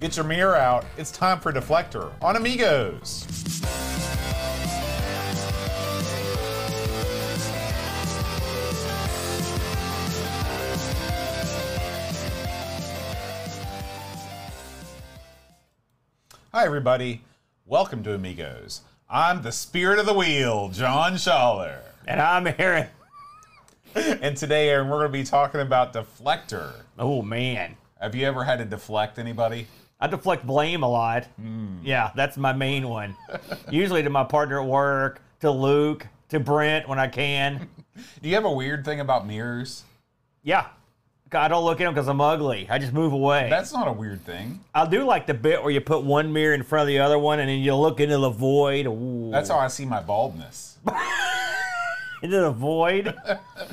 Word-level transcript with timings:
Get 0.00 0.16
your 0.16 0.24
mirror 0.24 0.56
out. 0.56 0.84
It's 0.96 1.10
time 1.10 1.40
for 1.40 1.52
Deflektor 1.52 2.12
on 2.22 2.36
Amigos. 2.36 3.26
Hi, 16.52 16.64
everybody. 16.64 17.22
Welcome 17.66 18.02
to 18.04 18.14
Amigos. 18.14 18.80
I'm 19.08 19.42
the 19.42 19.52
spirit 19.52 19.98
of 19.98 20.06
the 20.06 20.14
wheel, 20.14 20.68
John 20.70 21.14
Schaller. 21.14 21.80
And 22.06 22.20
I'm 22.20 22.46
Aaron. 22.58 22.88
And 23.94 24.36
today, 24.36 24.68
Aaron, 24.68 24.88
we're 24.88 24.98
going 24.98 25.10
to 25.10 25.18
be 25.18 25.24
talking 25.24 25.60
about 25.60 25.92
Deflektor. 25.92 26.72
Oh 26.98 27.22
man, 27.22 27.76
Have 28.00 28.14
you 28.14 28.26
ever 28.26 28.44
had 28.44 28.58
to 28.58 28.64
deflect 28.64 29.18
anybody? 29.18 29.66
I 30.00 30.06
deflect 30.06 30.46
blame 30.46 30.82
a 30.82 30.88
lot. 30.88 31.26
Mm. 31.40 31.80
Yeah, 31.82 32.10
that's 32.14 32.36
my 32.36 32.52
main 32.52 32.88
one. 32.88 33.16
Usually 33.70 34.02
to 34.02 34.10
my 34.10 34.24
partner 34.24 34.60
at 34.60 34.66
work, 34.66 35.20
to 35.40 35.50
Luke, 35.50 36.06
to 36.28 36.38
Brent 36.38 36.88
when 36.88 36.98
I 36.98 37.08
can. 37.08 37.68
Do 38.22 38.28
you 38.28 38.34
have 38.36 38.44
a 38.44 38.52
weird 38.52 38.84
thing 38.84 39.00
about 39.00 39.26
mirrors? 39.26 39.82
Yeah, 40.44 40.66
I 41.32 41.48
don't 41.48 41.64
look 41.64 41.80
at 41.80 41.84
them 41.84 41.94
because 41.94 42.08
I'm 42.08 42.20
ugly. 42.20 42.68
I 42.70 42.78
just 42.78 42.92
move 42.92 43.12
away. 43.12 43.48
That's 43.50 43.72
not 43.72 43.88
a 43.88 43.92
weird 43.92 44.24
thing. 44.24 44.60
I 44.74 44.86
do 44.86 45.04
like 45.04 45.26
the 45.26 45.34
bit 45.34 45.62
where 45.62 45.72
you 45.72 45.80
put 45.80 46.04
one 46.04 46.32
mirror 46.32 46.54
in 46.54 46.62
front 46.62 46.82
of 46.82 46.88
the 46.88 47.00
other 47.00 47.18
one 47.18 47.40
and 47.40 47.48
then 47.48 47.58
you 47.58 47.74
look 47.74 48.00
into 48.00 48.18
the 48.18 48.30
void. 48.30 48.86
Ooh. 48.86 49.30
That's 49.32 49.50
how 49.50 49.58
I 49.58 49.68
see 49.68 49.84
my 49.84 50.00
baldness. 50.00 50.78
into 52.22 52.40
the 52.40 52.50
void. 52.50 53.14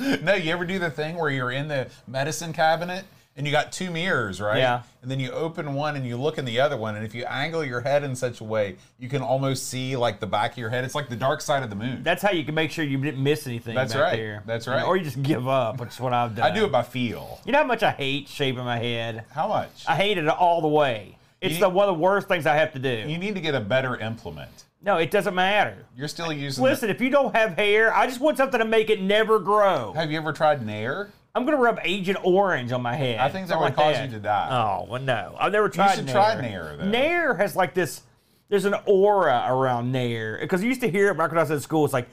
no, 0.22 0.34
you 0.34 0.52
ever 0.52 0.64
do 0.66 0.78
the 0.78 0.90
thing 0.90 1.16
where 1.16 1.30
you're 1.30 1.52
in 1.52 1.68
the 1.68 1.88
medicine 2.06 2.52
cabinet 2.52 3.04
and 3.36 3.46
you 3.46 3.52
got 3.52 3.70
two 3.72 3.90
mirrors, 3.90 4.40
right? 4.40 4.58
Yeah. 4.58 4.82
And 5.02 5.10
then 5.10 5.20
you 5.20 5.30
open 5.30 5.74
one 5.74 5.94
and 5.94 6.06
you 6.06 6.16
look 6.16 6.38
in 6.38 6.44
the 6.44 6.58
other 6.60 6.76
one, 6.76 6.96
and 6.96 7.04
if 7.04 7.14
you 7.14 7.24
angle 7.26 7.64
your 7.64 7.80
head 7.80 8.02
in 8.02 8.16
such 8.16 8.40
a 8.40 8.44
way, 8.44 8.76
you 8.98 9.08
can 9.08 9.22
almost 9.22 9.68
see 9.68 9.94
like 9.96 10.18
the 10.20 10.26
back 10.26 10.52
of 10.52 10.58
your 10.58 10.70
head. 10.70 10.84
It's 10.84 10.94
like 10.94 11.08
the 11.08 11.16
dark 11.16 11.40
side 11.40 11.62
of 11.62 11.70
the 11.70 11.76
moon. 11.76 12.02
That's 12.02 12.22
how 12.22 12.30
you 12.32 12.44
can 12.44 12.54
make 12.54 12.70
sure 12.70 12.84
you 12.84 12.96
didn't 12.98 13.22
miss 13.22 13.46
anything. 13.46 13.74
That's 13.74 13.92
back 13.92 14.02
right. 14.02 14.16
There. 14.16 14.42
That's 14.46 14.66
right. 14.66 14.82
or 14.82 14.96
you 14.96 15.04
just 15.04 15.22
give 15.22 15.46
up, 15.46 15.78
which 15.80 15.90
is 15.90 16.00
what 16.00 16.12
I've 16.12 16.34
done. 16.34 16.50
I 16.50 16.54
do 16.54 16.64
it 16.64 16.72
by 16.72 16.82
feel. 16.82 17.40
You 17.44 17.52
know 17.52 17.58
how 17.58 17.64
much 17.64 17.82
I 17.82 17.90
hate 17.92 18.28
shaving 18.28 18.64
my 18.64 18.78
head. 18.78 19.24
How 19.30 19.48
much? 19.48 19.84
I 19.86 19.96
hate 19.96 20.18
it 20.18 20.26
all 20.28 20.60
the 20.60 20.68
way. 20.68 21.18
It's 21.40 21.54
You- 21.54 21.60
the 21.60 21.68
one 21.68 21.88
of 21.88 21.94
the 21.96 22.00
worst 22.02 22.28
things 22.28 22.46
I 22.46 22.54
have 22.56 22.72
to 22.72 22.78
do. 22.78 23.04
you 23.06 23.18
need 23.18 23.34
to 23.34 23.40
get 23.40 23.54
a 23.54 23.60
better 23.60 23.96
implement. 23.96 24.64
No, 24.82 24.96
it 24.98 25.10
doesn't 25.10 25.34
matter. 25.34 25.84
You're 25.96 26.08
still 26.08 26.32
using. 26.32 26.62
the- 26.64 26.70
Listen, 26.70 26.90
if 26.90 27.00
you 27.00 27.10
don't 27.10 27.34
have 27.36 27.54
hair, 27.56 27.94
I 27.94 28.06
just 28.06 28.20
want 28.20 28.36
something 28.38 28.58
to 28.60 28.64
make 28.64 28.88
it 28.88 29.02
never 29.02 29.38
grow. 29.38 29.92
have 29.94 30.10
you 30.10 30.16
ever 30.18 30.32
tried 30.32 30.64
Nair? 30.64 31.10
I'm 31.36 31.44
gonna 31.44 31.58
rub 31.58 31.78
Agent 31.84 32.18
Orange 32.22 32.72
on 32.72 32.80
my 32.82 32.94
head. 32.96 33.18
I 33.18 33.28
think 33.28 33.46
that 33.48 33.54
Something 33.54 33.62
would 33.76 33.76
like 33.78 33.94
cause 33.96 34.04
you 34.06 34.10
to 34.12 34.20
die. 34.20 34.48
Oh 34.50 34.86
well, 34.90 35.02
no, 35.02 35.36
I've 35.38 35.52
never 35.52 35.68
tried. 35.68 35.90
You 35.90 35.96
should 35.96 36.06
Nair. 36.06 36.14
try 36.14 36.40
Nair, 36.40 36.76
though. 36.78 36.84
Nair 36.86 37.34
has 37.36 37.54
like 37.54 37.74
this. 37.74 38.02
There's 38.48 38.64
an 38.64 38.74
aura 38.86 39.44
around 39.48 39.92
Nair 39.92 40.38
because 40.40 40.62
you 40.62 40.68
used 40.68 40.80
to 40.80 40.90
hear 40.90 41.10
it 41.10 41.18
back 41.18 41.30
when 41.30 41.38
I 41.38 41.42
was 41.42 41.50
in 41.50 41.60
school. 41.60 41.84
It's 41.84 41.92
like 41.92 42.08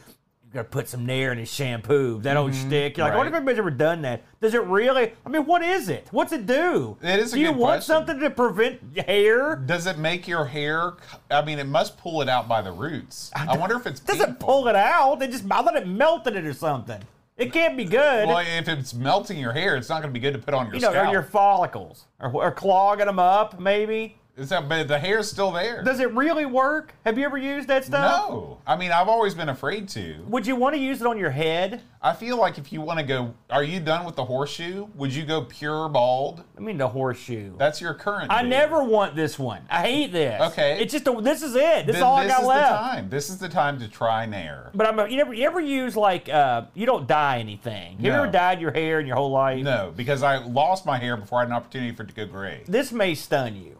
you 0.46 0.52
gotta 0.52 0.68
put 0.68 0.88
some 0.90 1.06
Nair 1.06 1.32
in 1.32 1.38
his 1.38 1.52
shampoo. 1.52 2.20
That 2.22 2.34
don't 2.34 2.54
stick. 2.54 2.98
You're 2.98 3.06
like, 3.06 3.14
I 3.14 3.18
wonder 3.18 3.30
if 3.30 3.34
Mm-hmm. 3.40 3.46
Right. 3.48 3.52
anybody's 3.54 3.60
ever 3.60 3.72
done 3.72 4.02
that. 4.02 4.24
Does 4.42 4.54
it 4.56 4.64
really? 4.64 5.14
I 5.26 5.30
mean, 5.30 5.46
what 5.46 5.62
is 5.64 5.90
it? 5.90 6.08
What's 6.12 6.34
it 6.34 6.46
do? 6.46 6.98
It 7.02 7.20
is 7.20 7.34
a 7.34 7.38
good 7.38 7.38
thing. 7.38 7.40
Do 7.40 7.40
you 7.40 7.48
good 7.54 7.58
want 7.58 7.70
question. 7.86 7.96
something 7.96 8.20
to 8.20 8.30
prevent 8.30 8.98
hair? 9.08 9.56
Does 9.56 9.88
it 9.88 9.98
make 9.98 10.28
your 10.28 10.46
hair? 10.46 10.94
I 11.32 11.44
mean, 11.46 11.60
it 11.60 11.68
must 11.68 11.98
pull 11.98 12.22
it 12.22 12.28
out 12.30 12.48
by 12.50 12.62
the 12.62 12.72
roots. 12.72 13.32
I 13.36 13.58
wonder 13.58 13.78
if 13.78 13.88
it's 13.88 14.02
It 14.02 14.08
doesn't 14.08 14.26
painful. 14.26 14.46
pull 14.48 14.68
it 14.68 14.76
out. 14.76 15.22
It 15.22 15.32
just 15.32 15.46
I 15.50 15.62
thought 15.64 15.76
it 15.78 15.88
melted 15.88 16.36
it 16.36 16.46
or 16.46 16.54
something. 16.54 17.02
It 17.44 17.54
can't 17.54 17.76
be 17.78 17.86
good. 17.86 18.28
Well, 18.28 18.40
if 18.40 18.68
it's 18.68 18.94
melting 18.94 19.38
your 19.38 19.54
hair, 19.54 19.76
it's 19.76 19.90
not 19.90 20.02
going 20.02 20.14
to 20.14 20.20
be 20.20 20.20
good 20.20 20.34
to 20.34 20.40
put 20.40 20.54
on 20.54 20.68
your 20.68 20.76
you 20.76 20.82
know, 20.82 20.94
or 20.94 21.12
your 21.12 21.24
follicles, 21.24 22.06
or, 22.20 22.32
or 22.34 22.52
clogging 22.52 23.06
them 23.06 23.20
up, 23.20 23.60
maybe. 23.60 24.18
Is 24.36 24.50
that, 24.50 24.68
but 24.68 24.88
the 24.88 24.98
hair's 24.98 25.30
still 25.30 25.52
there. 25.52 25.84
Does 25.84 26.00
it 26.00 26.12
really 26.14 26.48
work? 26.48 26.96
Have 27.06 27.20
you 27.20 27.26
ever 27.26 27.38
used 27.38 27.68
that 27.68 27.86
stuff? 27.86 28.30
no, 28.30 28.58
I 28.66 28.76
mean, 28.76 28.92
I've 28.92 29.08
always 29.08 29.36
been 29.36 29.50
afraid 29.50 29.88
to. 29.90 30.24
Would 30.28 30.48
you 30.48 30.56
want 30.56 30.74
to 30.74 30.82
use 30.82 31.02
it 31.02 31.06
on 31.08 31.20
your 31.20 31.30
head? 31.30 31.84
I 32.02 32.14
feel 32.14 32.38
like 32.38 32.58
if 32.58 32.74
you 32.74 32.82
want 32.82 33.00
to 33.00 33.06
go, 33.06 33.36
are 33.52 33.64
you 33.64 33.80
done 33.80 34.06
with 34.06 34.16
the 34.16 34.26
horseshoe? 34.26 34.88
Would 34.96 35.14
you 35.14 35.24
go 35.24 35.44
pure 35.44 35.88
bald? 35.88 36.44
I 36.58 36.62
mean, 36.62 36.80
the 36.80 36.88
horseshoe. 36.88 37.56
That's 37.60 37.80
your 37.80 37.94
current. 37.94 38.32
I 38.32 38.42
deal. 38.42 38.50
never 38.50 38.84
want 38.84 39.16
this 39.16 39.38
one. 39.38 39.62
I 39.70 39.82
hate 39.82 40.12
this. 40.12 40.42
Okay. 40.52 40.80
It's 40.82 40.92
just 40.92 41.08
a, 41.08 41.12
this 41.22 41.44
is 41.44 41.54
it. 41.56 41.86
This 41.86 41.98
is 41.98 42.02
all 42.02 42.16
I 42.16 42.24
this 42.24 42.34
got 42.34 42.42
is 42.42 42.48
left. 42.48 42.72
the 42.72 42.78
time. 42.78 43.10
This 43.12 43.30
is 43.30 43.38
the 43.38 43.50
time 43.50 43.80
to 43.82 43.88
try 43.88 44.26
Nair. 44.26 44.72
But 44.74 44.88
I'm 44.88 45.12
you 45.12 45.18
never 45.18 45.34
you 45.36 45.46
ever 45.46 45.60
use 45.62 45.96
like 45.96 46.28
uh 46.28 46.64
you 46.74 46.88
don't 46.88 47.08
dye 47.08 47.38
anything. 47.38 47.98
You 48.00 48.10
No. 48.10 48.24
ever 48.24 48.32
dyed 48.32 48.60
your 48.60 48.72
hair 48.72 49.00
in 49.00 49.06
your 49.06 49.16
whole 49.16 49.30
life? 49.32 49.64
No, 49.64 49.94
because 49.96 50.24
I 50.24 50.38
lost 50.44 50.88
my 50.88 50.98
hair 50.98 51.18
before 51.18 51.38
I 51.38 51.42
had 51.44 51.50
an 51.50 51.56
opportunity 51.56 51.96
for 51.96 52.02
it 52.02 52.08
to 52.10 52.14
go 52.16 52.26
gray. 52.26 52.64
This 52.68 52.92
may 52.92 53.14
stun 53.16 53.56
you, 53.56 53.78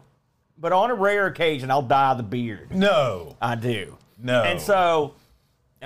but 0.58 0.72
on 0.72 0.90
a 0.90 0.94
rare 0.94 1.26
occasion, 1.26 1.70
I'll 1.70 1.82
dye 1.82 2.14
the 2.14 2.22
beard. 2.22 2.74
No, 2.74 3.36
I 3.40 3.54
do. 3.54 3.96
no. 4.18 4.42
And 4.42 4.60
so, 4.60 5.14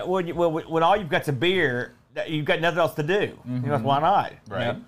when, 0.05 0.27
you, 0.27 0.35
when, 0.35 0.53
when 0.69 0.83
all 0.83 0.97
you've 0.97 1.09
got's 1.09 1.29
a 1.29 1.33
beard, 1.33 1.93
you've 2.27 2.45
got 2.47 2.61
nothing 2.61 2.79
else 2.79 2.95
to 2.95 3.03
do. 3.03 3.39
You 3.47 3.59
know, 3.61 3.79
why 3.79 4.01
not? 4.01 4.33
you 4.33 4.39
Right. 4.55 4.67
know? 4.77 4.83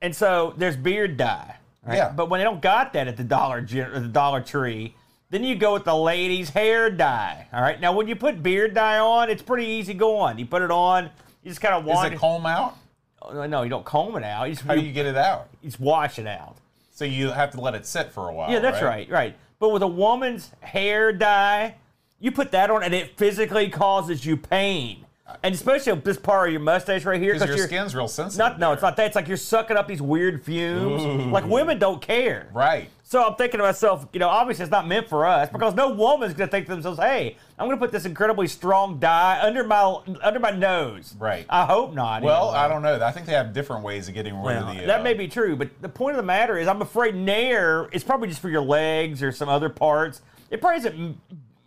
And 0.00 0.14
so 0.14 0.54
there's 0.56 0.76
beard 0.76 1.16
dye. 1.16 1.56
right? 1.84 1.96
Yeah. 1.96 2.12
But 2.14 2.30
when 2.30 2.38
they 2.38 2.44
don't 2.44 2.62
got 2.62 2.92
that 2.92 3.08
at 3.08 3.16
the 3.16 3.24
Dollar 3.24 3.60
the 3.62 4.08
Dollar 4.12 4.40
Tree, 4.40 4.94
then 5.30 5.42
you 5.44 5.56
go 5.56 5.74
with 5.74 5.84
the 5.84 5.94
ladies' 5.96 6.50
hair 6.50 6.88
dye. 6.90 7.46
All 7.52 7.60
right. 7.60 7.78
Now, 7.80 7.92
when 7.92 8.06
you 8.08 8.14
put 8.16 8.42
beard 8.42 8.74
dye 8.74 8.98
on, 8.98 9.28
it's 9.28 9.42
pretty 9.42 9.66
easy 9.66 9.92
going. 9.94 10.38
You 10.38 10.46
put 10.46 10.62
it 10.62 10.70
on, 10.70 11.10
you 11.42 11.50
just 11.50 11.60
kind 11.60 11.74
of 11.74 11.82
is 11.82 11.88
wash. 11.88 12.12
it 12.12 12.18
comb 12.18 12.46
out? 12.46 12.76
Oh, 13.20 13.46
no, 13.46 13.62
you 13.62 13.68
don't 13.68 13.84
comb 13.84 14.16
it 14.16 14.22
out. 14.22 14.48
You 14.48 14.54
just, 14.54 14.64
How 14.66 14.74
do 14.74 14.80
you 14.80 14.92
get 14.92 15.04
it 15.04 15.16
out? 15.16 15.48
you 15.60 15.68
just 15.68 15.80
wash 15.80 16.18
it 16.20 16.26
out. 16.26 16.56
So 16.98 17.04
you 17.04 17.30
have 17.30 17.52
to 17.52 17.60
let 17.60 17.76
it 17.76 17.86
sit 17.86 18.10
for 18.10 18.28
a 18.28 18.34
while. 18.34 18.50
Yeah, 18.50 18.58
that's 18.58 18.82
right? 18.82 19.08
right, 19.08 19.36
But 19.60 19.68
with 19.68 19.84
a 19.84 19.86
woman's 19.86 20.50
hair 20.58 21.12
dye, 21.12 21.76
you 22.18 22.32
put 22.32 22.50
that 22.50 22.72
on 22.72 22.82
and 22.82 22.92
it 22.92 23.16
physically 23.16 23.68
causes 23.70 24.26
you 24.26 24.36
pain. 24.36 25.06
And 25.42 25.54
especially 25.54 25.92
with 25.92 26.04
this 26.04 26.16
part 26.16 26.48
of 26.48 26.52
your 26.52 26.60
mustache 26.62 27.04
right 27.04 27.20
here, 27.20 27.34
Because 27.34 27.48
your 27.56 27.66
skin's 27.66 27.94
real 27.94 28.08
sensitive. 28.08 28.38
not 28.38 28.58
no, 28.58 28.68
there. 28.68 28.74
it's 28.74 28.82
not 28.82 28.96
that. 28.96 29.06
It's 29.08 29.14
like 29.16 29.28
you're 29.28 29.36
sucking 29.36 29.76
up 29.76 29.86
these 29.86 30.00
weird 30.02 30.42
fumes. 30.42 31.02
Like 31.32 31.46
women 31.46 31.78
don't 31.78 32.00
care. 32.00 32.48
Right. 32.52 32.88
So 33.02 33.22
I'm 33.26 33.34
thinking 33.36 33.58
to 33.58 33.64
myself, 33.64 34.06
you 34.12 34.20
know, 34.20 34.28
obviously 34.28 34.62
it's 34.64 34.70
not 34.70 34.86
meant 34.86 35.08
for 35.08 35.26
us 35.26 35.48
because 35.50 35.74
no 35.74 35.90
woman's 35.90 36.34
gonna 36.34 36.50
think 36.50 36.66
to 36.66 36.72
themselves, 36.72 36.98
"Hey, 36.98 37.36
I'm 37.58 37.66
gonna 37.66 37.78
put 37.78 37.90
this 37.92 38.04
incredibly 38.04 38.46
strong 38.48 38.98
dye 38.98 39.38
under 39.42 39.64
my 39.64 39.98
under 40.22 40.40
my 40.40 40.50
nose." 40.50 41.14
Right. 41.18 41.46
I 41.48 41.64
hope 41.64 41.94
not. 41.94 42.22
Well, 42.22 42.48
anyway. 42.48 42.58
I 42.58 42.68
don't 42.68 42.82
know. 42.82 43.02
I 43.04 43.10
think 43.12 43.26
they 43.26 43.32
have 43.32 43.52
different 43.52 43.82
ways 43.82 44.08
of 44.08 44.14
getting 44.14 44.34
rid 44.34 44.44
Well, 44.44 44.68
of 44.68 44.76
the. 44.76 44.86
that 44.86 45.00
uh, 45.00 45.02
may 45.02 45.14
be 45.14 45.28
true, 45.28 45.56
but 45.56 45.70
the 45.80 45.88
point 45.88 46.16
of 46.16 46.22
the 46.22 46.26
matter 46.26 46.58
is, 46.58 46.68
I'm 46.68 46.82
afraid 46.82 47.14
Nair 47.14 47.88
is 47.92 48.02
probably 48.04 48.28
just 48.28 48.40
for 48.40 48.48
your 48.50 48.62
legs 48.62 49.22
or 49.22 49.32
some 49.32 49.48
other 49.48 49.68
parts. 49.70 50.20
It 50.50 50.60
probably 50.60 50.78
isn't 50.78 51.18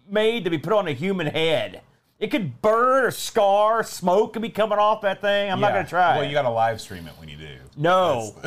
made 0.10 0.44
to 0.44 0.50
be 0.50 0.58
put 0.58 0.74
on 0.74 0.88
a 0.88 0.94
human 0.94 1.28
head. 1.28 1.82
It 2.22 2.30
could 2.30 2.62
burn 2.62 3.06
or 3.06 3.12
scar, 3.12 3.84
smoke 3.84 4.34
could 4.34 4.44
be 4.44 4.50
coming 4.50 4.78
off 4.78 5.02
that 5.02 5.20
thing. 5.22 5.52
I'm 5.52 5.60
not 5.60 5.74
gonna 5.74 5.88
try. 5.88 6.16
Well, 6.16 6.24
it. 6.24 6.28
you 6.28 6.34
got 6.34 6.44
to 6.44 6.50
live 6.52 6.80
stream 6.80 7.08
it 7.08 7.14
when 7.18 7.28
you 7.28 7.36
do. 7.36 7.58
no, 7.76 8.36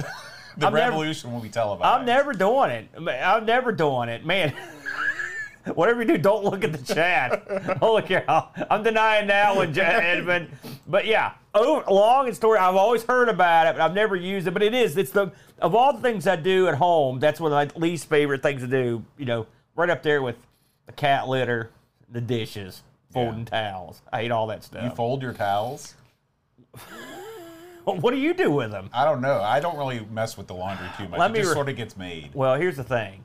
The 0.56 0.68
I'm 0.68 0.72
never- 0.72 0.76
revolution 0.76 1.32
will 1.32 1.40
be 1.40 1.48
televised. 1.48 1.84
I'm 1.84 2.06
never 2.06 2.32
doing 2.32 2.70
it. 2.70 2.88
I'm 2.96 3.44
never 3.44 3.72
doing 3.72 4.08
it, 4.08 4.24
man. 4.24 4.54
Whatever 5.74 6.02
you 6.02 6.06
do, 6.08 6.18
don't 6.18 6.44
look 6.44 6.62
at 6.62 6.72
the 6.72 6.94
chat. 6.94 7.80
Look 7.82 8.08
here. 8.08 8.22
I'm 8.28 8.82
denying 8.82 9.28
that 9.28 9.56
one, 9.56 9.76
Edmund. 9.78 10.50
But 10.86 11.06
yeah, 11.06 11.32
oh, 11.54 11.82
long 11.90 12.26
and 12.26 12.36
story. 12.36 12.58
I've 12.58 12.76
always 12.76 13.02
heard 13.02 13.30
about 13.30 13.68
it, 13.68 13.78
but 13.78 13.80
I've 13.80 13.94
never 13.94 14.14
used 14.14 14.46
it. 14.46 14.50
But 14.50 14.62
it 14.62 14.74
is. 14.74 14.94
It's 14.98 15.10
the 15.10 15.32
of 15.60 15.74
all 15.74 15.94
the 15.94 16.02
things 16.02 16.26
I 16.26 16.36
do 16.36 16.68
at 16.68 16.74
home. 16.74 17.18
That's 17.18 17.40
one 17.40 17.50
of 17.50 17.74
my 17.74 17.80
least 17.80 18.10
favorite 18.10 18.42
things 18.42 18.60
to 18.60 18.68
do. 18.68 19.02
You 19.16 19.24
know, 19.24 19.46
right 19.74 19.88
up 19.88 20.02
there 20.02 20.20
with 20.20 20.36
the 20.84 20.92
cat 20.92 21.28
litter, 21.28 21.70
the 22.10 22.20
dishes, 22.20 22.82
folding 23.14 23.44
towels. 23.46 24.02
I 24.12 24.22
hate 24.22 24.30
all 24.30 24.46
that 24.48 24.64
stuff. 24.64 24.84
You 24.84 24.90
fold 24.90 25.22
your 25.22 25.32
towels. 25.32 25.94
what 27.84 28.10
do 28.10 28.16
you 28.18 28.34
do 28.34 28.50
with 28.50 28.70
them? 28.70 28.90
I 28.92 29.04
don't 29.04 29.20
know. 29.20 29.40
I 29.40 29.60
don't 29.60 29.76
really 29.76 30.06
mess 30.10 30.36
with 30.36 30.46
the 30.46 30.54
laundry 30.54 30.88
too 30.98 31.08
much. 31.08 31.18
Let 31.18 31.30
it 31.30 31.34
me 31.34 31.38
just 31.40 31.50
re- 31.50 31.54
sort 31.54 31.68
of 31.68 31.76
gets 31.76 31.96
made. 31.96 32.30
Well, 32.34 32.56
here's 32.56 32.76
the 32.76 32.84
thing. 32.84 33.24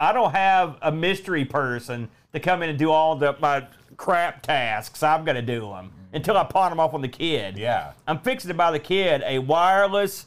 I 0.00 0.12
don't 0.12 0.32
have 0.32 0.76
a 0.82 0.90
mystery 0.90 1.44
person 1.44 2.08
to 2.32 2.40
come 2.40 2.62
in 2.62 2.70
and 2.70 2.78
do 2.78 2.90
all 2.90 3.14
the 3.16 3.36
my 3.40 3.66
crap 3.96 4.42
tasks. 4.42 5.02
I'm 5.02 5.24
going 5.24 5.36
to 5.36 5.42
do 5.42 5.60
them 5.60 5.92
until 6.12 6.36
I 6.36 6.44
pawn 6.44 6.70
them 6.70 6.80
off 6.80 6.94
on 6.94 7.00
the 7.02 7.08
kid. 7.08 7.56
Yeah. 7.56 7.92
I'm 8.06 8.18
fixing 8.18 8.48
to 8.48 8.54
buy 8.54 8.72
the 8.72 8.78
kid 8.80 9.22
a 9.24 9.38
wireless, 9.38 10.26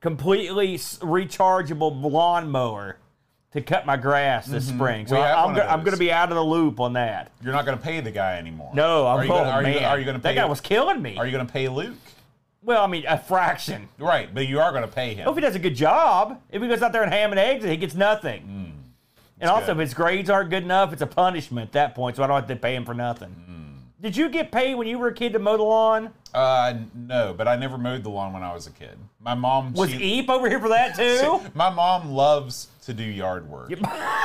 completely 0.00 0.74
s- 0.74 0.98
rechargeable 1.02 2.00
lawnmower 2.10 2.98
to 3.52 3.60
cut 3.60 3.84
my 3.86 3.96
grass 3.96 4.46
this 4.46 4.68
spring. 4.68 5.06
So 5.06 5.16
Mm-hmm. 5.16 5.22
We 5.22 5.26
have 5.28 5.38
I'm, 5.38 5.44
one 5.52 5.60
of 5.60 5.68
I'm 5.68 5.80
going 5.80 5.92
to 5.94 5.98
be 5.98 6.12
out 6.12 6.28
of 6.30 6.36
the 6.36 6.44
loop 6.44 6.78
on 6.80 6.92
that. 6.94 7.30
You're 7.42 7.52
not 7.52 7.64
going 7.66 7.76
to 7.76 7.82
pay 7.82 8.00
the 8.00 8.10
guy 8.10 8.36
anymore. 8.38 8.70
No, 8.74 9.06
I'm 9.06 9.18
are 9.18 9.22
you 9.24 9.28
gonna, 9.28 9.50
are 9.50 9.62
man, 9.62 9.74
you, 9.74 9.80
are 9.80 9.98
you 9.98 10.04
going 10.04 10.16
to 10.16 10.22
pay? 10.22 10.34
that 10.34 10.40
guy 10.40 10.46
was 10.46 10.60
killing 10.60 11.02
me. 11.02 11.16
Are 11.16 11.26
you 11.26 11.32
going 11.32 11.46
to 11.46 11.52
pay 11.52 11.68
Luke? 11.68 11.96
well, 12.62 12.84
I 12.84 12.86
mean, 12.86 13.04
a 13.08 13.18
fraction. 13.18 13.88
Right, 13.98 14.32
but 14.32 14.46
you 14.46 14.60
are 14.60 14.70
going 14.70 14.82
to 14.82 14.88
pay 14.88 15.14
him. 15.14 15.28
If 15.28 15.34
he 15.34 15.40
does 15.40 15.54
a 15.54 15.58
good 15.60 15.74
job, 15.74 16.40
if 16.50 16.60
he 16.62 16.68
goes 16.68 16.82
out 16.82 16.92
there 16.92 17.02
and 17.02 17.12
ham 17.12 17.30
and 17.32 17.38
eggs, 17.40 17.64
he 17.64 17.76
gets 17.76 17.94
nothing. 17.94 18.74
and 19.40 19.50
also, 19.50 19.66
good. 19.66 19.72
if 19.72 19.78
his 19.78 19.94
grades 19.94 20.28
aren't 20.30 20.50
good 20.50 20.62
enough, 20.62 20.92
it's 20.92 21.02
a 21.02 21.06
punishment 21.06 21.68
at 21.68 21.72
that 21.72 21.94
point. 21.94 22.16
So 22.16 22.22
I 22.22 22.26
don't 22.26 22.36
have 22.36 22.48
to 22.48 22.56
pay 22.56 22.74
him 22.74 22.84
for 22.84 22.94
nothing. 22.94 23.34
Did 24.00 24.16
you 24.16 24.30
get 24.30 24.50
paid 24.50 24.76
when 24.76 24.86
you 24.86 24.98
were 24.98 25.08
a 25.08 25.14
kid 25.14 25.34
to 25.34 25.38
mow 25.38 25.58
the 25.58 25.62
lawn? 25.62 26.10
Uh, 26.32 26.74
no, 26.94 27.34
but 27.36 27.46
I 27.46 27.56
never 27.56 27.76
mowed 27.76 28.02
the 28.02 28.08
lawn 28.08 28.32
when 28.32 28.42
I 28.42 28.54
was 28.54 28.66
a 28.66 28.70
kid. 28.70 28.96
My 29.20 29.34
mom 29.34 29.74
Was 29.74 29.90
she, 29.90 29.98
Eep 29.98 30.30
over 30.30 30.48
here 30.48 30.58
for 30.58 30.70
that 30.70 30.94
too? 30.96 31.40
My 31.54 31.68
mom 31.68 32.10
loves 32.10 32.68
to 32.90 32.94
do 32.94 33.04
yard 33.04 33.48
work. 33.48 33.72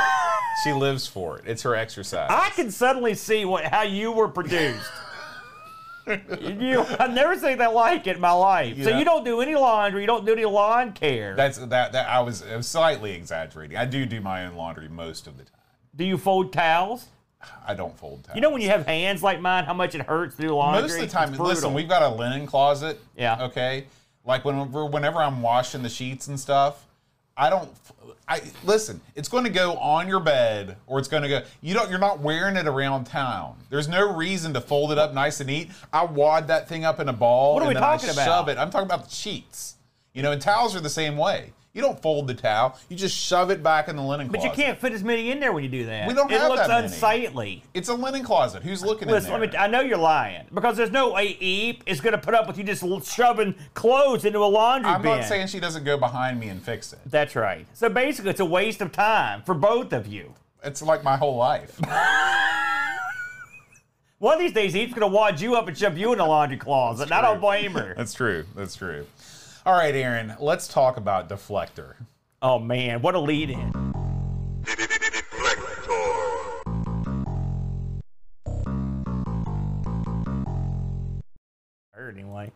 she 0.64 0.74
lives 0.74 1.08
for 1.08 1.38
it. 1.38 1.44
It's 1.48 1.62
her 1.64 1.76
exercise. 1.76 2.30
I 2.32 2.50
can 2.50 2.72
suddenly 2.72 3.14
see 3.14 3.46
what 3.46 3.66
how 3.66 3.84
you 3.84 4.12
were 4.12 4.28
produced. 4.28 4.92
you, 6.08 6.86
I've 7.00 7.14
never 7.14 7.38
seen 7.38 7.58
that 7.58 7.74
like 7.74 8.06
it 8.06 8.16
in 8.16 8.22
my 8.22 8.32
life. 8.32 8.82
So 8.84 8.96
you 8.96 9.06
don't 9.06 9.24
do 9.26 9.42
any 9.42 9.56
laundry, 9.56 10.02
you 10.02 10.08
don't 10.08 10.26
do 10.26 10.34
any 10.34 10.46
lawn 10.46 10.94
care. 10.94 11.36
That's 11.36 11.58
that. 11.58 11.94
That 11.94 12.08
I 12.08 12.22
was, 12.22 12.44
I 12.44 12.56
was 12.56 12.68
slightly 12.68 13.14
exaggerating. 13.14 13.78
I 13.78 13.86
do 13.86 14.06
do 14.06 14.22
my 14.22 14.46
own 14.46 14.56
laundry 14.56 14.88
most 14.88 15.26
of 15.26 15.38
the 15.38 15.44
time. 15.44 15.54
do 15.96 16.04
you 16.04 16.18
fold 16.18 16.54
towels? 16.54 17.08
I 17.68 17.74
don't 17.76 17.98
fold 17.98 18.24
towels. 18.24 18.36
You 18.36 18.42
know 18.42 18.50
when 18.52 18.62
you 18.62 18.70
have 18.70 18.86
hands 18.86 19.24
like 19.24 19.40
mine, 19.42 19.66
how 19.66 19.74
much 19.74 19.96
it 19.96 20.02
hurts 20.02 20.36
to 20.36 20.44
do 20.44 20.56
laundry. 20.56 20.84
most 20.84 20.96
of 20.96 21.02
the 21.02 21.08
time, 21.08 21.34
listen, 21.34 21.74
we've 21.74 21.90
got 21.90 22.02
a 22.02 22.10
linen 22.10 22.46
closet. 22.48 23.00
Yeah. 23.16 23.46
Okay. 23.46 23.86
Like 24.26 24.46
whenever, 24.46 24.86
whenever 24.86 25.20
I'm 25.20 25.42
washing 25.42 25.84
the 25.84 25.90
sheets 25.90 26.28
and 26.28 26.40
stuff, 26.40 26.85
I 27.38 27.50
don't. 27.50 27.70
I 28.28 28.42
listen. 28.64 29.02
It's 29.16 29.28
going 29.28 29.44
to 29.44 29.50
go 29.50 29.76
on 29.78 30.08
your 30.08 30.20
bed, 30.20 30.78
or 30.88 31.00
it's 31.00 31.08
going 31.08 31.24
to 31.24 31.30
go. 31.30 31.42
You 31.62 31.74
don't. 31.74 31.90
You're 31.90 32.00
not 32.00 32.20
wearing 32.20 32.56
it 32.56 32.68
around 32.68 33.06
town. 33.06 33.58
There's 33.70 33.88
no 33.88 34.16
reason 34.16 34.54
to 34.54 34.62
fold 34.62 34.92
it 34.92 34.98
up 34.98 35.14
nice 35.14 35.40
and 35.42 35.48
neat. 35.48 35.70
I 35.92 36.06
wad 36.06 36.48
that 36.48 36.70
thing 36.70 36.86
up 36.86 37.00
in 37.00 37.10
a 37.10 37.14
ball. 37.14 37.56
What 37.56 37.64
are 37.64 37.66
and 37.66 37.70
we 37.70 37.74
then 37.74 37.84
I 37.84 37.96
about? 37.96 38.26
Shove 38.26 38.50
it. 38.50 38.58
I'm 38.58 38.70
talking 38.70 38.88
about 38.88 39.06
the 39.06 39.14
sheets. 39.14 39.76
You 40.14 40.24
know, 40.24 40.32
and 40.32 40.42
towels 40.42 40.76
are 40.76 40.80
the 40.80 40.90
same 40.90 41.18
way. 41.18 41.52
You 41.76 41.82
don't 41.82 42.02
fold 42.02 42.28
the 42.28 42.34
towel. 42.34 42.80
You 42.88 42.96
just 42.96 43.16
shove 43.18 43.52
it 43.52 43.62
back 43.62 43.90
in 43.90 43.98
the 43.98 44.02
linen 44.02 44.30
closet. 44.30 44.50
but 44.50 44.58
you 44.58 44.64
can't 44.64 44.80
fit 44.80 44.94
as 44.94 45.04
many 45.04 45.30
in 45.30 45.42
there 45.42 45.52
when 45.52 45.62
you 45.62 45.70
do 45.70 45.86
that. 45.88 46.08
We 46.08 46.14
don't 46.14 46.32
it 46.32 46.40
have 46.40 46.48
looks 46.50 46.62
that 46.62 46.70
many. 46.70 46.86
unsightly. 46.86 47.64
It's 47.74 47.90
a 47.90 47.94
linen 47.94 48.24
closet. 48.24 48.64
Who's 48.64 48.82
looking 48.82 49.10
Listen, 49.10 49.34
in 49.34 49.42
let 49.42 49.52
there? 49.52 49.60
me. 49.60 49.66
I 49.66 49.68
know 49.68 49.82
you're 49.82 49.98
lying 49.98 50.46
because 50.54 50.78
there's 50.78 50.90
no 50.92 51.12
way 51.12 51.36
Eve 51.42 51.82
is 51.86 52.00
going 52.00 52.14
to 52.14 52.18
put 52.18 52.34
up 52.34 52.48
with 52.48 52.58
you 52.58 52.64
just 52.64 52.82
shoving 53.14 53.56
clothes 53.74 54.24
into 54.24 54.40
a 54.40 54.48
laundry 54.48 54.90
I'm 54.90 55.02
bin. 55.02 55.18
not 55.18 55.26
saying 55.28 55.48
she 55.48 55.60
doesn't 55.60 55.84
go 55.84 55.98
behind 55.98 56.40
me 56.40 56.48
and 56.48 56.62
fix 56.64 56.94
it. 56.94 57.00
That's 57.08 57.36
right. 57.36 57.68
So 57.74 57.90
basically, 57.90 58.32
it's 58.32 58.40
a 58.40 58.46
waste 58.46 58.80
of 58.80 58.94
time 58.94 59.42
for 59.46 59.54
both 59.54 59.92
of 59.92 60.08
you. 60.08 60.34
It's 60.64 60.82
like 60.82 61.04
my 61.04 61.18
whole 61.18 61.36
life. 61.36 61.78
One 64.20 64.34
of 64.36 64.40
these 64.40 64.54
days, 64.54 64.76
Eve's 64.78 64.94
going 64.94 65.02
to 65.02 65.14
wad 65.14 65.42
you 65.42 65.56
up 65.56 65.68
and 65.68 65.78
shove 65.78 65.98
you 65.98 66.14
in 66.14 66.20
the 66.20 66.26
laundry 66.26 66.58
closet. 66.58 67.04
and 67.04 67.14
I 67.14 67.22
don't 67.22 67.42
blame 67.42 67.74
her. 67.74 67.94
That's 67.98 68.14
true. 68.14 68.46
That's 68.56 68.76
true. 68.76 69.06
All 69.66 69.74
right, 69.74 69.96
Aaron, 69.96 70.36
let's 70.40 70.68
talk 70.68 70.96
about 70.96 71.28
Deflektor. 71.28 71.96
Oh 72.40 72.60
man, 72.60 73.02
what 73.02 73.16
a 73.16 73.20
lead 73.20 73.50
in. 73.50 73.74
Anyway. 81.98 82.52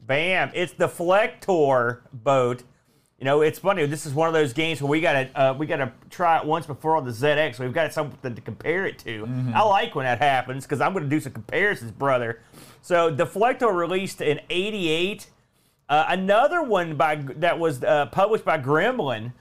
Bam! 0.00 0.52
It's 0.54 0.72
the 0.74 0.86
Flector 0.86 2.02
boat. 2.12 2.62
You 3.18 3.24
know, 3.24 3.40
it's 3.40 3.58
funny. 3.58 3.84
This 3.86 4.06
is 4.06 4.14
one 4.14 4.28
of 4.28 4.34
those 4.34 4.52
games 4.52 4.80
where 4.80 4.88
we 4.88 5.00
gotta 5.00 5.28
uh, 5.34 5.54
we 5.54 5.66
gotta 5.66 5.92
try 6.08 6.38
it 6.38 6.46
once 6.46 6.66
before 6.66 6.96
on 6.96 7.04
the 7.04 7.10
ZX. 7.10 7.58
We've 7.58 7.72
got 7.72 7.92
something 7.92 8.34
to 8.36 8.40
compare 8.40 8.86
it 8.86 8.98
to. 9.00 9.28
I 9.52 9.62
like 9.62 9.96
when 9.96 10.04
that 10.04 10.18
happens 10.18 10.64
because 10.64 10.80
I'm 10.80 10.92
gonna 10.92 11.06
do 11.08 11.18
some 11.18 11.32
comparisons, 11.32 11.90
brother. 11.90 12.40
So 12.80 13.12
Deflektor 13.12 13.74
released 13.74 14.20
in 14.20 14.40
'88. 14.50 15.30
Uh, 15.88 16.04
another 16.08 16.62
one 16.62 16.96
by 16.96 17.16
that 17.16 17.58
was 17.58 17.82
uh, 17.82 18.06
published 18.06 18.44
by 18.44 18.58
Gremlin. 18.58 19.32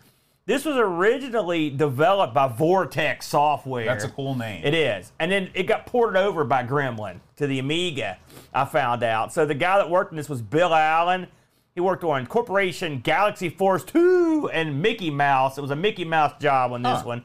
This 0.45 0.63
was 0.63 0.77
originally 0.77 1.69
developed 1.69 2.33
by 2.33 2.47
Vortex 2.47 3.27
Software. 3.27 3.83
That's 3.83 4.05
a 4.05 4.09
cool 4.09 4.33
name. 4.33 4.63
It 4.63 4.73
is. 4.73 5.11
And 5.19 5.29
then 5.29 5.49
it 5.53 5.63
got 5.63 5.85
ported 5.85 6.15
over 6.15 6.45
by 6.45 6.63
Gremlin 6.63 7.19
to 7.35 7.47
the 7.47 7.59
Amiga, 7.59 8.17
I 8.53 8.63
found 8.63 9.03
out. 9.03 9.33
So 9.33 9.45
the 9.45 9.55
guy 9.55 9.77
that 9.77 9.89
worked 9.89 10.13
on 10.13 10.17
this 10.17 10.29
was 10.29 10.41
Bill 10.41 10.73
Allen. 10.73 11.27
He 11.75 11.81
worked 11.81 12.05
on 12.05 12.25
Corporation 12.27 13.01
Galaxy 13.01 13.49
Force 13.49 13.83
2 13.83 14.49
and 14.53 14.81
Mickey 14.81 15.09
Mouse. 15.11 15.57
It 15.57 15.61
was 15.61 15.69
a 15.71 15.75
Mickey 15.75 16.05
Mouse 16.05 16.33
job 16.39 16.71
on 16.71 16.81
this 16.81 16.99
Huh. 17.01 17.07
one. 17.07 17.23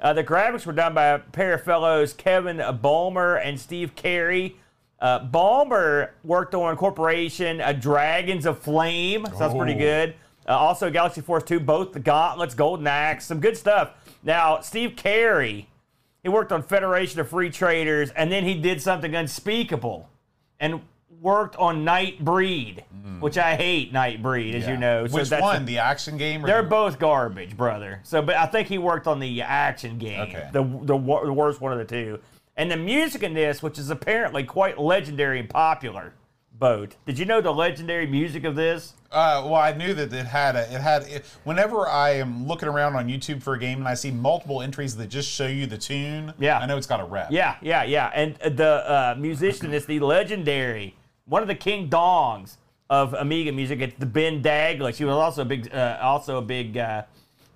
Uh, 0.00 0.12
the 0.12 0.24
graphics 0.24 0.66
were 0.66 0.72
done 0.72 0.92
by 0.92 1.06
a 1.06 1.18
pair 1.20 1.54
of 1.54 1.62
fellows, 1.62 2.12
Kevin 2.12 2.60
Bulmer 2.82 3.36
and 3.36 3.58
Steve 3.60 3.94
Carey. 3.94 4.56
Uh, 4.98 5.18
Bulmer 5.20 6.14
worked 6.24 6.54
on 6.54 6.74
Corporation 6.76 7.60
uh, 7.60 7.72
Dragons 7.72 8.46
of 8.46 8.58
Flame. 8.58 9.26
Sounds 9.36 9.54
pretty 9.54 9.74
Oh. 9.74 9.78
good. 9.78 10.14
Uh, 10.48 10.56
also, 10.56 10.90
Galaxy 10.90 11.20
Force 11.20 11.42
2, 11.42 11.60
both 11.60 11.92
the 11.92 12.00
Gauntlets, 12.00 12.54
Golden 12.54 12.86
Axe, 12.86 13.26
some 13.26 13.40
good 13.40 13.56
stuff. 13.56 13.90
Now, 14.22 14.60
Steve 14.60 14.94
Carey, 14.96 15.68
he 16.22 16.28
worked 16.28 16.52
on 16.52 16.62
Federation 16.62 17.20
of 17.20 17.28
Free 17.28 17.50
Traders, 17.50 18.10
and 18.10 18.30
then 18.32 18.44
he 18.44 18.54
did 18.54 18.80
something 18.80 19.14
unspeakable 19.14 20.08
and 20.60 20.80
worked 21.20 21.56
on 21.56 21.84
Night 21.84 22.24
Breed, 22.24 22.84
which 23.20 23.36
I 23.38 23.56
hate 23.56 23.92
Night 23.92 24.22
Breed, 24.22 24.54
as 24.54 24.68
you 24.68 24.76
know. 24.76 25.06
So 25.06 25.14
Which 25.16 25.28
that's 25.30 25.42
one? 25.42 25.64
the 25.64 25.78
action 25.78 26.16
game? 26.16 26.44
Or 26.44 26.46
they're 26.46 26.62
the- 26.62 26.68
both 26.68 26.98
garbage, 26.98 27.56
brother. 27.56 28.00
So, 28.04 28.22
but 28.22 28.36
I 28.36 28.46
think 28.46 28.68
he 28.68 28.78
worked 28.78 29.06
on 29.06 29.18
the 29.18 29.42
action 29.42 29.98
game, 29.98 30.20
Okay. 30.20 30.48
the, 30.52 30.62
the 30.62 30.84
the 30.86 30.96
worst 31.32 31.60
one 31.60 31.72
of 31.72 31.78
the 31.78 31.84
two. 31.84 32.20
And 32.56 32.70
the 32.70 32.76
music 32.76 33.22
in 33.22 33.34
this, 33.34 33.62
which 33.62 33.78
is 33.78 33.90
apparently 33.90 34.42
quite 34.42 34.78
legendary 34.78 35.38
and 35.40 35.48
popular, 35.48 36.14
boat. 36.58 36.96
Did 37.04 37.18
you 37.18 37.26
know 37.26 37.42
the 37.42 37.52
legendary 37.52 38.06
music 38.06 38.44
of 38.44 38.56
this? 38.56 38.94
Uh, 39.12 39.42
well, 39.44 39.54
I 39.56 39.72
knew 39.72 39.92
that 39.94 40.12
it 40.12 40.26
had 40.26 40.56
a. 40.56 40.62
It 40.74 40.80
had. 40.80 41.02
It, 41.04 41.26
whenever 41.44 41.86
I 41.86 42.10
am 42.14 42.46
looking 42.46 42.68
around 42.68 42.96
on 42.96 43.08
YouTube 43.08 43.42
for 43.42 43.54
a 43.54 43.58
game 43.58 43.78
and 43.78 43.88
I 43.88 43.94
see 43.94 44.10
multiple 44.10 44.62
entries 44.62 44.96
that 44.96 45.08
just 45.08 45.28
show 45.30 45.46
you 45.46 45.66
the 45.66 45.78
tune, 45.78 46.32
Yeah. 46.38 46.58
I 46.58 46.66
know 46.66 46.76
it's 46.76 46.86
got 46.86 47.00
a 47.00 47.04
rep. 47.04 47.30
Yeah, 47.30 47.56
yeah, 47.60 47.84
yeah. 47.84 48.10
And 48.14 48.36
the 48.56 48.90
uh, 48.90 49.14
musician 49.18 49.72
is 49.72 49.86
the 49.86 50.00
legendary, 50.00 50.96
one 51.26 51.42
of 51.42 51.48
the 51.48 51.54
King 51.54 51.88
Dongs 51.88 52.56
of 52.88 53.14
Amiga 53.14 53.52
music. 53.52 53.80
It's 53.80 53.98
the 53.98 54.06
Ben 54.06 54.42
Daglish. 54.42 54.96
He 54.96 55.04
was 55.04 55.14
also 55.14 55.42
a 55.42 55.46
big, 55.46 55.72
uh, 55.74 55.98
also 56.00 56.38
a 56.38 56.42
big 56.42 56.76
uh, 56.76 57.02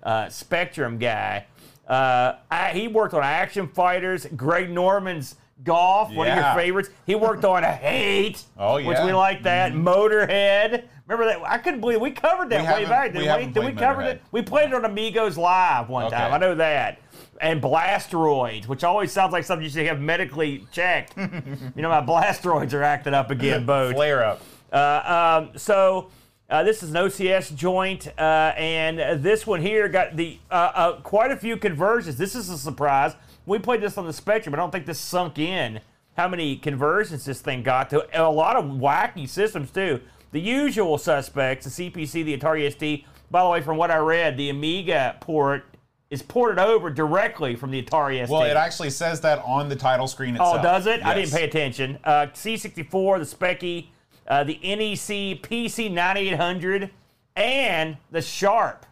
uh, 0.03 0.29
Spectrum 0.29 0.97
guy. 0.99 1.45
Uh, 1.91 2.35
he 2.73 2.87
worked 2.87 3.13
on 3.13 3.21
Action 3.23 3.67
Fighters. 3.67 4.25
Greg 4.35 4.71
Norman's 4.71 5.35
Golf, 5.63 6.11
one 6.13 6.27
of 6.27 6.35
your 6.37 6.53
favorites. 6.55 6.89
He 7.05 7.15
worked 7.15 7.43
on 7.45 7.63
Hate, 7.63 8.43
Oh, 8.57 8.75
which 8.75 8.97
we 9.03 9.13
like 9.13 9.43
that. 9.43 9.73
Motorhead. 9.73 10.85
Remember 11.07 11.25
that? 11.25 11.41
I 11.45 11.57
couldn't 11.57 11.81
believe 11.81 11.99
we 11.99 12.11
covered 12.11 12.49
that 12.49 12.61
We 12.79 12.83
way 12.85 12.89
back. 12.89 13.11
Didn't 13.13 13.37
we? 13.47 13.51
Did 13.53 13.65
we 13.65 13.73
cover 13.73 14.01
it? 14.01 14.21
We 14.31 14.41
played 14.41 14.69
it 14.69 14.73
on 14.73 14.85
Amigos 14.85 15.37
Live 15.37 15.89
one 15.89 16.05
Okay. 16.05 16.15
time. 16.15 16.33
I 16.33 16.37
know 16.37 16.55
that. 16.55 16.99
And 17.41 17.61
Blastroids, 17.61 18.67
which 18.67 18.83
always 18.83 19.11
sounds 19.11 19.33
like 19.33 19.43
something 19.43 19.63
you 19.63 19.69
should 19.69 19.85
have 19.87 19.99
medically 19.99 20.65
checked. 20.71 21.17
you 21.17 21.81
know, 21.81 21.89
my 21.89 22.01
Blastroids 22.01 22.73
are 22.73 22.83
acting 22.83 23.13
up 23.13 23.29
again, 23.31 23.65
Bo. 23.67 23.91
Flare 23.91 24.23
up. 24.23 24.41
Uh, 24.71 25.41
um, 25.49 25.57
so 25.57 26.09
uh, 26.51 26.63
this 26.63 26.83
is 26.83 26.89
an 26.89 26.95
OCS 26.97 27.55
joint, 27.55 28.07
uh, 28.17 28.53
and 28.57 29.23
this 29.23 29.47
one 29.47 29.61
here 29.61 29.87
got 29.87 30.17
the 30.17 30.37
uh, 30.51 30.71
uh, 30.75 31.01
quite 31.01 31.31
a 31.31 31.37
few 31.37 31.55
conversions. 31.55 32.17
This 32.17 32.35
is 32.35 32.49
a 32.49 32.57
surprise. 32.57 33.15
We 33.45 33.57
played 33.57 33.81
this 33.81 33.97
on 33.97 34.05
the 34.05 34.11
Spectrum. 34.11 34.53
I 34.53 34.57
don't 34.57 34.69
think 34.69 34.85
this 34.85 34.99
sunk 34.99 35.39
in 35.39 35.79
how 36.17 36.27
many 36.27 36.57
conversions 36.57 37.23
this 37.23 37.39
thing 37.39 37.63
got 37.63 37.89
to. 37.91 38.05
A 38.13 38.29
lot 38.29 38.57
of 38.57 38.65
wacky 38.65 39.27
systems 39.29 39.71
too. 39.71 40.01
The 40.33 40.41
usual 40.41 40.97
suspects: 40.97 41.73
the 41.73 41.89
CPC, 41.89 42.25
the 42.25 42.37
Atari 42.37 42.69
ST. 42.69 43.05
By 43.31 43.43
the 43.43 43.49
way, 43.49 43.61
from 43.61 43.77
what 43.77 43.89
I 43.89 43.97
read, 43.97 44.35
the 44.35 44.49
Amiga 44.49 45.15
port 45.21 45.63
is 46.09 46.21
ported 46.21 46.59
over 46.59 46.89
directly 46.89 47.55
from 47.55 47.71
the 47.71 47.81
Atari 47.81 48.17
ST. 48.17 48.29
Well, 48.29 48.43
it 48.43 48.57
actually 48.57 48.89
says 48.89 49.21
that 49.21 49.39
on 49.45 49.69
the 49.69 49.75
title 49.77 50.05
screen 50.05 50.35
itself. 50.35 50.57
Oh, 50.59 50.61
does 50.61 50.85
it? 50.85 51.01
I 51.05 51.13
didn't 51.13 51.31
pay 51.31 51.45
attention. 51.45 51.97
Uh, 52.03 52.27
C64, 52.33 53.19
the 53.19 53.37
Specky, 53.37 53.87
uh, 54.31 54.43
the 54.45 54.53
NEC 54.63 55.41
PC 55.43 55.91
9800, 55.91 56.89
and 57.35 57.97
the 58.11 58.21
Sharp 58.21 58.85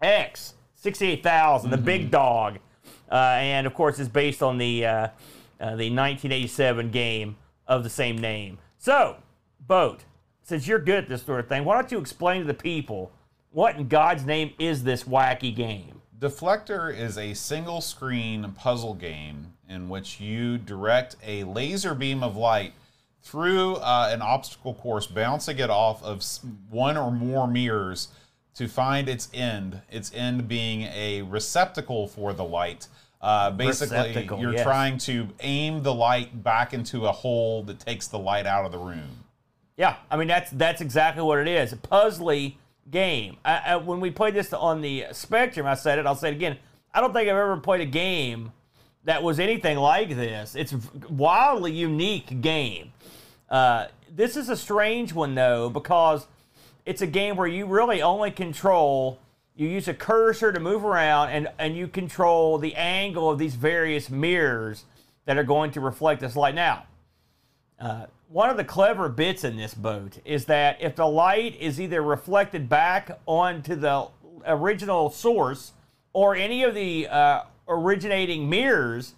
X 0.00 0.54
68000, 0.76 1.70
the 1.70 1.76
Mm-hmm. 1.76 1.84
big 1.84 2.10
dog. 2.10 2.58
Uh, 3.10 3.14
and 3.14 3.66
of 3.66 3.74
course, 3.74 3.98
it's 3.98 4.08
based 4.08 4.42
on 4.42 4.58
the 4.58 4.86
uh, 4.86 4.90
uh, 5.60 5.74
the 5.76 5.90
1987 5.90 6.90
game 6.90 7.36
of 7.66 7.82
the 7.82 7.90
same 7.90 8.16
name. 8.16 8.58
So, 8.78 9.16
Boat, 9.66 10.04
since 10.42 10.66
you're 10.68 10.78
good 10.78 11.04
at 11.04 11.08
this 11.08 11.22
sort 11.24 11.40
of 11.40 11.48
thing, 11.48 11.64
why 11.64 11.74
don't 11.74 11.90
you 11.90 11.98
explain 11.98 12.40
to 12.42 12.46
the 12.46 12.54
people 12.54 13.10
what 13.50 13.76
in 13.76 13.88
God's 13.88 14.24
name 14.24 14.52
is 14.58 14.84
this 14.84 15.02
wacky 15.04 15.54
game? 15.54 16.00
Deflektor 16.18 16.96
is 16.96 17.18
a 17.18 17.34
single 17.34 17.80
screen 17.80 18.52
puzzle 18.56 18.94
game 18.94 19.52
in 19.68 19.88
which 19.88 20.20
you 20.20 20.58
direct 20.58 21.16
a 21.24 21.42
laser 21.44 21.94
beam 21.94 22.22
of 22.22 22.36
light 22.36 22.72
through 23.26 23.74
uh, 23.76 24.10
an 24.12 24.22
obstacle 24.22 24.74
course, 24.74 25.06
bouncing 25.06 25.58
it 25.58 25.68
off 25.68 26.00
of 26.04 26.24
one 26.70 26.96
or 26.96 27.10
more 27.10 27.48
mirrors 27.48 28.08
to 28.54 28.68
find 28.68 29.08
its 29.08 29.28
end. 29.34 29.80
Its 29.90 30.12
end 30.14 30.46
being 30.46 30.82
a 30.94 31.22
receptacle 31.22 32.06
for 32.06 32.32
the 32.32 32.44
light. 32.44 32.86
Uh, 33.20 33.50
basically, 33.50 33.96
Receptacle, 33.96 34.38
you're 34.38 34.52
yes. 34.52 34.62
trying 34.62 34.98
to 34.98 35.26
aim 35.40 35.82
the 35.82 35.92
light 35.92 36.44
back 36.44 36.72
into 36.72 37.06
a 37.06 37.12
hole 37.12 37.64
that 37.64 37.80
takes 37.80 38.06
the 38.06 38.18
light 38.18 38.46
out 38.46 38.64
of 38.64 38.70
the 38.70 38.78
room. 38.78 39.24
Yeah, 39.76 39.96
I 40.10 40.16
mean 40.16 40.28
that's 40.28 40.50
that's 40.52 40.80
exactly 40.80 41.22
what 41.22 41.40
it 41.40 41.48
is. 41.48 41.72
A 41.72 41.76
puzzly 41.76 42.54
game. 42.90 43.38
I, 43.44 43.56
I, 43.66 43.76
when 43.76 43.98
we 43.98 44.10
played 44.10 44.34
this 44.34 44.52
on 44.52 44.80
the 44.80 45.06
Spectrum, 45.10 45.66
I 45.66 45.74
said 45.74 45.98
it. 45.98 46.06
I'll 46.06 46.14
say 46.14 46.28
it 46.28 46.34
again. 46.34 46.58
I 46.94 47.00
don't 47.00 47.12
think 47.12 47.28
I've 47.28 47.36
ever 47.36 47.56
played 47.56 47.80
a 47.80 47.86
game 47.86 48.52
that 49.04 49.22
was 49.22 49.40
anything 49.40 49.78
like 49.78 50.10
this. 50.10 50.54
It's 50.54 50.72
a 50.72 50.80
wildly 51.08 51.72
unique 51.72 52.40
game. 52.40 52.92
Uh, 53.48 53.86
this 54.10 54.36
is 54.36 54.48
a 54.48 54.56
strange 54.56 55.12
one 55.12 55.34
though 55.34 55.68
because 55.70 56.26
it's 56.84 57.02
a 57.02 57.06
game 57.06 57.36
where 57.36 57.46
you 57.46 57.66
really 57.66 58.02
only 58.02 58.30
control 58.30 59.20
you 59.56 59.68
use 59.68 59.88
a 59.88 59.94
cursor 59.94 60.52
to 60.52 60.60
move 60.60 60.84
around, 60.84 61.30
and 61.30 61.48
and 61.58 61.76
you 61.76 61.88
control 61.88 62.58
the 62.58 62.74
angle 62.74 63.30
of 63.30 63.38
these 63.38 63.54
various 63.54 64.10
mirrors 64.10 64.84
that 65.24 65.38
are 65.38 65.44
going 65.44 65.70
to 65.72 65.80
reflect 65.80 66.20
this 66.20 66.36
light. 66.36 66.54
Now, 66.54 66.84
uh, 67.80 68.06
one 68.28 68.50
of 68.50 68.58
the 68.58 68.64
clever 68.64 69.08
bits 69.08 69.44
in 69.44 69.56
this 69.56 69.72
boat 69.72 70.18
is 70.24 70.44
that 70.44 70.76
if 70.80 70.94
the 70.94 71.06
light 71.06 71.56
is 71.58 71.80
either 71.80 72.02
reflected 72.02 72.68
back 72.68 73.18
onto 73.24 73.74
the 73.74 74.08
original 74.46 75.08
source 75.08 75.72
or 76.12 76.36
any 76.36 76.62
of 76.62 76.74
the 76.74 77.08
uh, 77.08 77.42
originating 77.66 78.50
mirrors, 78.50 79.14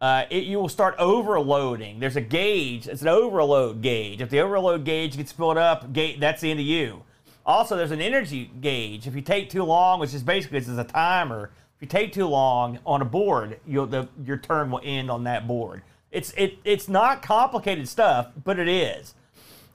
uh, 0.00 0.24
it, 0.30 0.44
you 0.44 0.58
will 0.58 0.68
start 0.68 0.94
overloading. 0.98 2.00
There's 2.00 2.16
a 2.16 2.20
gauge. 2.20 2.86
It's 2.88 3.02
an 3.02 3.08
overload 3.08 3.82
gauge. 3.82 4.20
If 4.20 4.30
the 4.30 4.40
overload 4.40 4.84
gauge 4.84 5.16
gets 5.16 5.32
filled 5.32 5.56
up, 5.56 5.92
ga- 5.92 6.18
that's 6.18 6.40
the 6.40 6.50
end 6.50 6.60
of 6.60 6.66
you. 6.66 7.02
Also, 7.46 7.76
there's 7.76 7.90
an 7.90 8.00
energy 8.00 8.50
gauge. 8.60 9.06
If 9.06 9.14
you 9.14 9.20
take 9.20 9.50
too 9.50 9.64
long, 9.64 10.00
which 10.00 10.14
is 10.14 10.22
basically 10.22 10.58
this 10.58 10.68
is 10.68 10.78
a 10.78 10.84
timer. 10.84 11.50
If 11.76 11.82
you 11.82 11.88
take 11.88 12.12
too 12.12 12.26
long 12.26 12.78
on 12.86 13.02
a 13.02 13.04
board, 13.04 13.60
the, 13.66 14.08
your 14.24 14.36
turn 14.38 14.70
will 14.70 14.80
end 14.82 15.10
on 15.10 15.24
that 15.24 15.46
board. 15.46 15.82
It's 16.10 16.32
it 16.36 16.58
it's 16.64 16.88
not 16.88 17.22
complicated 17.22 17.88
stuff, 17.88 18.28
but 18.44 18.58
it 18.58 18.68
is. 18.68 19.14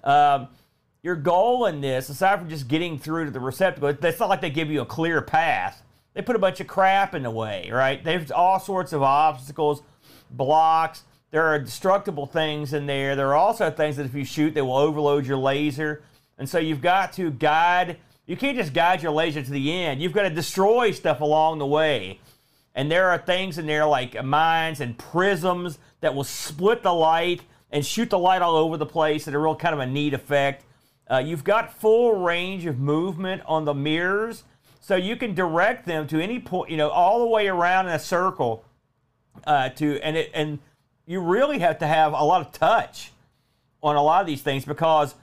Um, 0.04 0.48
your 1.02 1.16
goal 1.16 1.66
in 1.66 1.82
this, 1.82 2.10
aside 2.10 2.40
from 2.40 2.50
just 2.50 2.68
getting 2.68 2.98
through 2.98 3.26
to 3.26 3.32
the 3.32 3.40
receptacle, 3.40 3.90
it's 3.90 4.20
not 4.20 4.30
like 4.30 4.42
they 4.42 4.50
give 4.50 4.70
you 4.70 4.82
a 4.82 4.86
clear 4.86 5.22
path. 5.22 5.84
They 6.14 6.22
put 6.22 6.36
a 6.36 6.40
bunch 6.40 6.60
of 6.60 6.68
crap 6.68 7.14
in 7.14 7.24
the 7.24 7.32
way, 7.32 7.70
right? 7.72 8.04
There's 8.04 8.32
all 8.32 8.60
sorts 8.60 8.94
of 8.94 9.04
obstacles, 9.04 9.84
blocks. 10.31 11.03
There 11.31 11.43
are 11.43 11.59
destructible 11.59 12.25
things 12.25 12.74
in 12.74 12.86
there. 12.86 13.15
There 13.15 13.27
are 13.29 13.36
also 13.36 13.69
things 13.69 13.98
that 13.98 14.05
if 14.05 14.15
you 14.15 14.25
shoot, 14.25 14.53
they 14.53 14.62
will 14.62 14.77
overload 14.77 15.25
your 15.25 15.38
laser. 15.38 16.01
And 16.38 16.50
so 16.50 16.57
you've 16.57 16.81
got 16.81 17.13
to 17.13 17.31
guide. 17.31 17.98
You 18.25 18.36
can't 18.36 18.57
just 18.57 18.74
guide 18.74 19.03
your 19.03 19.12
laser 19.12 19.43
to 19.43 19.51
the 19.51 19.71
end. 19.71 20.01
You've 20.01 20.13
got 20.13 20.24
to 20.24 20.29
destroy 20.29 20.91
stuff 20.91 21.21
along 21.21 21.59
the 21.59 21.65
way. 21.65 22.19
And 22.74 22.91
there 22.91 23.09
are 23.09 23.17
things 23.17 23.57
in 23.57 23.65
there 23.65 23.86
like 23.86 24.24
mines 24.24 24.79
and 24.79 24.98
prisms 24.98 25.79
that 26.01 26.15
will 26.15 26.24
split 26.24 26.81
the 26.81 26.93
light 26.93 27.41
and 27.71 27.86
shoot 27.86 28.09
the 28.09 28.17
light 28.17 28.41
all 28.41 28.55
over 28.55 28.77
the 28.77 28.86
place 28.86 29.27
at 29.27 29.33
a 29.33 29.39
real 29.39 29.55
kind 29.55 29.74
of 29.74 29.79
a 29.79 29.86
neat 29.86 30.13
effect. 30.13 30.65
Uh, 31.09 31.17
you've 31.17 31.43
got 31.43 31.74
full 31.74 32.13
range 32.13 32.65
of 32.65 32.79
movement 32.79 33.41
on 33.45 33.65
the 33.65 33.74
mirrors, 33.74 34.43
so 34.79 34.95
you 34.95 35.15
can 35.15 35.33
direct 35.33 35.86
them 35.86 36.07
to 36.07 36.21
any 36.21 36.39
point, 36.39 36.69
you 36.69 36.77
know, 36.77 36.89
all 36.89 37.19
the 37.19 37.27
way 37.27 37.48
around 37.48 37.88
in 37.88 37.93
a 37.93 38.00
circle. 38.00 38.63
Uh, 39.46 39.69
to 39.69 40.00
and 40.01 40.15
it 40.17 40.31
and 40.34 40.60
you 41.05 41.19
really 41.22 41.60
have 41.60 41.79
to 41.79 41.88
have 41.88 42.13
a 42.13 42.24
lot 42.24 42.41
of 42.41 42.51
touch 42.51 43.12
on 43.81 43.96
a 43.96 44.01
lot 44.01 44.22
of 44.22 44.27
these 44.27 44.41
things 44.41 44.65
because 44.65 45.15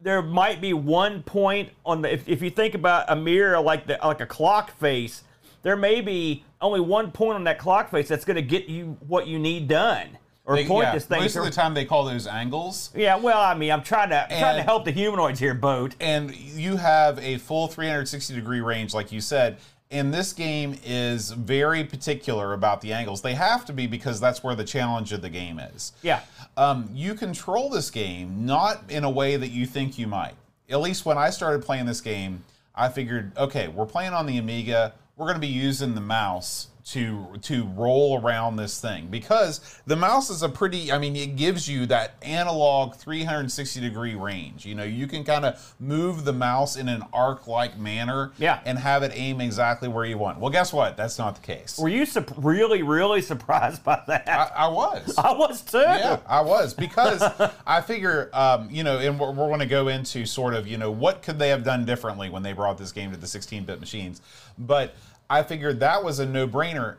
there 0.00 0.22
might 0.22 0.60
be 0.60 0.72
one 0.72 1.22
point 1.22 1.70
on 1.84 2.02
the 2.02 2.12
if, 2.12 2.28
if 2.28 2.42
you 2.42 2.50
think 2.50 2.74
about 2.74 3.06
a 3.08 3.16
mirror 3.16 3.60
like 3.60 3.86
the 3.86 3.98
like 4.04 4.20
a 4.20 4.26
clock 4.26 4.76
face 4.78 5.22
there 5.62 5.76
may 5.76 6.00
be 6.00 6.44
only 6.60 6.80
one 6.80 7.10
point 7.10 7.36
on 7.36 7.44
that 7.44 7.58
clock 7.58 7.90
face 7.90 8.08
that's 8.08 8.24
going 8.24 8.36
to 8.36 8.42
get 8.42 8.66
you 8.68 8.96
what 9.06 9.26
you 9.26 9.38
need 9.38 9.66
done 9.66 10.06
or 10.44 10.56
They- 10.56 10.66
point 10.66 10.84
yeah, 10.86 10.92
this 10.94 11.06
thing. 11.06 11.20
most 11.22 11.36
of 11.36 11.44
the 11.44 11.50
time 11.50 11.72
they 11.72 11.86
call 11.86 12.04
those 12.04 12.26
angles. 12.26 12.90
yeah, 12.94 13.16
well, 13.16 13.40
I 13.40 13.54
mean, 13.54 13.70
I'm 13.70 13.82
trying 13.82 14.10
to 14.10 14.26
trying 14.28 14.56
to 14.56 14.62
help 14.62 14.84
the 14.84 14.90
humanoids 14.90 15.40
here, 15.40 15.54
boat. 15.54 15.94
and 16.00 16.34
you 16.34 16.76
have 16.76 17.18
a 17.18 17.38
full 17.38 17.66
360 17.66 18.34
degree 18.34 18.60
range, 18.60 18.92
like 18.92 19.10
you 19.10 19.22
said. 19.22 19.56
And 19.94 20.12
this 20.12 20.32
game 20.32 20.76
is 20.84 21.30
very 21.30 21.84
particular 21.84 22.52
about 22.52 22.80
the 22.80 22.92
angles. 22.92 23.22
They 23.22 23.34
have 23.34 23.64
to 23.66 23.72
be 23.72 23.86
because 23.86 24.18
that's 24.18 24.42
where 24.42 24.56
the 24.56 24.64
challenge 24.64 25.12
of 25.12 25.22
the 25.22 25.30
game 25.30 25.60
is. 25.60 25.92
Yeah, 26.02 26.20
Um, 26.56 26.88
you 26.92 27.14
control 27.14 27.70
this 27.70 27.92
game 27.92 28.44
not 28.44 28.90
in 28.90 29.04
a 29.04 29.10
way 29.10 29.36
that 29.36 29.50
you 29.50 29.66
think 29.66 29.96
you 29.96 30.08
might. 30.08 30.34
At 30.68 30.80
least 30.80 31.06
when 31.06 31.16
I 31.16 31.30
started 31.30 31.62
playing 31.62 31.86
this 31.86 32.00
game, 32.00 32.42
I 32.74 32.88
figured, 32.88 33.38
okay, 33.38 33.68
we're 33.68 33.86
playing 33.86 34.14
on 34.14 34.26
the 34.26 34.36
Amiga. 34.36 34.94
We're 35.16 35.26
going 35.26 35.36
to 35.36 35.40
be 35.40 35.46
using 35.46 35.94
the 35.94 36.00
mouse 36.00 36.66
to 36.86 37.34
to 37.42 37.64
roll 37.68 38.20
around 38.20 38.56
this 38.56 38.78
thing 38.78 39.06
because 39.06 39.80
the 39.86 39.96
mouse 39.96 40.28
is 40.28 40.42
a 40.42 40.48
pretty. 40.48 40.92
I 40.92 40.98
mean, 40.98 41.16
it 41.16 41.36
gives 41.36 41.66
you 41.66 41.86
that 41.86 42.14
analog 42.22 42.94
360 42.96 43.80
degree 43.80 44.14
range. 44.14 44.66
You 44.66 44.74
know, 44.74 44.84
you 44.84 45.06
can 45.06 45.24
kind 45.24 45.46
of 45.46 45.74
move 45.80 46.24
the 46.26 46.32
mouse 46.34 46.76
in 46.76 46.88
an 46.90 47.02
arc 47.12 47.46
like 47.46 47.78
manner, 47.78 48.32
Yeah. 48.38 48.60
and 48.66 48.78
have 48.78 49.02
it 49.02 49.12
aim 49.14 49.40
exactly 49.40 49.88
where 49.88 50.04
you 50.04 50.18
want. 50.18 50.38
Well, 50.40 50.50
guess 50.50 50.72
what? 50.74 50.96
That's 50.98 51.18
not 51.18 51.36
the 51.36 51.40
case. 51.40 51.78
were 51.78 51.88
you 51.88 52.04
sup- 52.04 52.32
really, 52.36 52.82
really 52.82 53.22
surprised 53.22 53.82
by 53.82 54.02
that? 54.06 54.28
I, 54.28 54.66
I 54.66 54.68
was. 54.68 55.16
I 55.16 55.32
was 55.32 55.62
too. 55.62 55.78
Yeah, 55.78 56.18
I 56.26 56.42
was 56.42 56.74
because 56.74 57.22
I 57.66 57.80
figure, 57.80 58.28
um, 58.34 58.68
you 58.70 58.82
know, 58.84 58.98
and 58.98 59.18
we're, 59.18 59.30
we're 59.30 59.48
going 59.48 59.60
to 59.60 59.66
go 59.66 59.88
into 59.88 60.26
sort 60.26 60.52
of, 60.54 60.66
you 60.66 60.76
know, 60.76 60.90
what 60.90 61.22
could 61.22 61.38
they 61.38 61.48
have 61.48 61.64
done 61.64 61.86
differently 61.86 62.28
when 62.28 62.42
they 62.42 62.52
brought 62.52 62.76
this 62.76 62.92
game 62.92 63.10
to 63.12 63.16
the 63.16 63.26
16-bit 63.26 63.80
machines. 63.80 64.20
But 64.58 64.94
I 65.28 65.42
figured 65.42 65.80
that 65.80 66.04
was 66.04 66.18
a 66.18 66.26
no-brainer. 66.26 66.96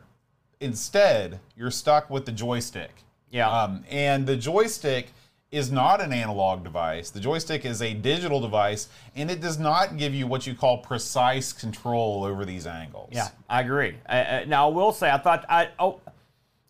Instead, 0.60 1.40
you're 1.56 1.70
stuck 1.70 2.10
with 2.10 2.26
the 2.26 2.32
joystick. 2.32 3.04
Yeah. 3.30 3.50
Um, 3.50 3.84
and 3.90 4.26
the 4.26 4.36
joystick 4.36 5.08
is 5.52 5.70
not 5.70 6.00
an 6.00 6.12
analog 6.12 6.64
device. 6.64 7.10
The 7.10 7.20
joystick 7.20 7.64
is 7.64 7.80
a 7.80 7.94
digital 7.94 8.40
device, 8.40 8.88
and 9.14 9.30
it 9.30 9.40
does 9.40 9.58
not 9.58 9.96
give 9.96 10.14
you 10.14 10.26
what 10.26 10.46
you 10.46 10.54
call 10.54 10.78
precise 10.78 11.52
control 11.52 12.24
over 12.24 12.44
these 12.44 12.66
angles. 12.66 13.10
Yeah, 13.12 13.28
I 13.48 13.60
agree. 13.60 13.96
Uh, 14.08 14.12
uh, 14.12 14.44
now 14.46 14.68
I 14.68 14.72
will 14.72 14.92
say, 14.92 15.10
I 15.10 15.18
thought 15.18 15.44
I 15.48 15.70
oh, 15.78 16.00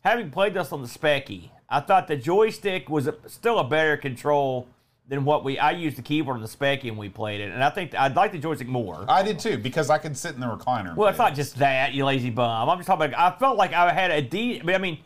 having 0.01 0.31
played 0.31 0.55
this 0.55 0.73
on 0.73 0.83
the 0.83 0.89
Specky, 0.89 1.51
I 1.69 1.81
thought 1.81 2.07
the 2.07 2.17
joystick 2.17 2.89
was 2.89 3.07
a, 3.07 3.15
still 3.27 3.59
a 3.59 3.65
better 3.65 3.97
control 3.97 4.69
than 5.09 5.25
what 5.25 5.45
we. 5.45 5.59
I 5.59 5.71
used 5.73 5.97
the 5.97 6.03
keyboard 6.03 6.37
on 6.37 6.43
the 6.43 6.49
Specky 6.49 6.89
and 6.89 6.99
we 6.99 7.09
played 7.09 7.41
it, 7.41 7.53
and 7.53 7.63
I 7.63 7.71
think 7.71 7.95
I'd 7.95 8.17
like 8.17 8.33
the 8.33 8.39
joystick 8.39 8.69
more. 8.69 9.05
I 9.09 9.23
did 9.23 9.39
too 9.39 9.59
because 9.59 9.91
I 9.91 9.99
could 9.99 10.17
sit 10.17 10.35
in 10.35 10.41
the 10.41 10.47
recliner. 10.47 10.97
Well, 10.97 11.09
it's 11.09 11.19
not 11.19 11.35
just 11.35 11.59
that, 11.59 11.95
you 11.95 12.05
lazy 12.05 12.31
bum. 12.31 12.69
I'm 12.69 12.79
just 12.79 12.87
talking 12.87 13.07
about. 13.07 13.35
I 13.35 13.39
felt 13.39 13.57
like 13.57 13.73
I 13.73 13.93
had 13.93 14.11
a 14.11 14.23
D. 14.23 14.61
I 14.67 14.79
mean, 14.79 14.99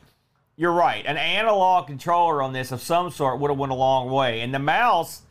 you're 0.56 0.72
right. 0.72 1.04
An 1.06 1.16
analog 1.16 1.86
controller 1.86 2.42
on 2.42 2.52
this 2.52 2.72
of 2.72 2.80
some 2.80 3.10
sort 3.10 3.40
would 3.40 3.50
have 3.50 3.58
went 3.58 3.72
a 3.72 3.76
long 3.76 4.10
way, 4.10 4.40
and 4.40 4.54
the 4.54 4.58
mouse 4.58 5.22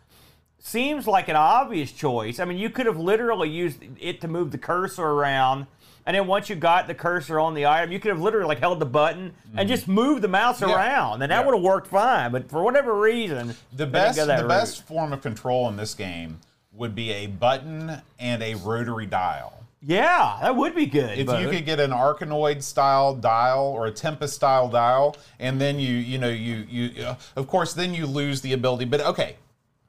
seems 0.60 1.08
like 1.08 1.30
an 1.30 1.36
obvious 1.36 1.92
choice. 1.92 2.40
I 2.40 2.46
mean, 2.46 2.58
you 2.58 2.70
could 2.70 2.86
have 2.86 2.98
literally 2.98 3.50
used 3.50 3.84
it 4.00 4.22
to 4.22 4.28
move 4.28 4.52
the 4.52 4.58
cursor 4.58 5.06
around, 5.06 5.68
and 6.06 6.16
then 6.16 6.28
once 6.28 6.50
you 6.50 6.56
got 6.56 6.88
the 6.88 6.94
cursor 6.94 7.40
on 7.40 7.54
the 7.54 7.66
item, 7.66 7.92
you 7.92 8.00
could 8.00 8.10
have 8.10 8.22
literally 8.22 8.48
like 8.48 8.60
held 8.60 8.80
the 8.80 8.86
button 8.86 9.34
and 9.56 9.68
just 9.70 9.88
moved 9.88 10.22
the 10.22 10.28
mouse 10.28 10.62
Yeah. 10.62 10.74
around, 10.74 11.22
and 11.22 11.32
that 11.32 11.40
Yeah. 11.42 11.46
would 11.46 11.56
have 11.56 11.64
worked 11.64 11.88
fine. 11.88 12.32
But 12.32 12.50
for 12.50 12.64
whatever 12.64 12.94
reason, 13.00 13.50
The 13.50 13.54
they 13.72 13.78
didn't 13.86 13.92
best, 13.92 14.18
go 14.18 14.26
that 14.26 14.38
the 14.38 14.44
route. 14.44 14.50
best 14.50 14.84
form 14.88 15.14
of 15.14 15.22
control 15.22 15.68
in 15.70 15.76
this 15.78 15.94
game 15.94 16.40
would 16.74 16.96
be 16.96 17.12
a 17.12 17.28
button 17.28 18.02
and 18.20 18.42
a 18.44 18.56
rotary 18.56 19.06
dial. 19.06 19.54
Yeah, 19.82 20.38
that 20.42 20.56
would 20.58 20.76
be 20.76 20.86
good. 20.86 21.18
If 21.18 21.28
but- 21.28 21.42
you 21.42 21.50
could 21.50 21.66
get 21.66 21.80
an 21.80 21.92
Arkanoid 21.92 22.62
style 22.64 23.16
dial 23.16 23.64
or 23.64 23.86
a 23.86 23.92
Tempest 23.92 24.36
style 24.36 24.68
dial, 24.68 25.16
and 25.40 25.60
then 25.62 25.80
you, 25.80 25.94
you 25.94 26.18
know, 26.18 26.28
you, 26.30 26.66
you, 26.70 27.06
uh, 27.06 27.16
of 27.38 27.48
course, 27.48 27.74
then 27.74 27.94
you 27.94 28.06
lose 28.06 28.42
the 28.42 28.52
ability. 28.52 28.84
But 28.86 29.00
okay, 29.02 29.38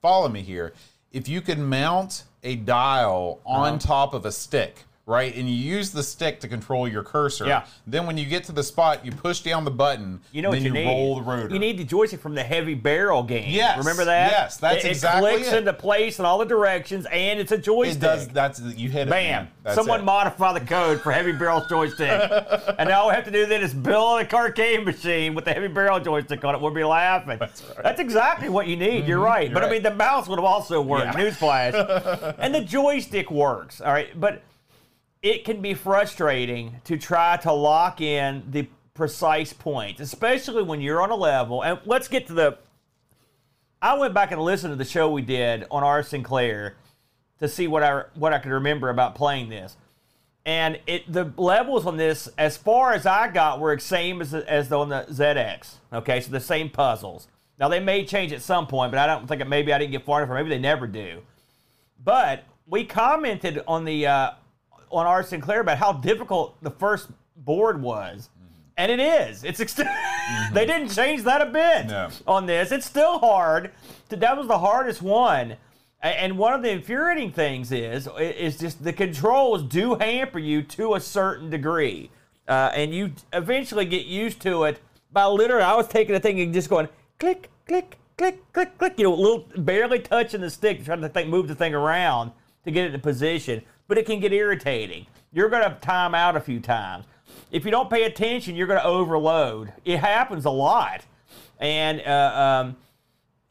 follow 0.01 0.29
me 0.29 0.43
here. 0.43 0.73
If 1.11 1.29
you 1.29 1.41
could 1.41 1.59
mount 1.59 2.23
a 2.45 2.55
dial 2.55 3.41
Uh-huh. 3.45 3.63
on 3.63 3.79
top 3.81 4.15
of 4.15 4.25
a 4.25 4.31
stick, 4.31 4.85
right, 5.11 5.35
and 5.35 5.49
you 5.51 5.57
use 5.57 5.91
the 5.91 6.03
stick 6.03 6.41
to 6.41 6.49
control 6.49 6.89
your 6.89 7.03
cursor, 7.03 7.47
Yeah. 7.47 7.65
then 7.87 8.07
when 8.07 8.17
you 8.17 8.25
get 8.25 8.45
to 8.45 8.53
the 8.53 8.63
spot, 8.63 9.05
you 9.05 9.13
push 9.13 9.41
down 9.41 9.65
the 9.65 9.71
button, 9.71 10.21
You 10.33 10.43
know 10.43 10.51
then 10.51 10.63
what 10.63 10.73
you, 10.73 10.79
you 10.79 10.85
need? 10.85 10.87
roll 10.87 11.17
the 11.17 11.23
rotor. 11.23 11.53
You 11.53 11.59
need 11.59 11.79
the 11.79 11.85
joystick 11.85 12.21
from 12.21 12.35
the 12.35 12.43
heavy 12.43 12.75
barrel 12.75 13.23
game. 13.23 13.51
Yes, 13.51 13.77
remember 13.79 14.05
that? 14.05 14.31
yes, 14.31 14.57
that's 14.57 14.85
it, 14.85 14.89
it 14.89 14.91
exactly 14.93 15.33
clicks 15.33 15.53
it. 15.53 15.59
into 15.59 15.73
place 15.73 16.19
in 16.19 16.25
all 16.25 16.39
the 16.39 16.45
directions, 16.45 17.07
and 17.07 17.39
it's 17.39 17.53
a 17.53 17.59
joystick. 17.59 17.97
it 17.97 18.01
does. 18.01 18.29
That's 18.29 18.61
you 18.61 18.89
hit 18.89 19.09
it. 19.09 19.11
Bam! 19.11 19.49
Someone 19.75 20.01
it. 20.01 20.05
modify 20.05 20.59
the 20.59 20.65
code 20.65 21.01
for 21.01 21.13
heavy 21.13 21.33
barrel 21.33 21.65
joystick, 21.69 22.09
and 22.79 22.91
all 22.91 23.09
we 23.09 23.15
have 23.15 23.25
to 23.25 23.31
do 23.31 23.47
then 23.47 23.63
is 23.63 23.75
build 23.75 24.21
a 24.21 24.35
arcade 24.35 24.85
machine 24.85 25.35
with 25.35 25.45
the 25.45 25.53
heavy 25.53 25.69
barrel 25.69 26.01
joystick 26.01 26.45
on 26.45 26.55
it. 26.55 26.61
We'll 26.61 26.71
be 26.71 26.85
laughing. 26.85 27.39
That's 27.39 27.63
right. 27.85 27.99
exactly 27.99 28.49
what 28.49 28.67
you 28.67 28.77
need. 28.77 29.07
You're 29.07 29.19
mm-hmm. 29.19 29.25
right. 29.27 29.51
you're 29.51 29.55
but 29.55 29.65
I 29.65 29.71
mean, 29.71 29.83
the 29.83 29.95
mouse 29.95 30.29
would 30.29 30.39
have 30.39 30.45
also 30.45 30.81
worked. 30.81 31.19
Yeah. 31.19 31.25
Newsflash. 31.25 32.37
and 32.39 32.55
the 32.55 32.63
joystick 32.63 33.31
works. 33.31 33.81
All 33.81 33.93
right, 33.93 34.19
but 34.19 34.43
it 35.23 35.45
can 35.45 35.61
be 35.61 35.75
frustrating 35.75 36.81
to 36.85 36.97
try 36.97 37.37
to 37.39 37.53
lock 37.53 38.01
in 38.01 38.43
the 38.51 38.69
precise 38.95 39.53
points, 39.53 40.01
especially 40.01 40.63
when 40.63 40.81
you're 40.81 41.03
on 41.03 41.11
a 41.11 41.17
level. 41.17 41.63
And 41.63 41.79
let's 41.85 42.09
get 42.09 42.27
to 42.29 42.33
the. 42.33 42.59
I 43.83 43.95
went 43.95 44.13
back 44.13 44.31
and 44.31 44.41
listened 44.41 44.73
to 44.73 44.77
the 44.77 44.85
show 44.85 45.11
we 45.11 45.23
did 45.23 45.65
on 45.71 45.83
Our 45.83 46.03
Sinclair 46.03 46.77
to 47.39 47.49
see 47.49 47.67
what 47.67 47.83
I 47.83 48.05
what 48.15 48.33
I 48.33 48.39
could 48.39 48.53
remember 48.53 48.89
about 48.89 49.15
playing 49.15 49.49
this. 49.49 49.77
And 50.47 50.81
it 50.87 51.11
the 51.11 51.33
levels 51.37 51.87
on 51.87 51.99
this, 51.99 52.29
as 52.39 52.57
far 52.57 52.95
as 52.95 53.05
I 53.05 53.29
got, 53.29 53.61
were 53.61 53.75
the 53.75 53.81
same 53.81 54.23
as 54.23 54.33
as 54.33 54.73
on 54.73 54.89
the 54.89 55.07
ZX. 55.11 55.75
Okay, 55.93 56.21
so 56.21 56.31
the 56.31 56.41
same 56.41 56.71
puzzles. 56.71 57.29
Now 57.59 57.69
they 57.69 57.81
may 57.81 58.07
change 58.07 58.33
at 58.33 58.41
some 58.41 58.67
point, 58.67 58.91
but 58.91 58.99
I 58.99 59.07
don't 59.07 59.29
think 59.29 59.43
it, 59.43 59.49
maybe 59.49 59.71
I 59.71 59.79
didn't 59.79 59.93
get 59.93 60.05
far 60.05 60.21
enough, 60.21 60.31
or 60.31 60.35
maybe 60.35 60.49
they 60.49 60.59
never 60.59 60.87
do. 60.87 61.21
But 62.03 62.45
we 62.67 62.85
commented 62.85 63.63
on 63.69 63.85
the 63.85 64.07
uh, 64.07 64.31
on 64.91 65.07
Our 65.07 65.23
Sinclair 65.23 65.61
about 65.61 65.79
how 65.79 65.93
difficult 65.93 66.57
the 66.63 66.71
first 66.71 67.09
board 67.37 67.81
was. 67.81 68.29
And 68.77 68.91
it 68.91 69.01
is. 69.01 69.45
It's 69.45 69.61
ext- 69.61 69.87
they 70.55 70.65
didn't 70.65 70.89
change 70.91 71.23
that 71.25 71.43
a 71.43 71.47
bit 71.47 71.87
No. 71.87 72.09
on 72.27 72.47
this. 72.47 72.73
It's 72.73 72.87
still 72.87 73.19
hard. 73.19 73.73
That 74.09 74.37
was 74.37 74.47
the 74.47 74.59
hardest 74.59 75.03
one. 75.03 75.57
And 76.03 76.39
one 76.39 76.55
of 76.55 76.63
the 76.63 76.71
infuriating 76.71 77.31
things 77.33 77.71
is 77.73 78.09
is 78.19 78.59
just 78.59 78.83
the 78.83 78.93
controls 78.93 79.63
do 79.63 79.97
hamper 79.97 80.39
you 80.39 80.63
to 80.63 80.95
a 80.95 81.01
certain 81.01 81.51
degree, 81.51 82.11
uh, 82.49 82.71
and 82.75 82.95
you 82.95 83.13
eventually 83.35 83.85
get 83.85 84.07
used 84.07 84.41
to 84.41 84.65
it. 84.65 84.81
By 85.13 85.27
literally, 85.27 85.63
I 85.63 85.75
was 85.75 85.89
taking 85.89 86.15
the 86.15 86.21
thing 86.21 86.41
and 86.41 86.55
just 86.55 86.71
going 86.71 86.89
click, 87.19 87.51
click, 87.69 87.99
click, 88.17 88.39
click, 88.55 88.79
click. 88.79 88.95
You 88.97 89.05
know, 89.05 89.15
little 89.15 89.45
barely 89.59 89.99
touching 89.99 90.41
the 90.41 90.49
stick, 90.49 90.87
trying 90.87 91.03
to 91.03 91.11
think, 91.11 91.29
move 91.29 91.49
the 91.49 91.55
thing 91.55 91.75
around 91.75 92.33
to 92.65 92.71
get 92.71 92.87
it 92.87 92.95
in 92.95 93.01
position. 93.03 93.61
But 93.91 93.99
it 93.99 94.07
can 94.07 94.21
get 94.21 94.33
irritating. 94.33 95.07
You're 95.33 95.49
going 95.49 95.65
to 95.65 95.77
time 95.81 96.15
out 96.15 96.37
a 96.37 96.41
few 96.41 96.61
times. 96.61 97.07
If 97.51 97.65
you 97.65 97.73
don't 97.73 97.91
pay 97.91 98.05
attention, 98.05 98.55
you're 98.55 98.69
going 98.69 98.79
to 98.79 98.87
overload. 98.87 99.73
It 99.85 99.99
happens 99.99 100.45
a 100.45 100.51
lot, 100.51 101.03
and 101.59 102.01
uh, 102.07 102.63
um, 102.63 102.77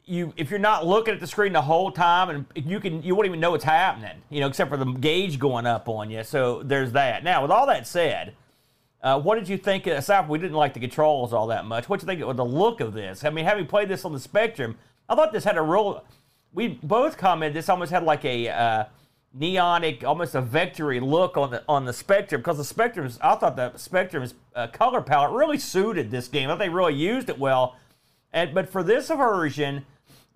you 0.06 0.32
if 0.38 0.48
you're 0.48 0.58
not 0.58 0.86
looking 0.86 1.12
at 1.12 1.20
the 1.20 1.26
screen 1.26 1.52
the 1.52 1.60
whole 1.60 1.92
time 1.92 2.30
and 2.30 2.46
you 2.54 2.80
can 2.80 3.02
you 3.02 3.14
won't 3.14 3.26
even 3.26 3.38
know 3.38 3.50
what's 3.50 3.64
happening 3.64 4.22
you 4.30 4.40
know 4.40 4.46
except 4.46 4.70
for 4.70 4.78
the 4.78 4.86
gauge 4.86 5.38
going 5.38 5.66
up 5.66 5.88
on 5.88 6.10
you 6.10 6.24
so 6.24 6.62
there's 6.64 6.92
that 6.92 7.22
now 7.22 7.42
with 7.42 7.50
all 7.50 7.66
that 7.66 7.86
said 7.86 8.34
uh, 9.02 9.20
what 9.20 9.38
did 9.38 9.48
you 9.48 9.56
think 9.56 9.86
aside 9.86 10.22
from 10.22 10.30
we 10.30 10.38
didn't 10.38 10.56
like 10.56 10.74
the 10.74 10.80
controls 10.80 11.32
all 11.32 11.46
that 11.46 11.64
much 11.64 11.88
what 11.88 12.00
did 12.00 12.06
you 12.06 12.16
think 12.16 12.28
of 12.28 12.36
the 12.36 12.44
look 12.44 12.80
of 12.80 12.92
this 12.92 13.24
i 13.24 13.30
mean 13.30 13.44
having 13.44 13.66
played 13.66 13.88
this 13.88 14.04
on 14.04 14.12
the 14.12 14.18
spectrum 14.18 14.76
i 15.08 15.14
thought 15.14 15.32
this 15.32 15.44
had 15.44 15.56
a 15.56 15.62
real 15.62 16.02
we 16.52 16.66
both 16.82 17.16
commented 17.16 17.54
this 17.54 17.68
almost 17.68 17.92
had 17.92 18.02
like 18.02 18.24
a 18.24 18.48
uh, 18.48 18.84
neonic 19.38 20.02
almost 20.02 20.34
a 20.34 20.40
victory 20.40 20.98
look 20.98 21.36
on 21.36 21.52
the 21.52 21.62
on 21.68 21.84
the 21.84 21.92
spectrum 21.92 22.40
because 22.40 22.56
the 22.56 22.64
spectrum's 22.64 23.16
i 23.22 23.32
thought 23.36 23.54
the 23.54 23.76
spectrum's 23.76 24.34
uh, 24.56 24.66
color 24.66 25.00
palette 25.00 25.30
really 25.30 25.56
suited 25.56 26.10
this 26.10 26.26
game 26.26 26.48
i 26.48 26.52
think 26.54 26.58
they 26.58 26.68
really 26.68 26.94
used 26.94 27.28
it 27.28 27.38
well 27.38 27.76
and 28.32 28.54
but 28.54 28.68
for 28.68 28.82
this 28.82 29.08
version, 29.08 29.84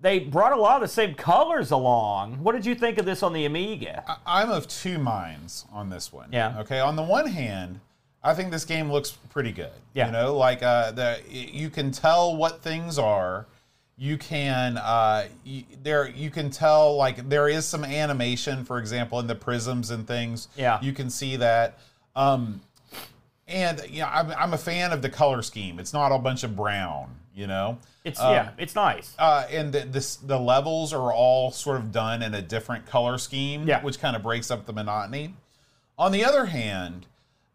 they 0.00 0.18
brought 0.18 0.52
a 0.52 0.60
lot 0.60 0.76
of 0.76 0.82
the 0.82 0.92
same 0.92 1.14
colors 1.14 1.70
along. 1.70 2.42
What 2.42 2.52
did 2.52 2.66
you 2.66 2.74
think 2.74 2.98
of 2.98 3.06
this 3.06 3.22
on 3.22 3.32
the 3.32 3.44
Amiga? 3.44 4.04
I'm 4.26 4.50
of 4.50 4.68
two 4.68 4.98
minds 4.98 5.66
on 5.72 5.90
this 5.90 6.12
one. 6.12 6.28
Yeah. 6.32 6.58
Okay. 6.60 6.80
On 6.80 6.96
the 6.96 7.02
one 7.02 7.26
hand, 7.26 7.80
I 8.22 8.34
think 8.34 8.50
this 8.50 8.64
game 8.64 8.90
looks 8.90 9.12
pretty 9.30 9.52
good. 9.52 9.72
Yeah. 9.92 10.06
You 10.06 10.12
know, 10.12 10.36
like 10.36 10.62
uh, 10.62 10.92
the 10.92 11.20
you 11.28 11.70
can 11.70 11.90
tell 11.90 12.36
what 12.36 12.62
things 12.62 12.98
are. 12.98 13.46
You 13.96 14.18
can 14.18 14.76
uh, 14.76 15.28
you, 15.44 15.62
there 15.82 16.08
you 16.08 16.30
can 16.30 16.50
tell 16.50 16.96
like 16.96 17.28
there 17.28 17.48
is 17.48 17.64
some 17.64 17.84
animation, 17.84 18.64
for 18.64 18.78
example, 18.78 19.20
in 19.20 19.26
the 19.28 19.34
prisms 19.36 19.90
and 19.90 20.06
things. 20.06 20.48
Yeah. 20.56 20.80
You 20.82 20.92
can 20.92 21.10
see 21.10 21.36
that. 21.36 21.78
Um, 22.16 22.60
and 23.46 23.80
you 23.88 24.00
know, 24.00 24.08
I'm, 24.10 24.30
I'm 24.32 24.52
a 24.54 24.58
fan 24.58 24.90
of 24.92 25.00
the 25.02 25.10
color 25.10 25.42
scheme. 25.42 25.78
It's 25.78 25.92
not 25.92 26.10
a 26.12 26.18
bunch 26.18 26.42
of 26.44 26.56
brown. 26.56 27.14
You 27.36 27.46
know. 27.48 27.78
It's 28.04 28.20
Um, 28.20 28.32
yeah, 28.32 28.50
it's 28.58 28.74
nice. 28.74 29.14
uh, 29.18 29.46
and 29.50 29.72
the, 29.72 29.80
this, 29.80 30.16
the 30.16 30.38
levels 30.38 30.92
are 30.92 31.12
all 31.12 31.50
sort 31.50 31.78
of 31.78 31.90
done 31.90 32.22
in 32.22 32.34
a 32.34 32.42
different 32.42 32.84
color 32.86 33.16
scheme, 33.18 33.66
Yeah. 33.66 33.82
which 33.82 33.98
kind 33.98 34.14
of 34.14 34.22
breaks 34.22 34.50
up 34.50 34.66
the 34.66 34.72
monotony. 34.72 35.34
On 35.98 36.12
the 36.12 36.22
other 36.24 36.44
hand, 36.46 37.06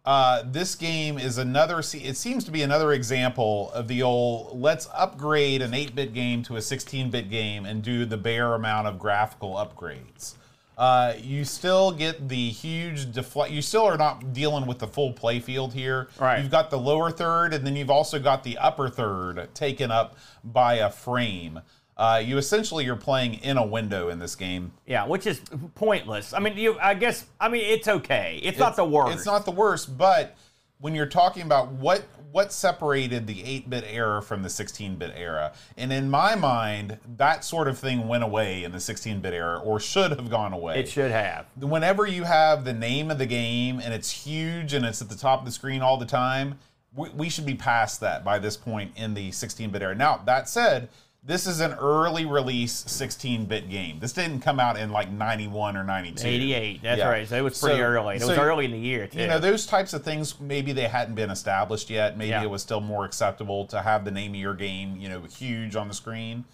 uh, 0.05 0.43
this 0.45 0.75
game 0.75 1.17
is 1.17 1.37
another. 1.37 1.79
It 1.79 2.17
seems 2.17 2.43
to 2.45 2.51
be 2.51 2.61
another 2.61 2.93
example 2.93 3.71
of 3.71 3.87
the 3.87 4.01
old 4.01 4.59
let's 4.59 4.87
upgrade 4.93 5.61
an 5.61 5.71
8-bit 5.71 6.13
game 6.13 6.41
to 6.43 6.55
a 6.55 6.59
16-bit 6.59 7.29
game 7.29 7.65
and 7.65 7.83
do 7.83 8.05
the 8.05 8.17
bare 8.17 8.53
amount 8.53 8.87
of 8.87 8.97
graphical 8.97 9.55
upgrades. 9.55 10.35
Uh, 10.79 11.13
you 11.21 11.43
still 11.43 11.91
get 11.91 12.29
the 12.29 12.49
huge 12.49 13.11
deflect. 13.11 13.51
You 13.51 13.61
still 13.61 13.83
are 13.83 13.97
not 13.97 14.31
dealing 14.31 14.65
with 14.65 14.79
the 14.79 14.87
full 14.87 15.13
playfield 15.13 15.73
here. 15.73 16.07
Right. 16.17 16.39
You've 16.39 16.51
got 16.51 16.69
the 16.69 16.79
lower 16.79 17.11
third, 17.11 17.53
and 17.53 17.67
then 17.67 17.75
you've 17.75 17.89
also 17.89 18.17
got 18.17 18.45
the 18.45 18.57
upper 18.57 18.87
third 18.87 19.53
taken 19.53 19.91
up 19.91 20.15
by 20.41 20.75
a 20.75 20.89
frame. 20.89 21.59
Uh, 21.99 22.17
you 22.25 22.37
essentially 22.37 22.85
you're 22.85 22.95
playing 22.95 23.33
in 23.33 23.57
a 23.57 23.65
window 23.65 24.07
in 24.07 24.19
this 24.19 24.33
game. 24.33 24.71
yeah, 24.87 25.05
which 25.05 25.27
is 25.27 25.41
pointless. 25.75 26.31
I 26.33 26.39
mean, 26.39 26.57
you. 26.57 26.79
I 26.79 26.93
guess. 26.93 27.25
I 27.41 27.49
mean, 27.49 27.65
it's 27.65 27.89
okay. 27.89 28.39
It's, 28.41 28.57
not 28.57 28.77
the 28.77 28.85
worst. 28.85 29.17
It's 29.17 29.25
not 29.25 29.43
the 29.43 29.51
worst, 29.51 29.97
but 29.97 30.37
when 30.79 30.95
you're 30.95 31.05
talking 31.05 31.43
about 31.43 31.73
what 31.73 32.05
what 32.31 32.53
separated 32.53 33.27
the 33.27 33.41
8-bit 33.41 33.83
era 33.89 34.21
from 34.21 34.43
the 34.43 34.49
16-bit 34.49 35.13
era, 35.17 35.51
and 35.75 35.91
in 35.91 36.09
my 36.09 36.35
mind, 36.35 36.99
that 37.17 37.43
sort 37.43 37.67
of 37.67 37.77
thing 37.77 38.07
went 38.07 38.23
away 38.23 38.63
in 38.63 38.71
the 38.71 38.77
16-bit 38.77 39.33
era, 39.33 39.59
or 39.59 39.79
should 39.79 40.11
have 40.11 40.29
gone 40.29 40.53
away. 40.53 40.79
It 40.79 40.87
should 40.87 41.09
have. 41.09 41.47
Whenever 41.59 42.05
you 42.05 42.23
have 42.23 42.65
the 42.65 42.73
name 42.73 43.09
of 43.09 43.17
the 43.17 43.25
game 43.25 43.79
and 43.79 43.95
it's 43.95 44.11
huge 44.11 44.73
and 44.73 44.85
it's 44.85 45.01
at 45.01 45.09
the 45.09 45.17
top 45.17 45.39
of 45.39 45.45
the 45.45 45.51
screen 45.51 45.81
all 45.81 45.97
the 45.97 46.05
time, 46.05 46.59
we, 46.95 47.09
we 47.09 47.29
should 47.29 47.47
be 47.47 47.55
past 47.55 47.99
that 48.01 48.23
by 48.23 48.37
this 48.37 48.55
point 48.55 48.91
in 48.95 49.15
the 49.15 49.31
16-bit 49.31 49.81
era. 49.81 49.95
Now 49.95 50.21
that 50.25 50.47
said. 50.47 50.87
This 51.21 51.45
is 51.47 51.59
an 51.59 51.73
early 51.73 52.25
release 52.25 52.83
16-bit 52.85 53.69
game. 53.69 53.99
This 53.99 54.13
didn't 54.13 54.39
come 54.39 54.57
out 54.59 54.77
in 54.77 54.89
like 54.91 55.11
91 55.11 55.75
or 55.75 55.83
92. 55.83 56.25
88. 56.25 56.81
That's 56.81 56.99
Yeah. 56.99 57.09
right. 57.09 57.27
So 57.27 57.35
it 57.35 57.41
was 57.41 57.59
pretty 57.59 57.77
So- 57.77 57.83
early. 57.83 58.15
It 58.15 58.21
was 58.23 58.37
early 58.37 58.65
in 58.65 58.71
the 58.71 58.79
year 58.79 59.05
too. 59.05 59.19
You 59.19 59.27
know, 59.27 59.37
those 59.37 59.65
types 59.65 59.93
of 59.93 60.03
things, 60.03 60.39
maybe 60.39 60.71
they 60.71 60.87
hadn't 60.87 61.15
been 61.15 61.29
established 61.29 61.89
yet. 61.89 62.17
Maybe 62.17 62.29
Yeah. 62.29 62.43
it 62.43 62.49
was 62.49 62.61
still 62.61 62.79
more 62.79 63.03
acceptable 63.03 63.65
to 63.67 63.81
have 63.81 64.05
the 64.05 64.11
name 64.11 64.31
of 64.31 64.39
your 64.39 64.53
game, 64.53 64.95
you 64.97 65.09
know, 65.09 65.21
huge 65.23 65.75
on 65.75 65.89
the 65.89 65.93
screen. 65.93 66.45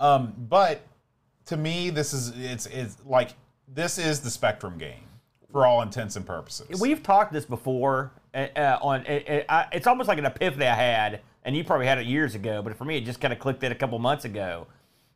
Um, 0.00 0.34
but 0.36 0.80
to 1.46 1.56
me, 1.56 1.90
this 1.90 2.12
is 2.12 2.30
it's 2.36 2.66
it's 2.66 2.96
like 3.06 3.30
this 3.68 3.98
is 3.98 4.20
the 4.20 4.30
Spectrum 4.30 4.78
game 4.78 5.04
for 5.52 5.64
all 5.64 5.80
intents 5.80 6.16
and 6.16 6.26
purposes. 6.26 6.80
We've 6.80 7.02
talked 7.02 7.32
this 7.32 7.44
before. 7.44 8.10
Uh, 8.34 8.78
on 8.82 9.06
uh, 9.06 9.42
I- 9.48 9.66
it's 9.72 9.86
almost 9.86 10.08
like 10.08 10.18
an 10.18 10.26
epiphany 10.26 10.66
I 10.66 10.74
had, 10.74 11.20
and 11.44 11.56
you 11.56 11.64
probably 11.64 11.86
had 11.86 11.98
it 11.98 12.06
years 12.06 12.34
ago, 12.34 12.62
but 12.62 12.76
for 12.76 12.84
me, 12.84 12.96
it 12.96 13.04
just 13.04 13.20
kind 13.20 13.32
of 13.32 13.38
clicked 13.38 13.62
in 13.62 13.72
a 13.72 13.74
couple 13.74 13.98
months 13.98 14.24
ago. 14.24 14.66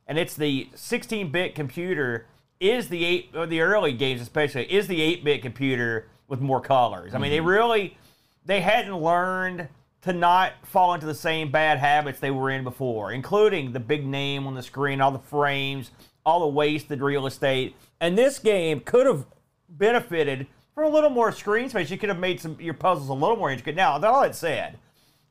And 0.06 0.18
it's 0.18 0.34
the 0.34 0.68
16-bit 0.74 1.54
computer 1.54 2.26
is 2.60 2.88
the 2.88 3.04
eight, 3.04 3.30
or 3.34 3.46
the 3.46 3.60
early 3.60 3.92
games 3.92 4.20
especially 4.20 4.64
is 4.72 4.86
the 4.86 5.00
8-bit 5.00 5.42
computer 5.42 6.08
with 6.28 6.40
more 6.40 6.60
colors. 6.60 7.14
I 7.14 7.18
mean, 7.18 7.30
they 7.30 7.38
mm-hmm. 7.38 7.46
really 7.46 7.98
they 8.44 8.60
hadn't 8.60 8.96
learned 8.96 9.68
to 10.02 10.12
not 10.12 10.52
fall 10.64 10.94
into 10.94 11.06
the 11.06 11.14
same 11.14 11.50
bad 11.50 11.78
habits 11.78 12.18
they 12.18 12.30
were 12.30 12.50
in 12.50 12.64
before, 12.64 13.12
including 13.12 13.72
the 13.72 13.80
big 13.80 14.04
name 14.04 14.46
on 14.46 14.54
the 14.54 14.62
screen, 14.62 15.00
all 15.00 15.12
the 15.12 15.18
frames, 15.18 15.90
all 16.26 16.40
the 16.40 16.46
wasted 16.46 17.00
real 17.00 17.26
estate. 17.26 17.76
And 18.00 18.18
this 18.18 18.38
game 18.38 18.80
could 18.80 19.06
have 19.06 19.26
benefited 19.68 20.46
from 20.74 20.84
a 20.84 20.88
little 20.88 21.10
more 21.10 21.30
screen 21.30 21.68
space. 21.68 21.90
You 21.90 21.98
could 21.98 22.08
have 22.08 22.18
made 22.18 22.40
some 22.40 22.56
your 22.60 22.74
puzzles 22.74 23.08
a 23.08 23.14
little 23.14 23.36
more 23.36 23.50
intricate. 23.50 23.76
Now, 23.76 23.92
all 23.92 24.22
that 24.22 24.34
said, 24.34 24.78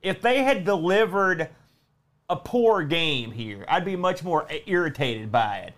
if 0.02 0.22
they 0.22 0.44
had 0.44 0.66
delivered 0.66 1.50
a 2.30 2.36
poor 2.36 2.84
game 2.84 3.32
here, 3.32 3.66
I'd 3.68 3.86
be 3.86 3.96
much 3.96 4.24
more 4.24 4.48
irritated 4.66 5.32
by 5.32 5.58
it. 5.60 5.74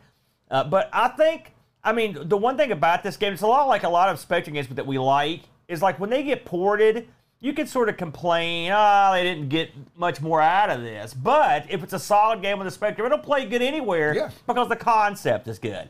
Uh, 0.51 0.63
but 0.63 0.89
I 0.93 1.07
think, 1.09 1.53
I 1.83 1.91
mean, 1.93 2.17
the 2.29 2.37
one 2.37 2.57
thing 2.57 2.71
about 2.71 3.03
this 3.03 3.17
game, 3.17 3.33
it's 3.33 3.41
a 3.41 3.47
lot 3.47 3.67
like 3.67 3.83
a 3.83 3.89
lot 3.89 4.09
of 4.09 4.19
Spectrum 4.19 4.53
games 4.53 4.67
that 4.69 4.85
we 4.85 4.99
like, 4.99 5.41
is 5.67 5.81
like 5.81 5.99
when 5.99 6.09
they 6.09 6.23
get 6.23 6.45
ported, 6.45 7.07
you 7.39 7.53
can 7.53 7.67
sort 7.67 7.89
of 7.89 7.97
complain, 7.97 8.71
ah, 8.73 9.11
they 9.13 9.23
didn't 9.23 9.49
get 9.49 9.71
much 9.97 10.21
more 10.21 10.39
out 10.41 10.69
of 10.69 10.81
this. 10.81 11.13
But 11.13 11.65
if 11.69 11.83
it's 11.83 11.93
a 11.93 11.99
solid 11.99 12.41
game 12.41 12.59
on 12.59 12.65
the 12.65 12.71
Spectrum, 12.71 13.05
it'll 13.05 13.17
play 13.17 13.45
good 13.45 13.61
anywhere 13.61 14.13
Yeah. 14.15 14.29
because 14.47 14.69
the 14.69 14.75
concept 14.75 15.47
is 15.47 15.59
good. 15.59 15.89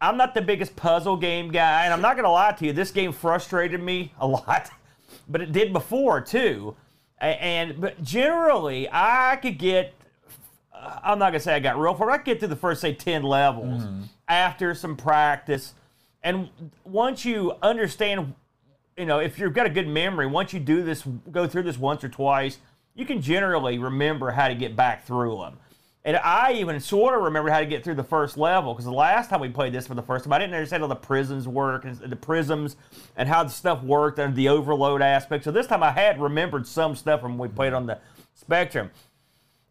I'm 0.00 0.16
not 0.16 0.34
the 0.34 0.42
biggest 0.42 0.74
puzzle 0.76 1.16
game 1.16 1.50
guy, 1.50 1.84
and 1.84 1.92
I'm 1.92 2.00
not 2.00 2.14
going 2.14 2.24
to 2.24 2.30
lie 2.30 2.52
to 2.52 2.66
you, 2.66 2.72
this 2.72 2.90
game 2.90 3.12
frustrated 3.12 3.82
me 3.82 4.12
a 4.18 4.26
lot, 4.26 4.70
but 5.28 5.40
it 5.40 5.52
did 5.52 5.72
before 5.72 6.20
too. 6.20 6.74
And 7.20 7.80
but 7.80 8.02
generally, 8.02 8.88
I 8.90 9.38
could 9.40 9.58
get. 9.58 9.94
I'm 10.72 11.18
not 11.18 11.30
gonna 11.30 11.40
say 11.40 11.54
I 11.54 11.58
got 11.58 11.78
real 11.78 11.94
far. 11.94 12.10
I 12.10 12.18
could 12.18 12.26
get 12.26 12.40
to 12.40 12.46
the 12.46 12.56
first 12.56 12.80
say 12.80 12.94
ten 12.94 13.22
levels 13.22 13.82
mm-hmm. 13.82 14.02
after 14.28 14.74
some 14.74 14.96
practice, 14.96 15.74
and 16.22 16.48
once 16.84 17.24
you 17.24 17.54
understand, 17.62 18.34
you 18.96 19.06
know, 19.06 19.18
if 19.18 19.38
you've 19.38 19.52
got 19.52 19.66
a 19.66 19.70
good 19.70 19.88
memory, 19.88 20.26
once 20.26 20.52
you 20.52 20.60
do 20.60 20.82
this, 20.82 21.02
go 21.32 21.48
through 21.48 21.64
this 21.64 21.78
once 21.78 22.04
or 22.04 22.08
twice, 22.08 22.58
you 22.94 23.04
can 23.04 23.20
generally 23.20 23.78
remember 23.78 24.30
how 24.30 24.46
to 24.46 24.54
get 24.54 24.76
back 24.76 25.04
through 25.04 25.38
them. 25.38 25.58
And 26.04 26.16
I 26.16 26.52
even 26.52 26.78
sort 26.80 27.14
of 27.16 27.22
remember 27.22 27.50
how 27.50 27.60
to 27.60 27.66
get 27.66 27.84
through 27.84 27.96
the 27.96 28.04
first 28.04 28.38
level 28.38 28.72
because 28.72 28.84
the 28.84 28.92
last 28.92 29.30
time 29.30 29.40
we 29.40 29.48
played 29.48 29.72
this 29.72 29.86
for 29.86 29.94
the 29.94 30.02
first 30.02 30.24
time, 30.24 30.32
I 30.32 30.38
didn't 30.38 30.54
understand 30.54 30.82
how 30.82 30.86
the 30.86 30.94
prisons 30.96 31.48
work 31.48 31.84
and 31.84 31.96
the 31.98 32.16
prisms 32.16 32.76
and 33.16 33.28
how 33.28 33.42
the 33.42 33.50
stuff 33.50 33.82
worked 33.82 34.18
and 34.18 34.34
the 34.34 34.48
overload 34.48 35.02
aspect. 35.02 35.44
So 35.44 35.50
this 35.50 35.66
time 35.66 35.82
I 35.82 35.90
had 35.90 36.20
remembered 36.20 36.66
some 36.66 36.94
stuff 36.94 37.20
from 37.20 37.36
when 37.36 37.50
we 37.50 37.54
played 37.54 37.72
on 37.72 37.86
the 37.86 37.98
Spectrum. 38.34 38.90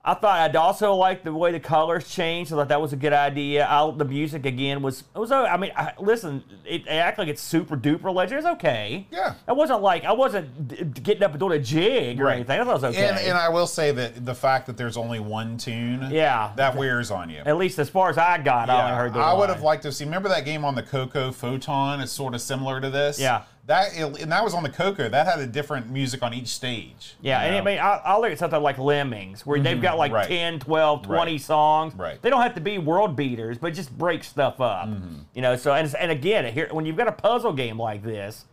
I 0.08 0.14
thought 0.14 0.40
I'd 0.40 0.56
also 0.56 0.94
like 0.96 1.24
the 1.26 1.34
way 1.34 1.52
the 1.52 1.60
colors 1.60 2.10
changed. 2.10 2.54
I 2.54 2.56
thought 2.56 2.70
that 2.70 2.80
was 2.82 2.94
a 2.94 2.96
good 2.96 3.12
idea. 3.12 3.68
I, 3.70 3.92
the 3.92 4.06
music 4.06 4.46
again 4.46 4.82
was 4.82 5.04
it 5.14 5.20
was. 5.20 5.34
I 5.34 5.58
mean, 5.58 5.72
I, 5.76 5.92
listen, 6.00 6.46
it, 6.66 6.84
it 6.84 6.90
act 6.90 7.20
like 7.20 7.28
it's 7.28 7.42
super 7.42 7.76
duper 7.76 8.14
legend. 8.16 8.38
It's 8.40 8.48
okay. 8.48 9.06
Yeah. 9.12 9.34
I 9.48 9.52
wasn't 9.52 9.82
like 9.82 10.06
I 10.06 10.14
wasn't 10.14 10.70
d- 10.70 11.02
getting 11.02 11.24
up 11.24 11.32
and 11.32 11.40
doing 11.42 11.60
a 11.60 11.62
jig 11.62 12.22
or 12.22 12.26
Right. 12.26 12.36
anything. 12.38 12.58
I 12.58 12.64
thought 12.64 12.70
it 12.70 12.74
was 12.82 12.84
okay. 12.96 13.06
And, 13.10 13.18
and 13.20 13.38
I 13.38 13.50
will 13.50 13.68
say 13.68 13.92
that 13.92 14.26
the 14.26 14.34
fact 14.34 14.66
that 14.68 14.78
there's 14.78 14.96
only 14.96 15.20
one 15.20 15.58
tune, 15.58 16.08
Yeah. 16.10 16.54
that 16.56 16.76
wears 16.78 17.12
on 17.12 17.30
you. 17.30 17.42
At 17.46 17.58
least 17.58 17.78
as 17.78 17.90
far 17.90 18.10
as 18.10 18.18
I 18.18 18.38
got, 18.38 18.70
I 18.70 18.84
only 18.86 18.96
heard 18.98 19.14
the 19.14 19.20
I 19.20 19.34
would 19.34 19.50
have 19.50 19.62
liked 19.62 19.84
to 19.84 19.92
see. 19.92 20.06
Remember 20.06 20.30
that 20.30 20.46
game 20.46 20.64
on 20.64 20.74
the 20.76 20.84
CoCo 20.84 21.34
Photon? 21.34 22.00
It's 22.00 22.14
sort 22.14 22.34
of 22.34 22.40
similar 22.40 22.80
to 22.80 22.90
this. 22.90 23.20
Yeah. 23.20 23.42
That 23.68 23.94
and 23.98 24.32
that 24.32 24.44
was 24.46 24.54
on 24.54 24.64
the 24.64 24.70
CoCo. 24.70 25.12
That 25.12 25.28
had 25.28 25.40
a 25.40 25.46
different 25.46 25.90
music 25.90 26.24
on 26.24 26.34
each 26.34 26.48
stage. 26.48 27.16
Yeah, 27.22 27.42
you 27.42 27.48
and 27.50 27.58
I 27.58 27.62
mean, 27.62 27.80
I, 27.80 28.02
I'll 28.06 28.22
look 28.22 28.32
at 28.32 28.40
something 28.40 28.62
like 28.62 28.78
Lemmings, 28.78 29.46
where 29.46 29.60
they've 29.60 29.82
got 29.82 29.98
like 29.98 30.12
Mm-hmm. 30.12 30.16
right. 30.22 30.28
10, 30.30 30.60
12, 30.60 31.02
20 31.04 31.32
Right. 31.34 31.42
songs. 31.42 31.94
Right. 31.94 32.22
They 32.22 32.30
don't 32.30 32.42
have 32.42 32.56
to 32.56 32.62
be 32.62 32.78
world 32.78 33.18
beaters, 33.18 33.58
but 33.58 33.74
just 33.74 33.96
break 33.98 34.24
stuff 34.24 34.62
up. 34.62 34.88
Mm-hmm. 34.88 35.16
You 35.34 35.42
know, 35.42 35.58
so, 35.58 35.74
and, 35.74 35.94
and 35.96 36.12
again, 36.12 36.52
here 36.54 36.70
when 36.72 36.86
you've 36.86 36.96
got 36.96 37.10
a 37.10 37.12
puzzle 37.12 37.52
game 37.52 37.78
like 37.78 38.04
this, 38.04 38.46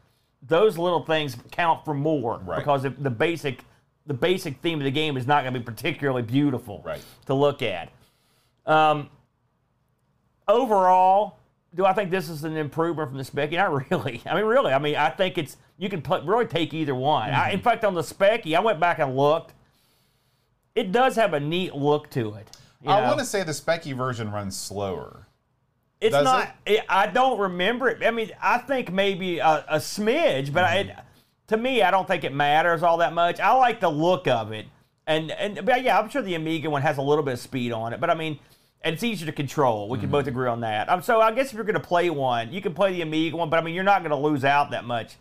those 0.42 0.76
little 0.76 1.04
things 1.04 1.36
count 1.52 1.84
for 1.84 1.94
more 1.94 2.40
Right. 2.44 2.58
because 2.58 2.84
if 2.84 3.00
the 3.00 3.08
basic 3.10 3.60
the 4.06 4.14
basic 4.14 4.58
theme 4.62 4.80
of 4.80 4.84
the 4.84 4.90
game 4.90 5.16
is 5.16 5.26
not 5.28 5.44
going 5.44 5.54
to 5.54 5.60
be 5.60 5.64
particularly 5.64 6.22
beautiful 6.22 6.82
Right. 6.84 7.00
to 7.26 7.34
look 7.34 7.62
at. 7.62 7.88
Um, 8.66 9.08
overall, 10.48 11.38
do 11.74 11.84
I 11.84 11.92
think 11.92 12.10
this 12.10 12.28
is 12.28 12.44
an 12.44 12.56
improvement 12.56 13.08
from 13.08 13.18
the 13.18 13.24
Specky? 13.24 13.56
Not 13.56 13.72
really. 13.90 14.22
I 14.26 14.34
mean, 14.34 14.44
really. 14.44 14.72
I 14.72 14.78
mean, 14.78 14.96
I 14.96 15.10
think 15.10 15.38
it's 15.38 15.56
you 15.78 15.88
can 15.88 16.02
really 16.24 16.46
take 16.46 16.72
either 16.72 16.94
one. 16.94 17.30
I, 17.30 17.50
in 17.50 17.60
fact, 17.60 17.84
on 17.84 17.94
the 17.94 18.02
Specky, 18.02 18.56
I 18.56 18.60
went 18.60 18.80
back 18.80 18.98
and 18.98 19.16
looked. 19.16 19.54
It 20.74 20.92
does 20.92 21.16
have 21.16 21.34
a 21.34 21.40
neat 21.40 21.74
look 21.74 22.10
to 22.10 22.34
it. 22.34 22.48
I 22.86 23.02
want 23.02 23.18
to 23.18 23.24
say 23.24 23.42
the 23.42 23.52
Specky 23.52 23.96
version 23.96 24.30
runs 24.30 24.56
slower. 24.56 25.26
It's 26.00 26.12
Does 26.12 26.24
not. 26.24 26.54
It, 26.66 26.84
I 26.88 27.06
don't 27.06 27.38
remember 27.38 27.88
it. 27.88 28.04
I 28.04 28.10
mean, 28.10 28.30
I 28.42 28.58
think 28.58 28.92
maybe 28.92 29.38
a, 29.38 29.64
a 29.68 29.76
smidge, 29.76 30.52
but 30.52 30.64
Mm-hmm. 30.66 30.90
it, 30.90 30.96
to 31.46 31.56
me, 31.56 31.82
I 31.82 31.90
don't 31.90 32.06
think 32.06 32.24
it 32.24 32.32
matters 32.34 32.82
all 32.82 32.98
that 32.98 33.12
much. 33.12 33.38
I 33.40 33.52
like 33.52 33.80
the 33.80 33.88
look 33.88 34.26
of 34.26 34.52
it, 34.52 34.66
and 35.06 35.30
and 35.30 35.64
but 35.64 35.82
yeah, 35.82 35.98
I'm 35.98 36.08
sure 36.08 36.22
the 36.22 36.34
Amiga 36.34 36.68
one 36.70 36.82
has 36.82 36.98
a 36.98 37.02
little 37.02 37.24
bit 37.24 37.34
of 37.34 37.40
speed 37.40 37.72
on 37.72 37.92
it, 37.92 38.00
but 38.00 38.10
I 38.10 38.14
mean, 38.14 38.38
and 38.84 38.94
it's 38.94 39.02
easier 39.02 39.26
to 39.26 39.32
control. 39.32 39.88
We 39.88 39.98
can 39.98 40.06
Mm-hmm. 40.06 40.12
both 40.12 40.26
agree 40.28 40.48
on 40.48 40.60
that. 40.60 40.88
Um, 40.88 41.02
so 41.02 41.20
I 41.20 41.32
guess 41.32 41.48
if 41.48 41.54
you're 41.54 41.64
going 41.64 41.74
to 41.74 41.80
play 41.80 42.10
one, 42.10 42.52
you 42.52 42.60
can 42.60 42.74
play 42.74 42.92
the 42.92 43.02
Amiga 43.02 43.36
one, 43.36 43.50
but 43.50 43.58
I 43.58 43.62
mean, 43.62 43.74
you're 43.74 43.82
not 43.82 44.02
going 44.02 44.10
to 44.10 44.16
lose 44.16 44.44
out 44.44 44.70
that 44.70 44.84
much 44.84 45.16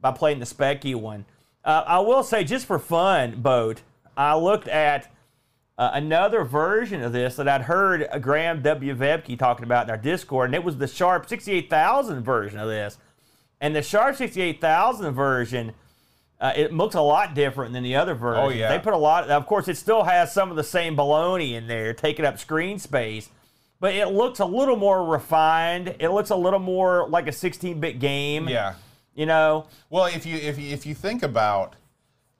by 0.00 0.10
playing 0.10 0.40
the 0.40 0.46
Specky 0.46 0.94
one. 0.94 1.26
Uh, 1.64 1.84
I 1.86 2.00
will 2.00 2.24
say, 2.24 2.42
just 2.42 2.66
for 2.66 2.78
fun, 2.78 3.40
boat, 3.40 3.82
I 4.16 4.34
looked 4.34 4.66
at 4.66 5.12
uh, 5.78 5.90
another 5.94 6.42
version 6.42 7.02
of 7.02 7.12
this 7.12 7.36
that 7.36 7.46
I'd 7.48 7.62
heard 7.62 8.08
Graham 8.20 8.62
W. 8.62 8.94
Vebke 8.94 9.38
talking 9.38 9.64
about 9.64 9.84
in 9.86 9.90
our 9.90 9.96
Discord, 9.96 10.48
and 10.48 10.54
it 10.54 10.64
was 10.64 10.78
the 10.78 10.88
Sharp 10.88 11.28
68000 11.28 12.22
version 12.24 12.58
of 12.58 12.68
this. 12.68 12.98
And 13.60 13.76
the 13.76 13.82
Sharp 13.82 14.16
68000 14.16 15.12
version, 15.12 15.72
uh, 16.42 16.52
it 16.56 16.72
looks 16.72 16.96
a 16.96 17.00
lot 17.00 17.34
different 17.34 17.72
than 17.72 17.84
the 17.84 17.94
other 17.94 18.14
version. 18.14 18.42
Oh, 18.42 18.48
yeah. 18.48 18.68
They 18.68 18.80
put 18.80 18.94
a 18.94 18.98
lot, 18.98 19.30
of 19.30 19.46
course, 19.46 19.68
it 19.68 19.76
still 19.76 20.02
has 20.02 20.34
some 20.34 20.50
of 20.50 20.56
the 20.56 20.64
same 20.64 20.96
baloney 20.96 21.52
in 21.52 21.68
there, 21.68 21.94
taking 21.94 22.24
up 22.24 22.36
screen 22.36 22.80
space, 22.80 23.30
but 23.78 23.94
it 23.94 24.08
looks 24.08 24.40
a 24.40 24.44
little 24.44 24.74
more 24.74 25.06
refined. 25.06 25.94
It 26.00 26.08
looks 26.08 26.30
a 26.30 26.36
little 26.36 26.58
more 26.58 27.08
like 27.08 27.28
a 27.28 27.32
16 27.32 27.78
bit 27.78 28.00
game. 28.00 28.48
Yeah. 28.48 28.74
You 29.14 29.26
know? 29.26 29.68
Well, 29.88 30.06
if 30.06 30.26
you 30.26 30.36
if 30.36 30.58
you, 30.58 30.70
if 30.70 30.84
you 30.84 30.96
think 30.96 31.22
about, 31.22 31.76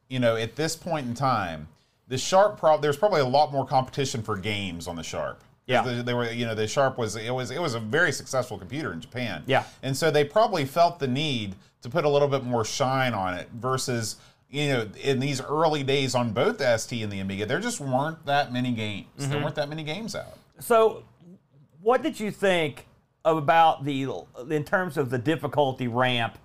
you 0.09 0.19
know, 0.19 0.35
at 0.35 0.57
this 0.57 0.75
point 0.75 1.07
in 1.07 1.15
time, 1.15 1.69
the 2.09 2.19
Sharp 2.19 2.59
prob 2.59 2.83
there's 2.83 2.97
probably 2.97 3.21
a 3.21 3.27
lot 3.27 3.53
more 3.53 3.65
competition 3.65 4.25
for 4.25 4.37
games 4.37 4.89
on 4.89 4.97
the 4.97 5.05
Sharp. 5.05 5.41
Yeah. 5.67 5.83
They, 5.83 6.03
they 6.03 6.15
were, 6.15 6.31
you 6.31 6.45
know, 6.45 6.55
the 6.55 6.67
Sharp 6.67 6.99
was 6.99 7.17
it 7.17 7.33
was 7.33 7.51
it 7.51 7.61
was 7.61 7.75
a 7.75 7.81
very 7.81 8.13
successful 8.13 8.59
computer 8.59 8.93
in 8.93 9.01
Japan. 9.01 9.43
Yeah. 9.47 9.65
And 9.83 9.97
so 9.97 10.11
they 10.11 10.25
probably 10.25 10.65
felt 10.65 10.99
the 10.99 11.09
need 11.09 11.55
to 11.83 11.89
put 11.89 12.05
a 12.05 12.09
little 12.09 12.29
bit 12.29 12.45
more 12.45 12.65
shine 12.65 13.15
on 13.15 13.35
it 13.35 13.49
versus 13.53 14.17
you 14.53 14.69
know, 14.69 14.87
in 15.03 15.19
these 15.19 15.41
early 15.41 15.83
days 15.83 16.15
on 16.15 16.33
both 16.33 16.59
the 16.59 16.77
ST 16.77 17.03
and 17.03 17.11
the 17.11 17.21
Amiga, 17.21 17.47
there 17.47 17.59
just 17.59 17.81
weren't 17.81 18.25
that 18.27 18.53
many 18.53 18.71
games. 18.73 19.07
Mm-hmm. 19.19 19.31
There 19.31 19.43
weren't 19.43 19.55
that 19.55 19.71
many 19.71 19.83
games 19.83 20.15
out. 20.15 20.39
So, 20.61 21.05
what 21.81 22.03
did 22.03 22.21
you 22.21 22.31
think 22.31 22.87
about 23.25 23.85
the 23.85 24.07
in 24.51 24.63
terms 24.65 24.99
of 24.99 25.09
the 25.09 25.19
difficulty 25.19 25.89
ramp? 25.89 26.37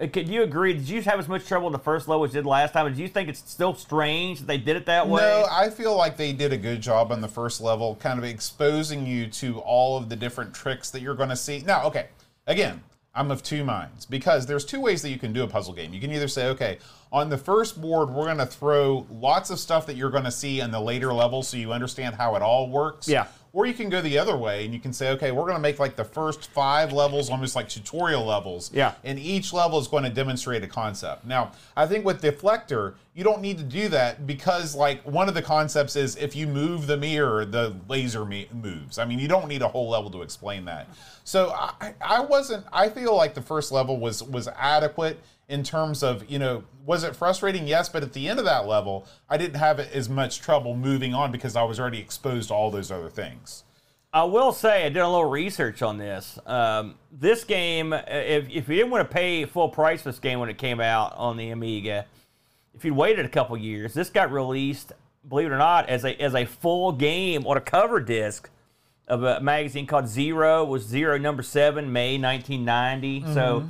Uh, 0.00 0.06
Could 0.06 0.28
you 0.28 0.42
agree? 0.42 0.72
Did 0.72 0.88
you 0.88 1.02
have 1.02 1.18
as 1.18 1.28
much 1.28 1.46
trouble 1.46 1.66
in 1.66 1.72
the 1.72 1.78
first 1.78 2.08
level 2.08 2.24
as 2.24 2.32
you 2.32 2.40
did 2.40 2.46
last 2.46 2.72
time? 2.72 2.86
Did 2.86 2.98
you 2.98 3.08
think 3.08 3.28
it's 3.28 3.48
still 3.50 3.74
strange 3.74 4.40
that 4.40 4.46
they 4.46 4.58
did 4.58 4.76
it 4.76 4.86
that 4.86 5.08
way? 5.08 5.20
No, 5.20 5.46
I 5.50 5.68
feel 5.68 5.96
like 5.96 6.16
they 6.16 6.32
did 6.32 6.52
a 6.52 6.56
good 6.56 6.80
job 6.80 7.12
on 7.12 7.20
the 7.20 7.28
first 7.28 7.60
level, 7.60 7.96
kind 7.96 8.18
of 8.18 8.24
exposing 8.24 9.06
you 9.06 9.26
to 9.28 9.58
all 9.60 9.96
of 9.96 10.08
the 10.08 10.16
different 10.16 10.54
tricks 10.54 10.90
that 10.90 11.02
you're 11.02 11.14
going 11.14 11.28
to 11.28 11.36
see. 11.36 11.62
Now, 11.66 11.84
okay, 11.86 12.08
again, 12.46 12.82
I'm 13.14 13.30
of 13.30 13.42
two 13.42 13.64
minds 13.64 14.06
because 14.06 14.46
there's 14.46 14.64
two 14.64 14.80
ways 14.80 15.02
that 15.02 15.10
you 15.10 15.18
can 15.18 15.32
do 15.32 15.42
a 15.42 15.48
puzzle 15.48 15.74
game. 15.74 15.92
You 15.92 16.00
can 16.00 16.12
either 16.12 16.28
say, 16.28 16.46
okay, 16.48 16.78
on 17.12 17.28
the 17.28 17.38
first 17.38 17.80
board, 17.80 18.08
we're 18.08 18.26
going 18.26 18.38
to 18.38 18.46
throw 18.46 19.06
lots 19.10 19.50
of 19.50 19.58
stuff 19.58 19.84
that 19.86 19.96
you're 19.96 20.10
going 20.10 20.24
to 20.24 20.30
see 20.30 20.60
in 20.60 20.70
the 20.70 20.80
later 20.80 21.12
levels 21.12 21.48
so 21.48 21.56
you 21.56 21.72
understand 21.72 22.14
how 22.14 22.36
it 22.36 22.42
all 22.42 22.70
works. 22.70 23.08
Yeah. 23.08 23.26
Or 23.52 23.66
you 23.66 23.74
can 23.74 23.88
go 23.88 24.00
the 24.00 24.16
other 24.16 24.36
way 24.36 24.64
and 24.64 24.72
you 24.72 24.78
can 24.78 24.92
say, 24.92 25.10
okay, 25.10 25.32
we're 25.32 25.42
going 25.42 25.56
to 25.56 25.60
make 25.60 25.78
like 25.78 25.96
the 25.96 26.04
first 26.04 26.50
five 26.50 26.92
levels 26.92 27.30
almost 27.30 27.56
like 27.56 27.68
tutorial 27.68 28.24
levels. 28.24 28.72
Yeah. 28.72 28.94
And 29.02 29.18
each 29.18 29.52
level 29.52 29.78
is 29.80 29.88
going 29.88 30.04
to 30.04 30.10
demonstrate 30.10 30.62
a 30.62 30.68
concept. 30.68 31.24
Now, 31.24 31.52
I 31.76 31.86
think 31.86 32.04
with 32.04 32.22
Deflektor, 32.22 32.94
you 33.14 33.24
don't 33.24 33.42
need 33.42 33.58
to 33.58 33.64
do 33.64 33.88
that 33.88 34.26
because 34.26 34.76
like 34.76 35.02
one 35.02 35.28
of 35.28 35.34
the 35.34 35.42
concepts 35.42 35.96
is 35.96 36.14
if 36.16 36.36
you 36.36 36.46
move 36.46 36.86
the 36.86 36.96
mirror, 36.96 37.44
the 37.44 37.74
laser 37.88 38.24
me- 38.24 38.48
moves. 38.52 38.98
I 38.98 39.04
mean, 39.04 39.18
you 39.18 39.26
don't 39.26 39.48
need 39.48 39.62
a 39.62 39.68
whole 39.68 39.88
level 39.90 40.10
to 40.12 40.22
explain 40.22 40.64
that. 40.66 40.88
So 41.24 41.50
I, 41.50 41.94
I 42.00 42.20
wasn't. 42.20 42.64
I 42.72 42.88
feel 42.88 43.16
like 43.16 43.34
the 43.34 43.42
first 43.42 43.72
level 43.72 43.98
was 43.98 44.22
was 44.22 44.48
adequate 44.48 45.20
in 45.50 45.62
terms 45.62 46.02
of 46.02 46.28
you 46.30 46.38
know 46.38 46.62
was 46.86 47.04
it 47.04 47.14
frustrating 47.14 47.66
yes 47.66 47.88
but 47.88 48.02
at 48.02 48.12
the 48.12 48.28
end 48.28 48.38
of 48.38 48.44
that 48.44 48.66
level 48.66 49.06
i 49.28 49.36
didn't 49.36 49.56
have 49.56 49.78
as 49.80 50.08
much 50.08 50.40
trouble 50.40 50.76
moving 50.76 51.12
on 51.12 51.30
because 51.32 51.56
i 51.56 51.62
was 51.62 51.78
already 51.78 51.98
exposed 51.98 52.48
to 52.48 52.54
all 52.54 52.70
those 52.70 52.90
other 52.90 53.10
things 53.10 53.64
I 54.12 54.24
will 54.24 54.50
say 54.50 54.86
I 54.86 54.88
did 54.88 54.98
a 54.98 55.08
little 55.08 55.30
research 55.30 55.82
on 55.82 55.96
this. 55.96 56.36
Um, 56.44 56.96
this 57.12 57.44
game, 57.44 57.92
if, 57.92 58.48
if 58.50 58.68
you 58.68 58.76
didn't 58.76 58.90
want 58.90 59.08
to 59.08 59.14
pay 59.14 59.44
full 59.44 59.68
price 59.68 60.02
for 60.02 60.10
this 60.10 60.18
game 60.18 60.40
when 60.40 60.48
it 60.48 60.58
came 60.58 60.80
out 60.80 61.14
on 61.16 61.36
the 61.36 61.50
Amiga, 61.50 62.06
if 62.74 62.84
you'd 62.84 62.96
waited 62.96 63.24
a 63.24 63.28
couple 63.28 63.56
years, 63.56 63.94
this 63.94 64.10
got 64.10 64.32
released, 64.32 64.92
believe 65.28 65.46
it 65.46 65.52
or 65.52 65.58
not, 65.58 65.88
as 65.88 66.04
a 66.04 66.20
as 66.20 66.34
a 66.34 66.44
full 66.44 66.90
game 66.90 67.46
on 67.46 67.56
a 67.56 67.60
cover 67.60 68.00
disc 68.00 68.50
of 69.06 69.22
a 69.22 69.40
magazine 69.40 69.86
called 69.86 70.08
Zero. 70.08 70.64
It 70.64 70.68
was 70.68 70.82
Zero 70.82 71.16
number 71.16 71.44
seven, 71.44 71.92
May 71.92 72.18
1990. 72.18 73.32
So. 73.32 73.68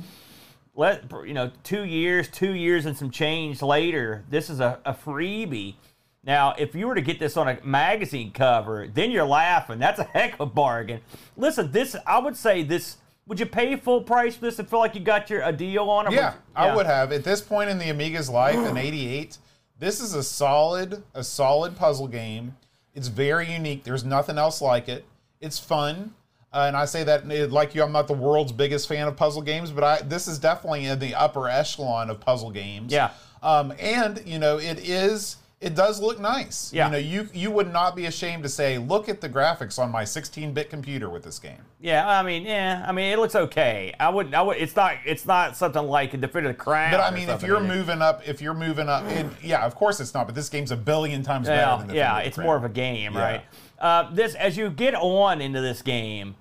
Let 0.73 1.11
you 1.25 1.33
know, 1.33 1.51
two 1.63 1.83
years, 1.83 2.27
two 2.29 2.53
years 2.53 2.85
and 2.85 2.95
some 2.97 3.11
change 3.11 3.61
later, 3.61 4.23
this 4.29 4.49
is 4.49 4.59
a, 4.59 4.79
a 4.85 4.93
freebie. 4.93 5.75
Now, 6.23 6.53
if 6.57 6.75
you 6.75 6.87
were 6.87 6.95
to 6.95 7.01
get 7.01 7.19
this 7.19 7.35
on 7.35 7.47
a 7.47 7.57
magazine 7.63 8.31
cover, 8.31 8.87
then 8.87 9.11
you're 9.11 9.25
laughing. 9.25 9.79
That's 9.79 9.99
a 9.99 10.03
heck 10.03 10.35
of 10.35 10.39
a 10.41 10.45
bargain. 10.45 11.01
Listen, 11.35 11.71
this 11.71 11.95
I 12.05 12.19
would 12.19 12.37
say 12.37 12.63
this. 12.63 12.97
Would 13.27 13.39
you 13.39 13.45
pay 13.45 13.75
full 13.75 14.01
price 14.01 14.35
for 14.35 14.41
this 14.41 14.59
and 14.59 14.67
feel 14.69 14.79
like 14.79 14.95
you 14.95 15.01
got 15.01 15.29
your 15.29 15.41
a 15.43 15.51
deal 15.53 15.89
on 15.89 16.07
it? 16.07 16.13
yeah 16.13 16.33
i 16.55 16.75
would 16.75 16.85
have 16.85 17.11
at 17.13 17.23
this 17.23 17.39
point 17.39 17.69
in 17.69 17.77
the 17.77 17.85
amiga's 17.85 18.29
life 18.29 18.57
in 18.57 18.75
88 18.75 19.37
this 19.79 20.01
is 20.01 20.15
a 20.15 20.23
solid 20.23 21.03
a 21.13 21.23
solid 21.23 21.77
puzzle 21.77 22.07
game 22.07 22.57
it's 22.93 23.07
very 23.07 23.49
unique 23.53 23.83
there's 23.83 24.03
nothing 24.03 24.37
else 24.37 24.59
like 24.59 24.89
it 24.89 25.05
it's 25.39 25.59
fun 25.59 26.13
uh, 26.53 26.65
and 26.67 26.75
I 26.75 26.85
say 26.85 27.03
that 27.03 27.23
uh, 27.29 27.47
like 27.47 27.73
you, 27.75 27.83
I'm 27.83 27.91
not 27.91 28.07
the 28.07 28.13
world's 28.13 28.51
biggest 28.51 28.87
fan 28.87 29.07
of 29.07 29.15
puzzle 29.15 29.41
games, 29.41 29.71
but 29.71 29.83
I 29.83 30.01
this 30.01 30.27
is 30.27 30.37
definitely 30.39 30.85
in 30.85 30.99
the 30.99 31.15
upper 31.15 31.47
echelon 31.47 32.09
of 32.09 32.19
puzzle 32.19 32.51
games. 32.51 32.91
Yeah. 32.91 33.11
Um, 33.43 33.73
and 33.79 34.21
you 34.25 34.37
know, 34.39 34.57
it 34.59 34.79
is 34.87 35.37
it 35.61 35.75
does 35.75 36.01
look 36.01 36.19
nice. 36.19 36.73
Yeah. 36.73 36.87
You 36.87 36.91
know, 36.91 36.97
you 36.97 37.29
you 37.33 37.51
would 37.51 37.71
not 37.71 37.95
be 37.95 38.07
ashamed 38.07 38.41
to 38.43 38.49
say, 38.49 38.79
look 38.79 39.07
at 39.07 39.21
the 39.21 39.29
graphics 39.29 39.77
on 39.77 39.91
my 39.91 40.03
16-bit 40.03 40.71
computer 40.71 41.07
with 41.07 41.23
this 41.23 41.37
game. 41.37 41.59
Yeah, 41.79 42.07
I 42.09 42.23
mean, 42.23 42.43
yeah, 42.43 42.83
I 42.87 42.91
mean, 42.91 43.13
it 43.13 43.19
looks 43.19 43.35
okay. 43.35 43.93
I 43.99 44.09
wouldn't. 44.09 44.33
I 44.33 44.41
would. 44.41 44.57
It's 44.57 44.75
not. 44.75 44.95
It's 45.05 45.25
not 45.27 45.55
something 45.55 45.83
like 45.83 46.15
a 46.15 46.17
definitive 46.17 46.57
crown. 46.57 46.89
But 46.91 46.99
I 46.99 47.11
mean, 47.11 47.29
if 47.29 47.43
you're 47.43 47.59
moving 47.59 48.01
up, 48.01 48.27
if 48.27 48.41
you're 48.41 48.55
moving 48.55 48.89
up, 48.89 49.03
and 49.05 49.29
yeah, 49.43 49.63
of 49.65 49.75
course 49.75 49.99
it's 49.99 50.13
not. 50.15 50.25
But 50.25 50.33
this 50.35 50.49
game's 50.49 50.71
a 50.71 50.77
billion 50.77 51.21
times 51.23 51.47
better 51.47 51.61
Yeah, 51.61 51.77
than 51.77 51.87
the 51.87 51.95
yeah, 51.95 52.17
it's 52.19 52.35
Crown. 52.35 52.47
more 52.47 52.55
of 52.57 52.63
a 52.63 52.69
game, 52.69 53.13
Yeah. 53.13 53.21
right? 53.21 53.41
Uh, 53.79 54.11
this 54.13 54.33
as 54.35 54.57
you 54.57 54.69
get 54.71 54.95
on 54.95 55.41
into 55.41 55.61
this 55.61 55.81
game, 55.83 56.35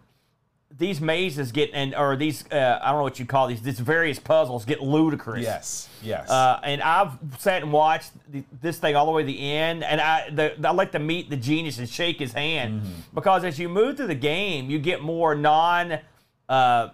these 0.81 0.99
mazes 0.99 1.53
get 1.53 1.71
and 1.75 1.95
or 1.95 2.17
these 2.17 2.43
uh, 2.51 2.79
I 2.83 2.89
don't 2.89 2.97
know 2.97 3.03
what 3.03 3.19
you 3.21 3.27
call 3.27 3.47
these. 3.47 3.61
These 3.61 3.79
various 3.79 4.19
puzzles 4.19 4.65
get 4.65 4.81
ludicrous. 4.83 5.43
Yes, 5.43 5.89
yes. 6.03 6.29
Uh, 6.31 6.59
and 6.65 6.83
I've 6.83 7.13
sat 7.39 7.63
and 7.63 7.71
watched 7.71 8.13
the, 8.33 8.43
this 8.63 8.79
thing 8.79 8.97
all 8.97 9.05
the 9.05 9.13
way 9.13 9.23
to 9.23 9.27
the 9.27 9.53
end, 9.53 9.85
and 9.85 10.01
I 10.01 10.31
the, 10.31 10.67
I 10.67 10.73
like 10.73 10.93
to 10.93 10.99
meet 10.99 11.29
the 11.29 11.37
genius 11.37 11.79
and 11.79 11.89
shake 11.89 12.19
his 12.19 12.33
hand 12.33 12.81
Mm-hmm. 12.83 12.93
because 13.15 13.45
as 13.45 13.59
you 13.59 13.69
move 13.69 13.99
through 13.99 14.07
the 14.07 14.15
game, 14.15 14.71
you 14.71 14.79
get 14.79 15.03
more 15.03 15.35
non, 15.35 15.99
uh, 16.49 16.89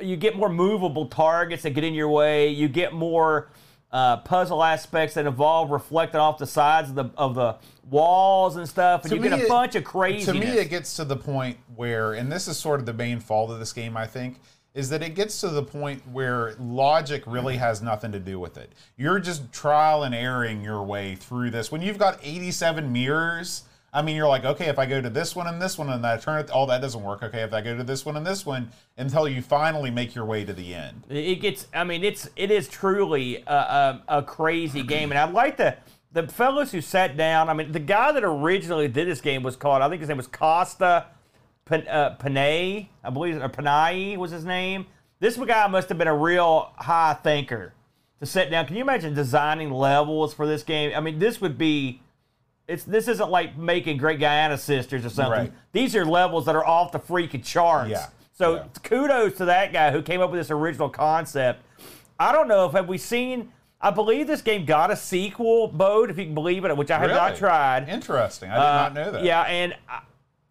you 0.00 0.16
get 0.16 0.36
more 0.36 0.48
movable 0.48 1.06
targets 1.06 1.62
that 1.62 1.70
get 1.70 1.84
in 1.84 1.94
your 1.94 2.08
way. 2.08 2.48
You 2.48 2.68
get 2.68 2.92
more 2.92 3.50
uh, 3.92 4.16
puzzle 4.18 4.64
aspects 4.64 5.14
that 5.14 5.26
involve 5.26 5.70
reflecting 5.70 6.20
off 6.20 6.38
the 6.38 6.46
sides 6.46 6.88
of 6.90 6.96
the 6.96 7.10
of 7.16 7.36
the 7.36 7.54
walls 7.90 8.56
and 8.56 8.68
stuff, 8.68 9.02
and 9.02 9.10
To 9.10 9.16
you 9.16 9.22
get 9.22 9.32
a 9.32 9.42
it- 9.42 9.48
bunch 9.48 9.74
of 9.74 9.84
craziness. 9.84 10.26
To 10.26 10.34
me, 10.34 10.58
it 10.58 10.70
gets 10.70 10.94
to 10.96 11.04
the 11.04 11.16
point 11.16 11.58
where, 11.74 12.12
and 12.12 12.30
this 12.30 12.48
is 12.48 12.58
sort 12.58 12.80
of 12.80 12.86
the 12.86 12.92
main 12.92 13.20
fault 13.20 13.50
of 13.50 13.58
this 13.58 13.72
game, 13.72 13.96
I 13.96 14.06
think, 14.06 14.40
is 14.74 14.90
that 14.90 15.02
it 15.02 15.14
gets 15.14 15.40
to 15.40 15.48
the 15.48 15.62
point 15.62 16.02
where 16.12 16.54
logic 16.60 17.22
really 17.26 17.56
has 17.56 17.82
nothing 17.82 18.12
to 18.12 18.20
do 18.20 18.38
with 18.38 18.56
it. 18.56 18.72
You're 18.96 19.18
just 19.18 19.50
trial 19.52 20.02
and 20.04 20.14
erroring 20.14 20.62
your 20.62 20.82
way 20.82 21.14
through 21.16 21.50
this. 21.50 21.72
When 21.72 21.82
you've 21.82 21.98
got 21.98 22.18
87 22.22 22.92
mirrors, 22.92 23.64
I 23.92 24.02
mean, 24.02 24.14
you're 24.14 24.28
like, 24.28 24.44
okay, 24.44 24.66
if 24.66 24.78
I 24.78 24.84
go 24.84 25.00
to 25.00 25.08
this 25.08 25.34
one 25.34 25.46
and 25.46 25.60
this 25.60 25.78
one 25.78 25.88
and 25.88 26.06
I 26.06 26.18
turn 26.18 26.38
it, 26.40 26.50
oh, 26.52 26.66
that 26.66 26.82
doesn't 26.82 27.02
work. 27.02 27.22
Okay, 27.22 27.40
if 27.42 27.54
I 27.54 27.62
go 27.62 27.74
to 27.76 27.82
this 27.82 28.04
one 28.04 28.16
and 28.18 28.26
this 28.26 28.44
one 28.44 28.70
until 28.98 29.26
you 29.26 29.40
finally 29.40 29.90
make 29.90 30.14
your 30.14 30.26
way 30.26 30.44
to 30.44 30.52
the 30.52 30.74
end. 30.74 31.04
It 31.08 31.40
gets. 31.40 31.66
I 31.72 31.84
mean, 31.84 32.04
it's 32.04 32.28
it 32.36 32.50
is 32.50 32.68
truly 32.68 33.42
a, 33.46 33.52
a, 33.52 34.02
a 34.18 34.22
crazy 34.22 34.82
game, 34.82 35.10
and 35.10 35.18
I'd 35.18 35.32
like 35.32 35.56
to. 35.56 35.76
The 36.12 36.26
fellows 36.26 36.72
who 36.72 36.80
sat 36.80 37.16
down. 37.16 37.48
I 37.48 37.54
mean, 37.54 37.72
the 37.72 37.80
guy 37.80 38.12
that 38.12 38.24
originally 38.24 38.88
did 38.88 39.06
this 39.08 39.20
game 39.20 39.42
was 39.42 39.56
called. 39.56 39.82
I 39.82 39.88
think 39.88 40.00
his 40.00 40.08
name 40.08 40.16
was 40.16 40.26
Costa 40.26 41.06
uh, 41.70 42.16
Panayi, 42.16 42.88
I 43.04 43.10
believe, 43.10 43.42
or 43.42 43.48
Panayi 43.48 44.16
was 44.16 44.30
his 44.30 44.44
name. 44.44 44.86
This 45.20 45.36
guy 45.36 45.66
must 45.66 45.88
have 45.88 45.98
been 45.98 46.08
a 46.08 46.16
real 46.16 46.72
high 46.76 47.14
thinker 47.14 47.74
to 48.20 48.26
sit 48.26 48.50
down. 48.50 48.66
Can 48.66 48.76
you 48.76 48.82
imagine 48.82 49.14
designing 49.14 49.70
levels 49.70 50.32
for 50.32 50.46
this 50.46 50.62
game? 50.62 50.92
I 50.96 51.00
mean, 51.00 51.18
this 51.18 51.40
would 51.40 51.58
be. 51.58 52.02
It's 52.66 52.84
this 52.84 53.08
isn't 53.08 53.30
like 53.30 53.56
making 53.56 53.96
Great 53.96 54.20
Giana 54.20 54.58
Sisters 54.58 55.04
or 55.04 55.10
something. 55.10 55.32
Right. 55.32 55.52
These 55.72 55.96
are 55.96 56.04
levels 56.04 56.44
that 56.46 56.54
are 56.54 56.66
off 56.66 56.92
the 56.92 57.00
freaking 57.00 57.42
charts. 57.44 57.90
Yeah. 57.90 58.06
So 58.34 58.56
Yeah. 58.56 58.64
kudos 58.82 59.36
to 59.38 59.46
that 59.46 59.72
guy 59.72 59.90
who 59.90 60.02
came 60.02 60.20
up 60.20 60.30
with 60.30 60.38
this 60.40 60.50
original 60.50 60.90
concept. 60.90 61.62
I 62.20 62.30
don't 62.30 62.46
know 62.46 62.66
if 62.66 62.72
have 62.72 62.86
we 62.88 62.98
seen. 62.98 63.52
I 63.80 63.90
believe 63.90 64.26
this 64.26 64.42
game 64.42 64.64
got 64.64 64.90
a 64.90 64.96
sequel, 64.96 65.70
mode, 65.72 66.10
if 66.10 66.18
you 66.18 66.24
can 66.24 66.34
believe 66.34 66.64
it, 66.64 66.76
which 66.76 66.90
I 66.90 66.98
have 66.98 67.10
not 67.10 67.36
tried. 67.36 67.88
Interesting. 67.88 68.50
I 68.50 68.54
did 68.54 68.60
Uh, 68.60 68.72
not 68.82 68.94
know 68.94 69.10
that. 69.12 69.22
Yeah, 69.24 69.42
and 69.42 69.74
I, 69.88 70.00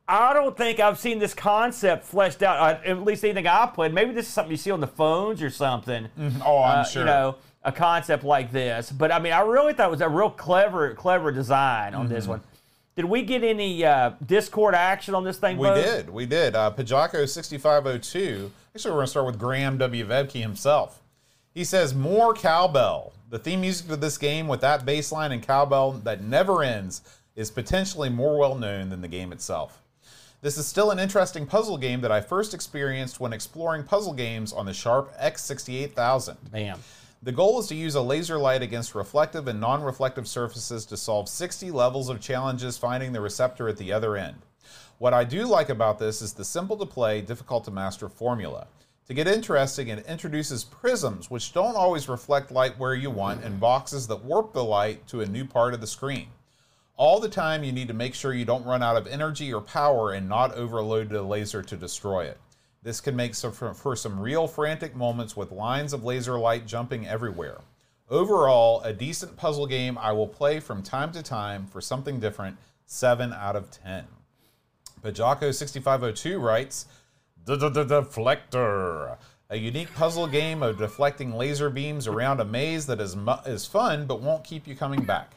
I 0.08 0.34
don't 0.34 0.56
think 0.56 0.80
I've 0.80 0.98
seen 0.98 1.20
this 1.20 1.34
concept 1.34 2.06
fleshed 2.06 2.42
out. 2.42 2.58
Uh, 2.58 2.80
at 2.90 3.04
least 3.04 3.26
anything 3.26 3.46
I've 3.46 3.74
played. 3.74 3.94
Maybe 3.94 4.14
this 4.14 4.28
is 4.28 4.34
something 4.34 4.52
you 4.52 4.58
see 4.58 4.72
on 4.72 4.80
the 4.80 4.88
phones 4.88 5.42
or 5.42 5.50
something. 5.50 6.08
Oh, 6.46 6.64
I'm 6.64 6.80
Uh, 6.80 6.84
sure. 6.86 7.02
You 7.02 7.06
know, 7.08 7.36
a 7.64 7.72
concept 7.74 8.24
like 8.24 8.54
this. 8.54 8.92
But 8.94 9.12
I 9.12 9.20
mean, 9.20 9.34
I 9.34 9.42
really 9.42 9.74
thought 9.74 9.88
it 9.90 9.92
was 9.92 10.00
a 10.00 10.08
real 10.08 10.30
clever, 10.30 10.94
clever 10.94 11.32
design 11.34 11.94
on 11.96 12.06
Mm-hmm. 12.06 12.14
this 12.16 12.28
one. 12.28 12.42
Did 12.96 13.06
we 13.06 13.24
get 13.24 13.44
any 13.44 13.84
uh, 13.84 14.12
Discord 14.26 14.74
action 14.74 15.14
on 15.14 15.26
this 15.26 15.38
thing? 15.38 15.58
We 15.58 15.68
did. 15.72 16.10
We 16.10 16.26
did. 16.26 16.56
Uh, 16.56 16.72
Pajako6502. 16.76 18.50
Actually, 18.74 18.92
we're 18.92 18.98
going 18.98 19.04
to 19.06 19.08
start 19.08 19.26
with 19.26 19.38
Graham 19.38 19.78
W. 19.78 20.06
Vebke 20.06 20.42
himself. 20.42 21.02
He 21.54 21.64
says, 21.64 21.94
More 21.94 22.34
cowbell. 22.34 23.12
The 23.30 23.40
theme 23.40 23.60
music 23.60 23.88
to 23.88 23.98
this 23.98 24.18
game, 24.18 24.48
with 24.48 24.62
that 24.62 24.86
bass 24.86 25.12
line 25.12 25.34
and 25.34 25.44
cowbell 25.44 25.92
that 26.06 26.24
never 26.24 26.64
ends, 26.64 27.02
is 27.36 27.52
potentially 27.52 28.08
more 28.08 28.38
well 28.38 28.56
known 28.56 28.90
than 28.90 29.02
the 29.02 29.10
game 29.10 29.34
itself. 29.34 29.84
This 30.42 30.58
is 30.58 30.66
still 30.66 30.92
an 30.92 31.00
interesting 31.00 31.46
puzzle 31.46 31.78
game 31.78 32.00
that 32.02 32.12
I 32.12 32.22
first 32.22 32.54
experienced 32.54 33.20
when 33.20 33.34
exploring 33.34 33.84
puzzle 33.84 34.14
games 34.14 34.54
on 34.54 34.66
the 34.66 34.74
Sharp 34.74 35.14
X68000. 35.20 36.38
Bam. 36.52 36.80
The 37.22 37.34
goal 37.34 37.60
is 37.60 37.68
to 37.68 37.76
use 37.76 37.96
a 37.96 38.02
laser 38.02 38.38
light 38.38 38.62
against 38.62 38.96
reflective 38.96 39.50
and 39.50 39.60
non 39.60 39.84
reflective 39.84 40.28
surfaces 40.28 40.86
to 40.86 40.96
solve 40.96 41.28
60 41.28 41.70
levels 41.72 42.08
of 42.08 42.22
challenges 42.22 42.78
finding 42.78 43.12
the 43.12 43.20
receptor 43.20 43.68
at 43.68 43.76
the 43.76 43.92
other 43.92 44.16
end. 44.16 44.38
What 45.00 45.14
I 45.14 45.26
do 45.26 45.46
like 45.46 45.68
about 45.68 46.00
this 46.00 46.22
is 46.22 46.32
the 46.32 46.46
simple 46.46 46.78
to 46.78 46.86
play, 46.86 47.20
difficult 47.20 47.66
to 47.66 47.72
master 47.72 48.08
formula. 48.08 48.68
To 49.08 49.14
get 49.14 49.28
interesting, 49.28 49.88
it 49.88 50.06
introduces 50.06 50.66
prisms, 50.66 51.32
which 51.32 51.54
don't 51.54 51.78
always 51.78 52.10
reflect 52.10 52.52
light 52.52 52.78
where 52.78 52.94
you 52.94 53.10
want, 53.10 53.44
and 53.44 53.60
boxes 53.60 54.08
that 54.08 54.24
warp 54.24 54.52
the 54.52 54.64
light 54.64 55.08
to 55.08 55.22
a 55.22 55.26
new 55.26 55.46
part 55.46 55.74
of 55.74 55.80
the 55.80 55.88
screen. 55.88 56.28
All 56.98 57.20
the 57.20 57.30
time, 57.30 57.64
you 57.64 57.72
need 57.72 57.88
to 57.88 57.94
make 57.94 58.14
sure 58.14 58.34
you 58.34 58.44
don't 58.44 58.66
run 58.66 58.84
out 58.84 58.98
of 58.98 59.08
energy 59.08 59.54
or 59.54 59.62
power 59.62 60.12
and 60.12 60.28
not 60.28 60.56
overload 60.56 61.10
the 61.10 61.22
laser 61.22 61.62
to 61.62 61.78
destroy 61.78 62.26
it. 62.26 62.38
This 62.84 63.00
can 63.00 63.16
make 63.16 63.34
for, 63.36 63.96
some 63.96 64.20
real 64.20 64.48
frantic 64.48 64.96
moments 64.96 65.38
with 65.38 65.52
lines 65.52 65.94
of 65.94 66.04
laser 66.04 66.38
light 66.38 66.66
jumping 66.66 67.08
everywhere. 67.08 67.60
Overall, 68.10 68.82
a 68.82 68.94
decent 68.94 69.38
puzzle 69.38 69.68
game 69.68 69.98
I 69.98 70.12
will 70.12 70.28
play 70.28 70.60
from 70.60 70.84
time 70.84 71.12
to 71.14 71.24
time 71.24 71.66
for 71.68 71.80
something 71.82 72.20
different. 72.20 72.58
7 72.86 73.32
out 73.34 73.56
of 73.56 73.70
10. 73.72 74.06
Bajako6502 75.02 76.42
writes, 76.42 76.86
"The 76.86 76.86
the- 76.86 76.88
the 76.88 77.07
Deflektor. 77.48 79.18
A 79.50 79.56
unique 79.56 79.94
puzzle 79.96 80.28
game 80.28 80.62
of 80.62 80.78
deflecting 80.78 81.34
laser 81.34 81.70
beams 81.70 82.06
around 82.06 82.42
a 82.42 82.46
maze 82.46 82.86
that 82.88 83.00
is, 83.00 83.16
mu- 83.16 83.42
is 83.46 83.66
fun 83.66 84.06
but 84.06 84.20
won't 84.20 84.44
keep 84.44 84.68
you 84.68 84.76
coming 84.76 85.06
back. 85.06 85.32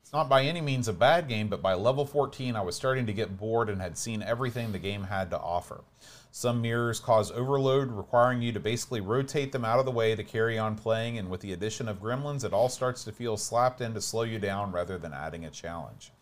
It's 0.00 0.12
not 0.12 0.28
by 0.28 0.44
any 0.44 0.60
means 0.60 0.86
a 0.86 0.92
bad 0.92 1.26
game, 1.26 1.48
but 1.48 1.60
by 1.60 1.74
level 1.74 2.06
14, 2.06 2.54
I 2.54 2.60
was 2.60 2.76
starting 2.76 3.06
to 3.06 3.12
get 3.12 3.36
bored 3.36 3.68
and 3.68 3.82
had 3.82 3.98
seen 3.98 4.22
everything 4.22 4.70
the 4.70 4.78
game 4.78 5.02
had 5.02 5.30
to 5.30 5.40
offer. 5.40 5.82
Some 6.30 6.62
mirrors 6.62 7.00
cause 7.00 7.32
overload, 7.32 7.90
requiring 7.90 8.42
you 8.42 8.52
to 8.52 8.60
basically 8.60 9.00
rotate 9.00 9.50
them 9.50 9.64
out 9.64 9.80
of 9.80 9.84
the 9.84 9.90
way 9.90 10.14
to 10.14 10.22
carry 10.22 10.56
on 10.58 10.76
playing, 10.76 11.18
and 11.18 11.28
with 11.28 11.40
the 11.40 11.52
addition 11.52 11.88
of 11.88 12.00
gremlins, 12.00 12.44
it 12.44 12.52
all 12.52 12.68
starts 12.68 13.02
to 13.02 13.10
feel 13.10 13.36
slapped 13.36 13.80
in 13.80 13.94
to 13.94 14.00
slow 14.00 14.22
you 14.22 14.38
down 14.38 14.70
rather 14.70 14.98
than 14.98 15.12
adding 15.12 15.44
a 15.44 15.50
challenge. 15.50 16.12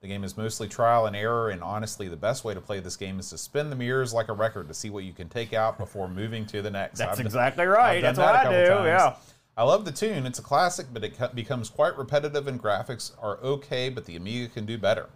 The 0.00 0.06
game 0.06 0.22
is 0.22 0.36
mostly 0.36 0.68
trial 0.68 1.06
and 1.06 1.16
error, 1.16 1.50
and 1.50 1.60
honestly, 1.60 2.06
the 2.06 2.16
best 2.16 2.44
way 2.44 2.54
to 2.54 2.60
play 2.60 2.78
this 2.78 2.96
game 2.96 3.18
is 3.18 3.30
to 3.30 3.38
spin 3.38 3.68
the 3.68 3.74
mirrors 3.74 4.14
like 4.14 4.28
a 4.28 4.32
record 4.32 4.68
to 4.68 4.74
see 4.74 4.90
what 4.90 5.02
you 5.02 5.12
can 5.12 5.28
take 5.28 5.52
out 5.52 5.76
before 5.76 6.08
moving 6.08 6.46
to 6.46 6.62
the 6.62 6.70
next. 6.70 6.98
That's 6.98 7.18
I've- 7.18 7.26
exactly 7.26 7.66
right. 7.66 7.94
Done 8.00 8.14
That's 8.14 8.18
what 8.18 8.32
that 8.32 8.46
a 8.46 8.48
I 8.48 8.64
do. 8.64 8.68
times. 8.70 8.86
Yeah. 8.86 9.14
I 9.56 9.64
love 9.64 9.84
the 9.84 9.90
tune. 9.90 10.24
It's 10.24 10.38
a 10.38 10.42
classic, 10.42 10.86
but 10.92 11.02
it 11.02 11.34
becomes 11.34 11.68
quite 11.68 11.98
repetitive, 11.98 12.46
and 12.46 12.62
graphics 12.62 13.10
are 13.20 13.38
okay, 13.38 13.88
but 13.88 14.04
the 14.04 14.14
Amiga 14.14 14.46
can 14.52 14.66
do 14.66 14.78
better. 14.78 15.08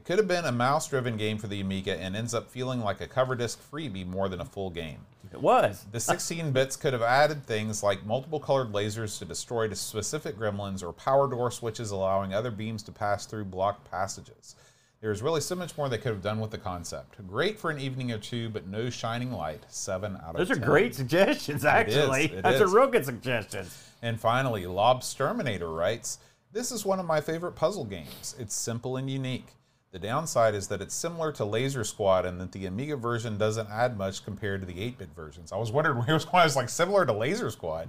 It 0.00 0.06
could 0.06 0.16
have 0.16 0.28
been 0.28 0.46
a 0.46 0.50
mouse 0.52 0.88
driven 0.88 1.18
game 1.18 1.36
for 1.36 1.46
the 1.46 1.60
Amiga 1.60 1.94
and 2.00 2.16
ends 2.16 2.32
up 2.32 2.50
feeling 2.50 2.80
like 2.80 3.02
a 3.02 3.06
cover 3.06 3.34
disc 3.34 3.60
freebie 3.70 4.06
more 4.06 4.30
than 4.30 4.40
a 4.40 4.46
full 4.46 4.70
game. 4.70 5.00
It 5.30 5.42
was. 5.42 5.84
The 5.92 6.00
16 6.00 6.52
bits 6.52 6.74
could 6.74 6.94
have 6.94 7.02
added 7.02 7.44
things 7.44 7.82
like 7.82 8.06
multiple 8.06 8.40
colored 8.40 8.72
lasers 8.72 9.18
to 9.18 9.26
destroy 9.26 9.70
specific 9.74 10.38
gremlins 10.38 10.82
or 10.82 10.94
power 10.94 11.28
door 11.28 11.50
switches 11.50 11.90
allowing 11.90 12.32
other 12.32 12.50
beams 12.50 12.82
to 12.84 12.92
pass 12.92 13.26
through 13.26 13.44
blocked 13.44 13.90
passages. 13.90 14.56
There's 15.02 15.20
really 15.20 15.42
so 15.42 15.54
much 15.54 15.76
more 15.76 15.90
they 15.90 15.98
could 15.98 16.12
have 16.12 16.22
done 16.22 16.40
with 16.40 16.50
the 16.50 16.56
concept. 16.56 17.18
Great 17.28 17.58
for 17.58 17.70
an 17.70 17.78
evening 17.78 18.10
or 18.10 18.18
two, 18.18 18.48
but 18.48 18.66
no 18.66 18.88
shining 18.88 19.32
light. 19.32 19.64
7 19.68 20.16
out 20.16 20.30
of 20.30 20.36
Those 20.38 20.50
are 20.50 20.58
great 20.58 20.94
suggestions, 20.94 21.66
actually. 21.66 22.24
it 22.32 22.42
That's 22.42 22.56
is. 22.56 22.72
a 22.72 22.74
real 22.74 22.86
good 22.86 23.04
suggestion. 23.04 23.66
And 24.00 24.18
finally, 24.18 24.62
Lobsterminator 24.62 25.76
writes, 25.76 26.20
This 26.52 26.72
is 26.72 26.86
one 26.86 27.00
of 27.00 27.04
my 27.04 27.20
favorite 27.20 27.52
puzzle 27.52 27.84
games. 27.84 28.34
It's 28.38 28.54
simple 28.54 28.96
and 28.96 29.10
unique. 29.10 29.48
The 29.92 29.98
downside 29.98 30.54
is 30.54 30.68
that 30.68 30.80
it's 30.80 30.94
similar 30.94 31.32
to 31.32 31.44
Laser 31.44 31.82
Squad 31.82 32.24
and 32.24 32.40
that 32.40 32.52
the 32.52 32.66
Amiga 32.66 32.96
version 32.96 33.36
doesn't 33.36 33.68
add 33.68 33.98
much 33.98 34.24
compared 34.24 34.60
to 34.60 34.66
the 34.66 34.80
8 34.80 34.98
bit 34.98 35.08
versions. 35.16 35.50
I 35.50 35.56
was 35.56 35.72
wondering 35.72 35.98
where 36.06 36.10
it 36.16 36.26
was 36.32 36.54
like 36.54 36.68
similar 36.68 37.04
to 37.04 37.12
Laser 37.12 37.50
Squad. 37.50 37.88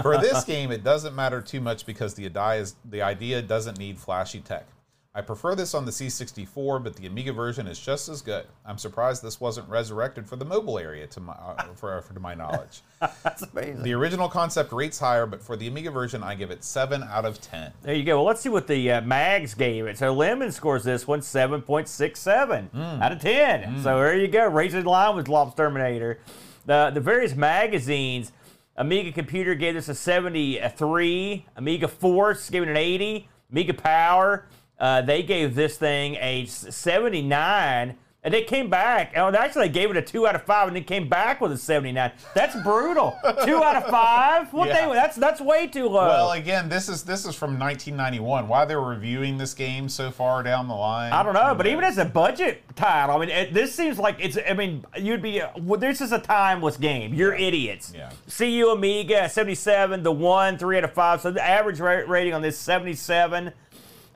For 0.00 0.16
this 0.16 0.44
game, 0.46 0.72
it 0.72 0.82
doesn't 0.82 1.14
matter 1.14 1.42
too 1.42 1.60
much 1.60 1.84
because 1.84 2.14
the 2.14 2.26
idea, 2.26 2.54
is, 2.54 2.76
the 2.88 3.02
idea 3.02 3.42
doesn't 3.42 3.78
need 3.78 3.98
flashy 3.98 4.40
tech. 4.40 4.66
I 5.16 5.20
prefer 5.20 5.54
this 5.54 5.74
on 5.74 5.84
the 5.84 5.92
C64, 5.92 6.82
but 6.82 6.96
the 6.96 7.06
Amiga 7.06 7.32
version 7.32 7.68
is 7.68 7.78
just 7.78 8.08
as 8.08 8.20
good. 8.20 8.46
I'm 8.66 8.78
surprised 8.78 9.22
this 9.22 9.40
wasn't 9.40 9.68
resurrected 9.68 10.26
for 10.28 10.34
the 10.34 10.44
mobile 10.44 10.76
area, 10.76 11.06
to 11.06 11.20
my, 11.20 11.34
uh, 11.34 11.62
for, 11.74 12.00
for 12.02 12.14
to 12.14 12.18
my 12.18 12.34
knowledge. 12.34 12.80
That's 13.22 13.42
amazing. 13.42 13.84
The 13.84 13.92
original 13.92 14.28
concept 14.28 14.72
rates 14.72 14.98
higher, 14.98 15.24
but 15.26 15.40
for 15.40 15.56
the 15.56 15.68
Amiga 15.68 15.92
version, 15.92 16.24
I 16.24 16.34
give 16.34 16.50
it 16.50 16.64
7 16.64 17.04
out 17.04 17.24
of 17.24 17.40
10. 17.40 17.70
There 17.82 17.94
you 17.94 18.02
go. 18.02 18.16
Well, 18.16 18.24
let's 18.24 18.40
see 18.40 18.48
what 18.48 18.66
the 18.66 18.90
uh, 18.90 19.00
mags 19.02 19.54
gave 19.54 19.86
it. 19.86 19.98
So 19.98 20.12
Lemon 20.12 20.50
scores 20.50 20.82
this 20.82 21.06
one 21.06 21.20
7.67 21.20 22.70
Hmm. 22.70 22.78
out 23.00 23.12
of 23.12 23.20
10. 23.20 23.82
So 23.84 23.98
there 23.98 24.16
you 24.18 24.26
go. 24.26 24.48
Raising 24.48 24.82
the 24.82 24.90
line 24.90 25.14
with 25.14 25.26
Lobsterminator. 25.28 26.16
The, 26.66 26.90
the 26.92 27.00
various 27.00 27.36
magazines, 27.36 28.32
Amiga 28.76 29.12
Computer 29.12 29.54
gave 29.54 29.74
this 29.74 29.88
a 29.88 29.94
73, 29.94 31.46
Amiga 31.54 31.86
Force 31.86 32.50
gave 32.50 32.64
it 32.64 32.68
an 32.68 32.76
80, 32.76 33.28
Amiga 33.52 33.74
Power, 33.74 34.46
uh, 34.78 35.02
they 35.02 35.22
gave 35.22 35.54
this 35.54 35.76
thing 35.76 36.16
a 36.20 36.46
79. 36.46 37.96
And 38.22 38.32
they 38.32 38.40
came 38.42 38.70
back. 38.70 39.12
Oh, 39.16 39.28
actually, 39.34 39.68
they 39.68 39.74
gave 39.74 39.90
it 39.90 39.98
a 39.98 40.02
two 40.02 40.26
out 40.26 40.34
of 40.34 40.44
five, 40.44 40.66
and 40.66 40.74
they 40.74 40.80
came 40.80 41.10
back 41.10 41.42
with 41.42 41.52
a 41.52 41.58
seventy-nine. 41.58 42.10
That's 42.34 42.56
brutal. 42.62 43.14
two 43.44 43.62
out 43.62 43.76
of 43.76 43.86
five. 43.90 44.50
What 44.50 44.68
Yeah. 44.68 44.86
they? 44.88 44.94
That's 44.94 45.14
that's 45.16 45.42
way 45.42 45.66
too 45.66 45.84
low. 45.90 46.06
Well, 46.06 46.32
again, 46.32 46.70
this 46.70 46.88
is 46.88 47.02
this 47.02 47.26
is 47.26 47.34
from 47.34 47.58
1991. 47.58 48.48
Why 48.48 48.64
they're 48.64 48.80
reviewing 48.80 49.36
this 49.36 49.52
game 49.52 49.90
so 49.90 50.10
far 50.10 50.42
down 50.42 50.68
the 50.68 50.74
line? 50.74 51.12
I 51.12 51.22
don't 51.22 51.34
know, 51.34 51.54
but 51.54 51.66
even 51.66 51.84
as 51.84 51.98
a 51.98 52.06
budget 52.06 52.62
title, 52.76 53.14
I 53.16 53.18
mean, 53.20 53.28
it, 53.28 53.52
this 53.52 53.74
seems 53.74 53.98
like 53.98 54.16
it's. 54.18 54.38
I 54.48 54.54
mean, 54.54 54.86
you'd 54.96 55.20
be. 55.20 55.42
Well, 55.60 55.78
this 55.78 56.00
is 56.00 56.10
a 56.12 56.18
timeless 56.18 56.78
game. 56.78 57.12
You're 57.12 57.34
idiots. 57.34 57.92
Yeah. 57.94 58.10
CU 58.38 58.70
Amiga 58.70 59.28
77, 59.28 60.02
the 60.02 60.10
one, 60.10 60.56
three 60.56 60.78
out 60.78 60.84
of 60.84 60.94
five. 60.94 61.20
So 61.20 61.30
the 61.30 61.44
average 61.46 61.78
ra- 61.78 62.04
rating 62.08 62.32
on 62.32 62.40
this 62.40 62.56
77, 62.58 63.52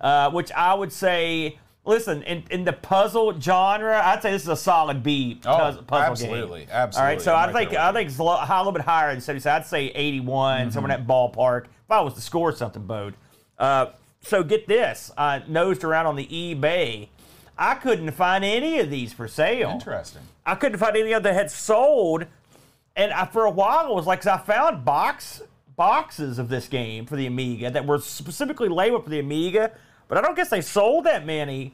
uh, 0.00 0.30
which 0.30 0.50
I 0.52 0.74
would 0.74 0.92
say. 0.92 1.58
Listen, 1.84 2.22
in, 2.24 2.44
in 2.50 2.64
the 2.64 2.74
puzzle 2.74 3.40
genre, 3.40 3.98
I'd 4.04 4.20
say 4.20 4.30
this 4.32 4.42
is 4.42 4.48
a 4.48 4.56
solid 4.56 5.02
B 5.02 5.40
Oh, 5.46 5.56
puzzle, 5.56 5.82
puzzle 5.84 6.10
absolutely, 6.12 6.60
game. 6.66 6.68
absolutely. 6.70 7.00
All 7.08 7.14
right, 7.14 7.22
so 7.22 7.34
I'm 7.34 7.48
I 7.48 7.52
right 7.52 7.68
think 7.70 7.80
I 7.80 7.92
think 7.94 8.10
it's 8.10 8.18
a 8.18 8.22
lo- 8.22 8.36
high, 8.36 8.56
a 8.56 8.58
little 8.58 8.72
bit 8.72 8.82
higher 8.82 9.10
than 9.10 9.22
77. 9.22 9.62
I'd 9.62 9.66
say 9.66 9.86
81, 9.94 10.70
somewhere 10.72 10.92
in 10.92 11.00
that 11.00 11.08
ballpark. 11.10 11.64
If 11.64 11.90
I 11.90 12.00
was 12.02 12.12
to 12.12 12.20
score 12.20 12.52
something, 12.54 12.82
Bode. 12.82 13.14
Uh, 13.58 13.86
so 14.20 14.42
get 14.42 14.68
this, 14.68 15.10
I 15.16 15.42
nosed 15.48 15.82
around 15.82 16.04
on 16.04 16.16
the 16.16 16.26
eBay. 16.26 17.08
I 17.56 17.74
couldn't 17.76 18.10
find 18.10 18.44
any 18.44 18.80
of 18.80 18.90
these 18.90 19.14
for 19.14 19.26
sale. 19.26 19.70
Interesting. 19.70 20.20
I 20.44 20.56
couldn't 20.56 20.76
find 20.78 20.94
any 20.94 21.12
of 21.12 21.22
them 21.22 21.32
that 21.34 21.40
had 21.40 21.50
sold, 21.50 22.26
and 22.96 23.12
I, 23.12 23.24
for 23.24 23.46
a 23.46 23.50
while 23.50 23.88
it 23.90 23.94
was 23.94 24.04
like 24.06 24.20
'cause 24.20 24.26
I 24.26 24.36
found 24.36 24.84
box 24.84 25.40
boxes 25.74 26.38
of 26.38 26.50
this 26.50 26.68
game 26.68 27.06
for 27.06 27.16
the 27.16 27.26
Amiga 27.26 27.70
that 27.70 27.86
were 27.86 27.98
specifically 27.98 28.68
labeled 28.68 29.04
for 29.04 29.10
the 29.10 29.20
Amiga, 29.20 29.70
but 30.08 30.18
I 30.18 30.20
don't 30.22 30.34
guess 30.34 30.48
they 30.50 30.60
sold 30.60 31.04
that 31.04 31.24
many. 31.26 31.72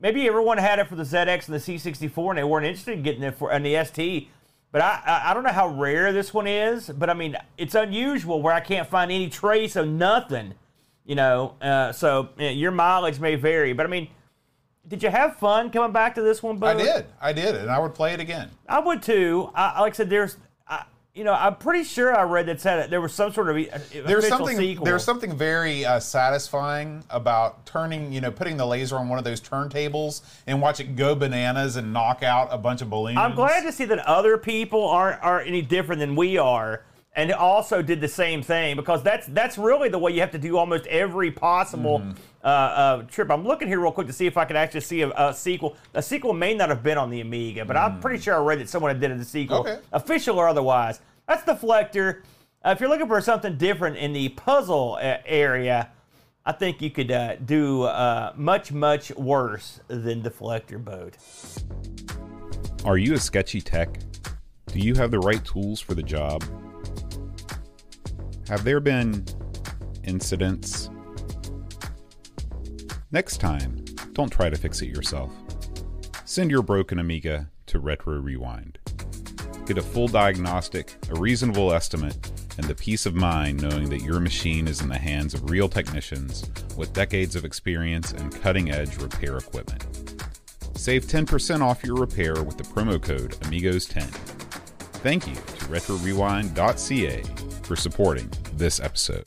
maybe 0.00 0.26
everyone 0.26 0.58
had 0.58 0.78
it 0.78 0.88
for 0.88 0.96
the 0.96 1.02
ZX 1.04 1.46
and 1.48 1.54
the 1.54 1.58
C64, 1.58 2.30
and 2.30 2.38
they 2.38 2.44
weren't 2.44 2.66
interested 2.66 2.94
in 2.94 3.02
getting 3.02 3.22
it 3.22 3.34
for 3.36 3.52
and 3.52 3.64
the 3.64 3.82
ST. 3.84 4.28
But 4.72 4.82
I, 4.82 5.00
I 5.06 5.30
I 5.30 5.34
don't 5.34 5.44
know 5.44 5.52
how 5.52 5.68
rare 5.68 6.12
this 6.12 6.34
one 6.34 6.46
is, 6.46 6.88
but 6.90 7.08
I 7.08 7.14
mean 7.14 7.36
it's 7.56 7.74
unusual 7.74 8.42
where 8.42 8.52
I 8.52 8.60
can't 8.60 8.88
find 8.88 9.10
any 9.10 9.28
trace 9.30 9.76
of 9.76 9.88
nothing, 9.88 10.54
you 11.04 11.14
know. 11.14 11.54
Uh, 11.62 11.92
so 11.92 12.30
yeah, 12.38 12.50
your 12.50 12.72
mileage 12.72 13.20
may 13.20 13.36
vary, 13.36 13.72
but 13.72 13.86
I 13.86 13.88
mean, 13.88 14.08
did 14.86 15.02
you 15.02 15.08
have 15.08 15.36
fun 15.36 15.70
coming 15.70 15.92
back 15.92 16.14
to 16.16 16.22
this 16.22 16.42
one? 16.42 16.58
Bo? 16.58 16.66
I 16.66 16.74
did, 16.74 17.06
I 17.20 17.32
did, 17.32 17.54
and 17.56 17.70
I 17.70 17.78
would 17.78 17.94
play 17.94 18.12
it 18.12 18.20
again. 18.20 18.50
I 18.68 18.80
would 18.80 19.02
too. 19.02 19.50
I, 19.54 19.80
like 19.80 19.94
I 19.94 19.96
said, 19.96 20.10
there's, 20.10 20.36
you 21.16 21.24
know, 21.24 21.32
I'm 21.32 21.56
pretty 21.56 21.82
sure 21.82 22.14
I 22.14 22.24
read 22.24 22.44
that 22.46 22.60
said 22.60 22.90
there 22.90 23.00
was 23.00 23.14
some 23.14 23.32
sort 23.32 23.48
of 23.48 23.56
There's 23.90 24.28
something. 24.28 24.54
sequel. 24.56 24.84
There's 24.84 25.02
something 25.02 25.34
very 25.34 25.82
uh, 25.82 25.98
satisfying 25.98 27.02
about 27.08 27.64
turning, 27.64 28.12
you 28.12 28.20
know, 28.20 28.30
putting 28.30 28.58
the 28.58 28.66
laser 28.66 28.96
on 28.96 29.08
one 29.08 29.18
of 29.18 29.24
those 29.24 29.40
turntables 29.40 30.20
and 30.46 30.60
watch 30.60 30.78
it 30.78 30.94
go 30.94 31.14
bananas 31.14 31.76
and 31.76 31.90
knock 31.90 32.22
out 32.22 32.48
a 32.50 32.58
bunch 32.58 32.82
of 32.82 32.90
balloons. 32.90 33.16
I'm 33.16 33.34
glad 33.34 33.62
to 33.62 33.72
see 33.72 33.86
that 33.86 34.00
other 34.00 34.36
people 34.36 34.86
aren't 34.86 35.22
aren't 35.22 35.48
any 35.48 35.62
different 35.62 36.00
than 36.00 36.16
we 36.16 36.36
are, 36.36 36.84
and 37.16 37.32
also 37.32 37.82
did 37.82 38.00
the 38.00 38.08
same 38.08 38.42
thing 38.42 38.76
because 38.76 39.02
that's 39.02 39.26
that's 39.28 39.58
really 39.58 39.88
the 39.88 39.98
way 39.98 40.12
you 40.12 40.20
have 40.20 40.30
to 40.32 40.38
do 40.38 40.56
almost 40.58 40.86
every 40.86 41.30
possible 41.32 41.98
Mm-hmm. 42.00 42.12
uh, 42.44 42.48
uh, 42.48 43.02
trip. 43.04 43.30
I'm 43.30 43.44
looking 43.44 43.66
here 43.68 43.80
real 43.80 43.90
quick 43.90 44.06
to 44.06 44.12
see 44.12 44.26
if 44.26 44.36
I 44.36 44.44
can 44.44 44.54
actually 44.56 44.82
see 44.82 45.00
a, 45.02 45.10
a 45.16 45.34
sequel. 45.34 45.76
A 45.94 46.02
sequel 46.02 46.32
may 46.34 46.54
not 46.54 46.68
have 46.68 46.82
been 46.82 46.98
on 46.98 47.10
the 47.10 47.20
Amiga, 47.22 47.64
but 47.64 47.76
I'm 47.76 47.98
pretty 48.00 48.22
sure 48.22 48.34
I 48.34 48.38
read 48.38 48.60
that 48.60 48.68
someone 48.68 48.90
had 48.90 49.00
did 49.00 49.10
a 49.10 49.24
sequel, 49.24 49.64
Mm. 49.64 49.72
Okay. 49.76 49.80
official 49.92 50.38
or 50.38 50.46
otherwise. 50.46 51.00
That's 51.26 51.42
Deflektor. 51.42 52.20
Uh, 52.64 52.70
if 52.70 52.80
you're 52.80 52.88
looking 52.88 53.08
for 53.08 53.20
something 53.20 53.56
different 53.56 53.96
in 53.96 54.12
the 54.12 54.28
puzzle 54.30 54.98
uh, 55.00 55.16
area. 55.26 55.90
I 56.48 56.52
think 56.52 56.80
you 56.80 56.90
could 56.90 57.10
uh, 57.10 57.34
do 57.44 57.82
uh, 57.82 58.32
much, 58.36 58.70
much 58.70 59.10
worse 59.16 59.80
than 59.88 60.22
Deflektor 60.22 60.78
Boat. 60.78 61.16
Are 62.84 62.96
you 62.98 63.14
a 63.14 63.18
sketchy 63.18 63.60
tech? 63.60 63.98
Do 64.66 64.78
you 64.78 64.94
have 64.94 65.10
the 65.10 65.18
right 65.18 65.44
tools 65.44 65.80
for 65.80 65.94
the 65.94 66.04
job? 66.04 66.44
Have 68.48 68.62
there 68.62 68.78
been 68.78 69.24
incidents? 70.04 70.88
Next 73.10 73.38
time, 73.38 73.84
don't 74.12 74.30
try 74.30 74.48
to 74.48 74.56
fix 74.56 74.80
it 74.82 74.86
yourself. 74.86 75.32
Send 76.24 76.52
your 76.52 76.62
broken 76.62 77.00
Amiga 77.00 77.50
to 77.66 77.80
Retro 77.80 78.20
Rewind. 78.20 78.78
Get 79.66 79.78
a 79.78 79.82
full 79.82 80.06
diagnostic, 80.06 80.94
a 81.10 81.18
reasonable 81.18 81.72
estimate, 81.72 82.30
and 82.56 82.68
the 82.68 82.74
peace 82.76 83.04
of 83.04 83.16
mind 83.16 83.60
knowing 83.60 83.90
that 83.90 84.02
your 84.02 84.20
machine 84.20 84.68
is 84.68 84.80
in 84.80 84.88
the 84.90 84.98
hands 84.98 85.34
of 85.34 85.50
real 85.50 85.68
technicians 85.68 86.48
with 86.76 86.92
decades 86.92 87.34
of 87.34 87.44
experience 87.44 88.12
and 88.12 88.32
cutting 88.40 88.70
edge 88.70 88.96
repair 88.98 89.38
equipment. 89.38 89.84
Save 90.76 91.06
10% 91.06 91.62
off 91.62 91.82
your 91.82 91.96
repair 91.96 92.44
with 92.44 92.56
the 92.56 92.64
promo 92.64 93.02
code 93.02 93.32
Amigos10. 93.40 94.04
Thank 95.02 95.26
you 95.26 95.34
to 95.34 95.64
RetroRewind.ca 95.66 97.55
for 97.66 97.76
supporting 97.76 98.30
this 98.54 98.80
episode. 98.80 99.24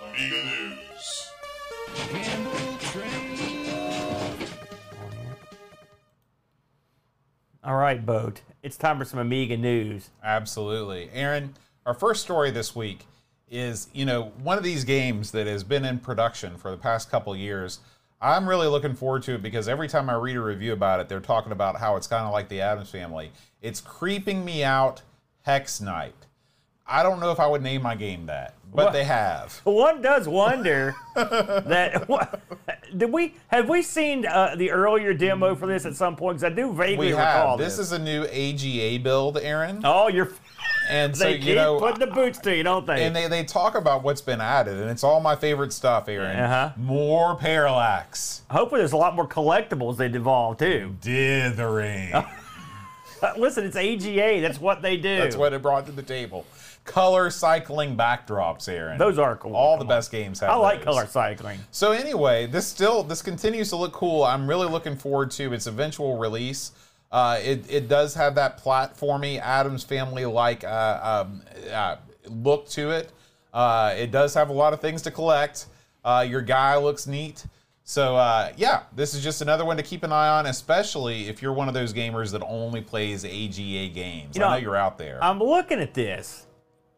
Amiga 0.00 0.44
News. 0.44 1.30
All 7.64 7.76
right, 7.76 8.04
Boat. 8.04 8.42
It's 8.62 8.76
time 8.76 8.98
for 8.98 9.04
some 9.04 9.18
Amiga 9.18 9.56
news. 9.56 10.10
Absolutely. 10.22 11.10
Aaron, 11.12 11.54
our 11.84 11.94
first 11.94 12.22
story 12.22 12.50
this 12.50 12.76
week 12.76 13.06
is, 13.50 13.88
you 13.92 14.04
know, 14.04 14.32
one 14.42 14.56
of 14.56 14.64
these 14.64 14.84
games 14.84 15.30
that 15.32 15.46
has 15.46 15.64
been 15.64 15.84
in 15.84 15.98
production 15.98 16.56
for 16.56 16.70
the 16.70 16.76
past 16.76 17.10
couple 17.10 17.34
years. 17.34 17.80
I'm 18.20 18.48
really 18.48 18.68
looking 18.68 18.94
forward 18.94 19.22
to 19.24 19.34
it 19.34 19.42
because 19.42 19.68
every 19.68 19.88
time 19.88 20.08
I 20.08 20.14
read 20.14 20.36
a 20.36 20.40
review 20.40 20.72
about 20.72 21.00
it, 21.00 21.08
they're 21.08 21.20
talking 21.20 21.52
about 21.52 21.76
how 21.76 21.96
it's 21.96 22.06
kind 22.06 22.24
of 22.24 22.32
like 22.32 22.48
the 22.48 22.60
Addams 22.60 22.90
family. 22.90 23.32
It's 23.60 23.80
creeping 23.80 24.44
me 24.44 24.62
out 24.62 25.02
Hex 25.44 25.80
Night. 25.80 26.14
I 26.86 27.02
don't 27.02 27.18
know 27.20 27.30
if 27.30 27.40
I 27.40 27.46
would 27.46 27.62
name 27.62 27.80
my 27.82 27.94
game 27.94 28.26
that, 28.26 28.54
but 28.74 28.86
What? 28.86 28.92
they 28.92 29.04
have. 29.04 29.58
One 29.64 30.02
does 30.02 30.28
wonder 30.28 30.94
that 31.14 32.06
what, 32.08 32.40
did 32.96 33.10
we 33.10 33.34
have 33.48 33.68
we 33.70 33.80
seen 33.80 34.26
uh, 34.26 34.54
the 34.56 34.70
earlier 34.70 35.14
demo 35.14 35.54
for 35.54 35.66
this 35.66 35.86
at 35.86 35.94
some 35.96 36.14
point? 36.14 36.38
Because 36.40 36.52
I 36.52 36.54
do 36.54 36.72
vaguely 36.74 37.06
We 37.06 37.12
recall 37.12 37.56
have. 37.56 37.58
This 37.58 37.78
is 37.78 37.92
a 37.92 37.98
new 37.98 38.24
AGA 38.24 39.02
build, 39.02 39.38
Aaron. 39.38 39.80
Oh, 39.82 40.08
you're. 40.08 40.30
and 40.90 41.16
so, 41.16 41.24
They 41.24 41.38
you 41.38 41.54
know, 41.54 41.78
putting 41.78 42.00
the 42.00 42.14
boots 42.14 42.38
to 42.40 42.54
you, 42.54 42.62
don't 42.62 42.86
they? 42.86 43.04
and 43.04 43.16
they, 43.16 43.28
they 43.28 43.44
talk 43.44 43.74
about 43.76 44.02
what's 44.02 44.20
been 44.20 44.42
added, 44.42 44.76
and 44.78 44.90
it's 44.90 45.04
all 45.04 45.20
my 45.20 45.36
favorite 45.36 45.72
stuff, 45.72 46.06
Aaron. 46.08 46.38
Uh-huh. 46.38 46.72
More 46.76 47.34
parallax. 47.36 48.42
Hopefully, 48.50 48.80
there's 48.82 48.92
a 48.92 48.96
lot 48.98 49.14
more 49.14 49.26
collectibles 49.28 49.96
they 49.96 50.08
devolve 50.10 50.58
too. 50.58 50.96
Dithering. 51.00 52.12
Listen, 53.36 53.64
it's 53.64 53.76
AGA. 53.76 54.40
That's 54.40 54.60
what 54.60 54.82
they 54.82 54.96
do. 54.96 55.18
That's 55.18 55.36
what 55.36 55.52
it 55.52 55.62
brought 55.62 55.86
to 55.86 55.92
the 55.92 56.02
table. 56.02 56.46
Color 56.84 57.30
cycling 57.30 57.96
backdrops, 57.96 58.68
Aaron. 58.68 58.98
Those 58.98 59.18
are 59.18 59.36
cool. 59.36 59.56
All 59.56 59.78
the 59.78 59.86
best 59.86 60.10
games 60.10 60.40
have 60.40 60.50
I 60.50 60.56
like 60.56 60.78
those. 60.80 60.94
color 60.94 61.06
cycling. 61.06 61.58
So 61.70 61.92
anyway, 61.92 62.46
this 62.46 62.66
still 62.66 63.02
this 63.02 63.22
continues 63.22 63.70
to 63.70 63.76
look 63.76 63.92
cool. 63.92 64.22
I'm 64.22 64.46
really 64.46 64.68
looking 64.68 64.96
forward 64.96 65.30
to 65.32 65.52
its 65.52 65.66
eventual 65.66 66.18
release. 66.18 66.72
Uh, 67.10 67.38
it, 67.42 67.64
it 67.70 67.88
does 67.88 68.14
have 68.14 68.34
that 68.34 68.62
platformy 68.62 69.40
Addams 69.40 69.84
Family 69.84 70.26
like 70.26 70.64
uh, 70.64 71.24
um, 71.26 71.42
uh, 71.72 71.96
look 72.26 72.68
to 72.70 72.90
it. 72.90 73.12
Uh, 73.52 73.94
it 73.96 74.10
does 74.10 74.34
have 74.34 74.48
a 74.50 74.52
lot 74.52 74.72
of 74.72 74.80
things 74.80 75.00
to 75.02 75.10
collect. 75.10 75.66
Uh, 76.04 76.26
your 76.28 76.42
guy 76.42 76.76
looks 76.76 77.06
neat. 77.06 77.46
So 77.86 78.16
uh, 78.16 78.50
yeah, 78.56 78.84
this 78.96 79.12
is 79.14 79.22
just 79.22 79.42
another 79.42 79.64
one 79.64 79.76
to 79.76 79.82
keep 79.82 80.02
an 80.04 80.12
eye 80.12 80.28
on, 80.28 80.46
especially 80.46 81.28
if 81.28 81.42
you're 81.42 81.52
one 81.52 81.68
of 81.68 81.74
those 81.74 81.92
gamers 81.92 82.32
that 82.32 82.42
only 82.42 82.80
plays 82.80 83.24
AGA 83.26 83.88
games. 83.92 84.34
You 84.34 84.40
know, 84.40 84.48
I 84.48 84.56
know 84.58 84.62
you're 84.62 84.76
out 84.76 84.96
there. 84.96 85.22
I'm 85.22 85.38
looking 85.38 85.80
at 85.80 85.92
this. 85.92 86.46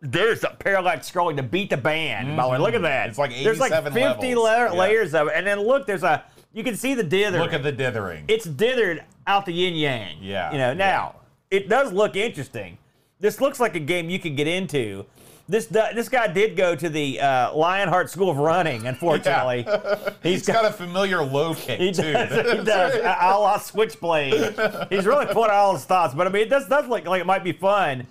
There's 0.01 0.45
a 0.45 0.51
parallax 0.51 1.11
scrolling 1.11 1.37
to 1.37 1.43
beat 1.43 1.71
the 1.71 1.77
band. 1.77 2.37
By 2.37 2.45
the 2.45 2.49
way, 2.51 2.59
look 2.59 2.75
at 2.75 2.83
that. 2.83 3.01
Mm-hmm. 3.03 3.09
It's 3.11 3.19
like 3.19 3.31
there's 3.33 3.59
like 3.59 3.73
50 3.73 4.01
levels. 4.01 4.37
la- 4.37 4.65
Yeah. 4.67 4.71
layers 4.73 5.15
of 5.15 5.27
it, 5.29 5.33
and 5.35 5.45
then 5.47 5.59
look, 5.61 5.87
there's 5.87 6.05
a. 6.05 6.23
You 6.53 6.63
can 6.63 6.77
see 6.77 6.95
the 6.95 7.03
dithering. 7.03 7.43
Look 7.43 7.53
at 7.53 7.63
the 7.65 7.73
dithering. 7.73 8.25
it's 8.29 8.47
dithered 8.47 9.03
out 9.27 9.45
the 9.45 9.53
yin 9.53 9.75
yang. 9.75 10.17
Yeah, 10.23 10.53
You 10.53 10.59
know, 10.59 10.73
now 10.73 11.17
it 11.51 11.69
does 11.69 11.93
look 11.93 12.15
interesting. 12.17 12.79
This 13.19 13.41
looks 13.41 13.59
like 13.59 13.75
a 13.75 13.81
game 13.81 14.09
you 14.09 14.19
could 14.21 14.37
get 14.37 14.47
into. 14.47 15.05
This 15.49 15.67
this 15.67 16.09
guy 16.09 16.27
did 16.27 16.57
go 16.57 16.75
to 16.75 16.89
the 16.89 17.21
uh, 17.21 17.55
Lionheart 17.55 18.11
School 18.11 18.29
of 18.31 18.37
Running. 18.37 18.87
Unfortunately, 18.87 19.65
He's 20.23 20.45
got 20.45 20.65
a 20.65 20.73
familiar 20.73 21.23
low 21.23 21.55
kick 21.55 21.79
He 21.79 21.93
too. 21.93 22.13
does. 22.13 22.53
He 22.59 22.65
does. 22.65 22.95
A 23.21 23.39
la 23.39 23.57
Switchblade. 23.59 24.57
He's 24.91 25.07
really 25.07 25.27
put 25.27 25.51
all 25.51 25.75
his 25.75 25.85
thoughts, 25.85 26.15
but 26.15 26.27
I 26.27 26.31
mean, 26.31 26.43
it 26.43 26.51
does, 26.51 26.67
does 26.69 26.89
look 26.89 27.05
like 27.05 27.21
it 27.21 27.27
might 27.27 27.45
be 27.45 27.53
fun. 27.53 28.09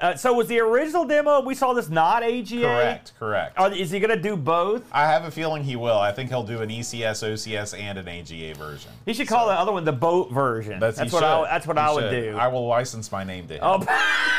Uh, 0.00 0.14
so, 0.14 0.32
was 0.32 0.46
the 0.46 0.60
original 0.60 1.04
demo 1.04 1.40
we 1.40 1.54
saw 1.54 1.72
this 1.72 1.88
not 1.88 2.22
AGA? 2.22 2.60
correct, 2.60 3.12
correct. 3.18 3.58
Are, 3.58 3.72
is 3.72 3.90
he 3.90 3.98
going 3.98 4.14
to 4.14 4.20
do 4.22 4.36
both? 4.36 4.88
I 4.92 5.06
have 5.06 5.24
a 5.24 5.30
feeling 5.30 5.64
he 5.64 5.74
will. 5.74 5.98
I 5.98 6.12
think 6.12 6.30
he'll 6.30 6.44
do 6.44 6.62
an 6.62 6.68
ECS, 6.68 7.26
OCS, 7.26 7.78
and 7.78 7.98
an 7.98 8.06
AGA 8.06 8.54
version. 8.54 8.92
He 9.06 9.12
should 9.14 9.26
call 9.26 9.48
the 9.48 9.54
other 9.54 9.72
one 9.72 9.84
the 9.84 9.92
boat 9.92 10.30
version. 10.30 10.78
That's, 10.78 11.00
he 11.00 11.08
what 11.08 11.24
I. 11.24 11.42
That's 11.44 11.66
what 11.66 11.76
He 11.76 11.82
I 11.82 11.92
would 11.92 12.10
should. 12.10 12.32
do. 12.32 12.36
I 12.36 12.46
will 12.46 12.66
license 12.66 13.10
my 13.10 13.24
name 13.24 13.48
to 13.48 13.54
him. 13.54 13.60
Oh, 13.62 13.84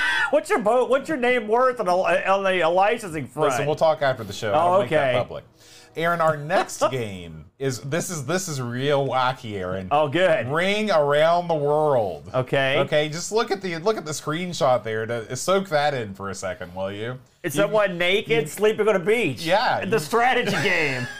what's 0.29 0.49
your 0.49 0.59
boat? 0.59 0.89
What's 0.89 1.09
your 1.09 1.17
name 1.17 1.47
worth 1.47 1.79
on 1.81 1.87
the, 1.87 2.31
on 2.31 2.43
the 2.43 2.65
licensing 2.69 3.27
front? 3.27 3.51
Listen, 3.51 3.65
we'll 3.65 3.75
talk 3.75 4.01
after 4.01 4.23
the 4.23 4.33
show. 4.33 4.53
Oh, 4.53 4.57
I 4.57 4.63
don't 4.63 4.79
make 4.81 4.89
that 4.91 5.09
okay. 5.09 5.17
public. 5.17 5.43
Aaron, 5.95 6.21
our 6.21 6.37
next 6.37 6.81
game 6.91 7.45
is 7.57 7.81
this 7.81 8.09
is 8.09 8.25
this 8.25 8.47
is 8.47 8.61
real 8.61 9.07
wacky, 9.07 9.53
Aaron. 9.55 9.87
oh, 9.91 10.07
good. 10.07 10.47
Ring 10.49 10.89
around 10.91 11.47
the 11.47 11.55
world. 11.55 12.29
Okay. 12.33 12.79
Okay, 12.79 13.09
just 13.09 13.31
look 13.31 13.51
at 13.51 13.61
the 13.61 13.77
look 13.79 13.97
at 13.97 14.05
the 14.05 14.11
screenshot 14.11 14.83
there 14.83 15.05
to 15.05 15.35
soak 15.35 15.69
that 15.69 15.93
in 15.93 16.13
for 16.13 16.29
a 16.29 16.35
second, 16.35 16.73
will 16.75 16.91
you? 16.91 17.19
It's 17.43 17.55
You- 17.55 17.63
someone 17.63 17.97
naked 17.97 18.49
sleeping 18.49 18.87
on 18.87 18.95
a 18.95 18.99
beach. 18.99 19.43
Yeah. 19.45 19.85
The 19.85 19.99
strategy 19.99 20.51
game. 20.63 21.07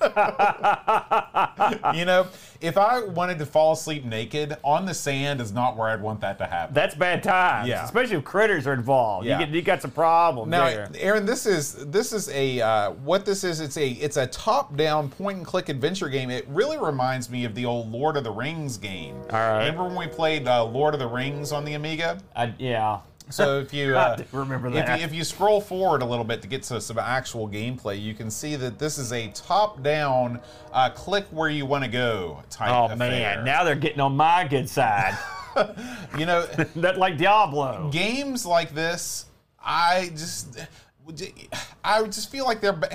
you 1.94 2.04
know, 2.04 2.26
if 2.60 2.76
I 2.76 3.02
wanted 3.02 3.38
to 3.38 3.46
fall 3.46 3.72
asleep 3.72 4.04
naked 4.04 4.56
on 4.62 4.86
the 4.86 4.94
sand 4.94 5.40
is 5.40 5.52
not 5.52 5.76
where 5.76 5.88
I'd 5.88 6.02
want 6.02 6.20
that 6.20 6.38
to 6.38 6.46
happen. 6.46 6.74
That's 6.74 6.94
bad 6.94 7.22
times. 7.22 7.68
Yeah. 7.68 7.84
Especially 7.84 8.16
if 8.16 8.24
critters 8.24 8.66
are 8.66 8.72
involved. 8.72 9.26
Yeah. 9.26 9.40
You, 9.40 9.46
get, 9.46 9.54
you 9.54 9.62
got 9.62 9.82
some 9.82 9.90
problems 9.90 10.50
Now, 10.50 10.66
there. 10.66 10.88
Aaron, 10.96 11.26
this 11.26 11.46
is 11.46 11.74
this 11.86 12.12
is 12.12 12.28
a 12.30 12.60
uh, 12.60 12.90
what 12.92 13.24
this 13.24 13.44
is. 13.44 13.60
It's 13.60 13.76
a 13.76 13.88
it's 13.90 14.16
a 14.16 14.26
top-down 14.26 15.10
point-and-click 15.10 15.68
adventure 15.68 16.08
game. 16.08 16.30
It 16.30 16.46
really 16.48 16.78
reminds 16.78 17.30
me 17.30 17.44
of 17.44 17.54
the 17.54 17.64
old 17.64 17.90
Lord 17.90 18.16
of 18.16 18.24
the 18.24 18.32
Rings 18.32 18.76
game. 18.76 19.16
All 19.30 19.38
right. 19.38 19.58
Remember 19.58 19.84
when 19.84 19.96
we 19.96 20.06
played 20.06 20.46
uh, 20.46 20.64
Lord 20.64 20.94
of 20.94 21.00
the 21.00 21.08
Rings 21.08 21.52
on 21.52 21.64
the 21.64 21.74
Amiga? 21.74 22.18
I, 22.34 22.54
yeah. 22.58 23.00
So 23.30 23.60
if 23.60 23.72
you 23.72 23.96
uh, 23.96 24.22
remember 24.32 24.68
if 24.68 24.74
that. 24.74 24.98
you, 24.98 25.04
if 25.04 25.14
you 25.14 25.24
scroll 25.24 25.60
forward 25.60 26.02
a 26.02 26.04
little 26.04 26.24
bit 26.24 26.42
to 26.42 26.48
get 26.48 26.62
to 26.64 26.80
some 26.80 26.98
actual 26.98 27.48
gameplay, 27.48 28.00
you 28.00 28.14
can 28.14 28.30
see 28.30 28.56
that 28.56 28.78
this 28.78 28.98
is 28.98 29.12
a 29.12 29.28
top-down 29.28 30.40
uh, 30.72 30.90
click 30.90 31.26
where 31.30 31.50
you 31.50 31.66
want 31.66 31.84
to 31.84 31.90
go 31.90 32.42
type. 32.50 32.70
Oh 32.70 32.84
affair. 32.86 32.96
man, 32.96 33.44
now 33.44 33.64
they're 33.64 33.74
getting 33.74 34.00
on 34.00 34.16
my 34.16 34.46
good 34.48 34.68
side. 34.68 35.16
you 36.18 36.26
know. 36.26 36.46
that 36.76 36.98
like 36.98 37.18
Diablo. 37.18 37.90
games 37.92 38.46
like 38.46 38.74
this, 38.74 39.26
I 39.60 40.10
just, 40.10 40.58
I 41.84 42.02
just 42.04 42.30
feel 42.30 42.44
like 42.44 42.60
they're. 42.60 42.72
be- 42.72 42.86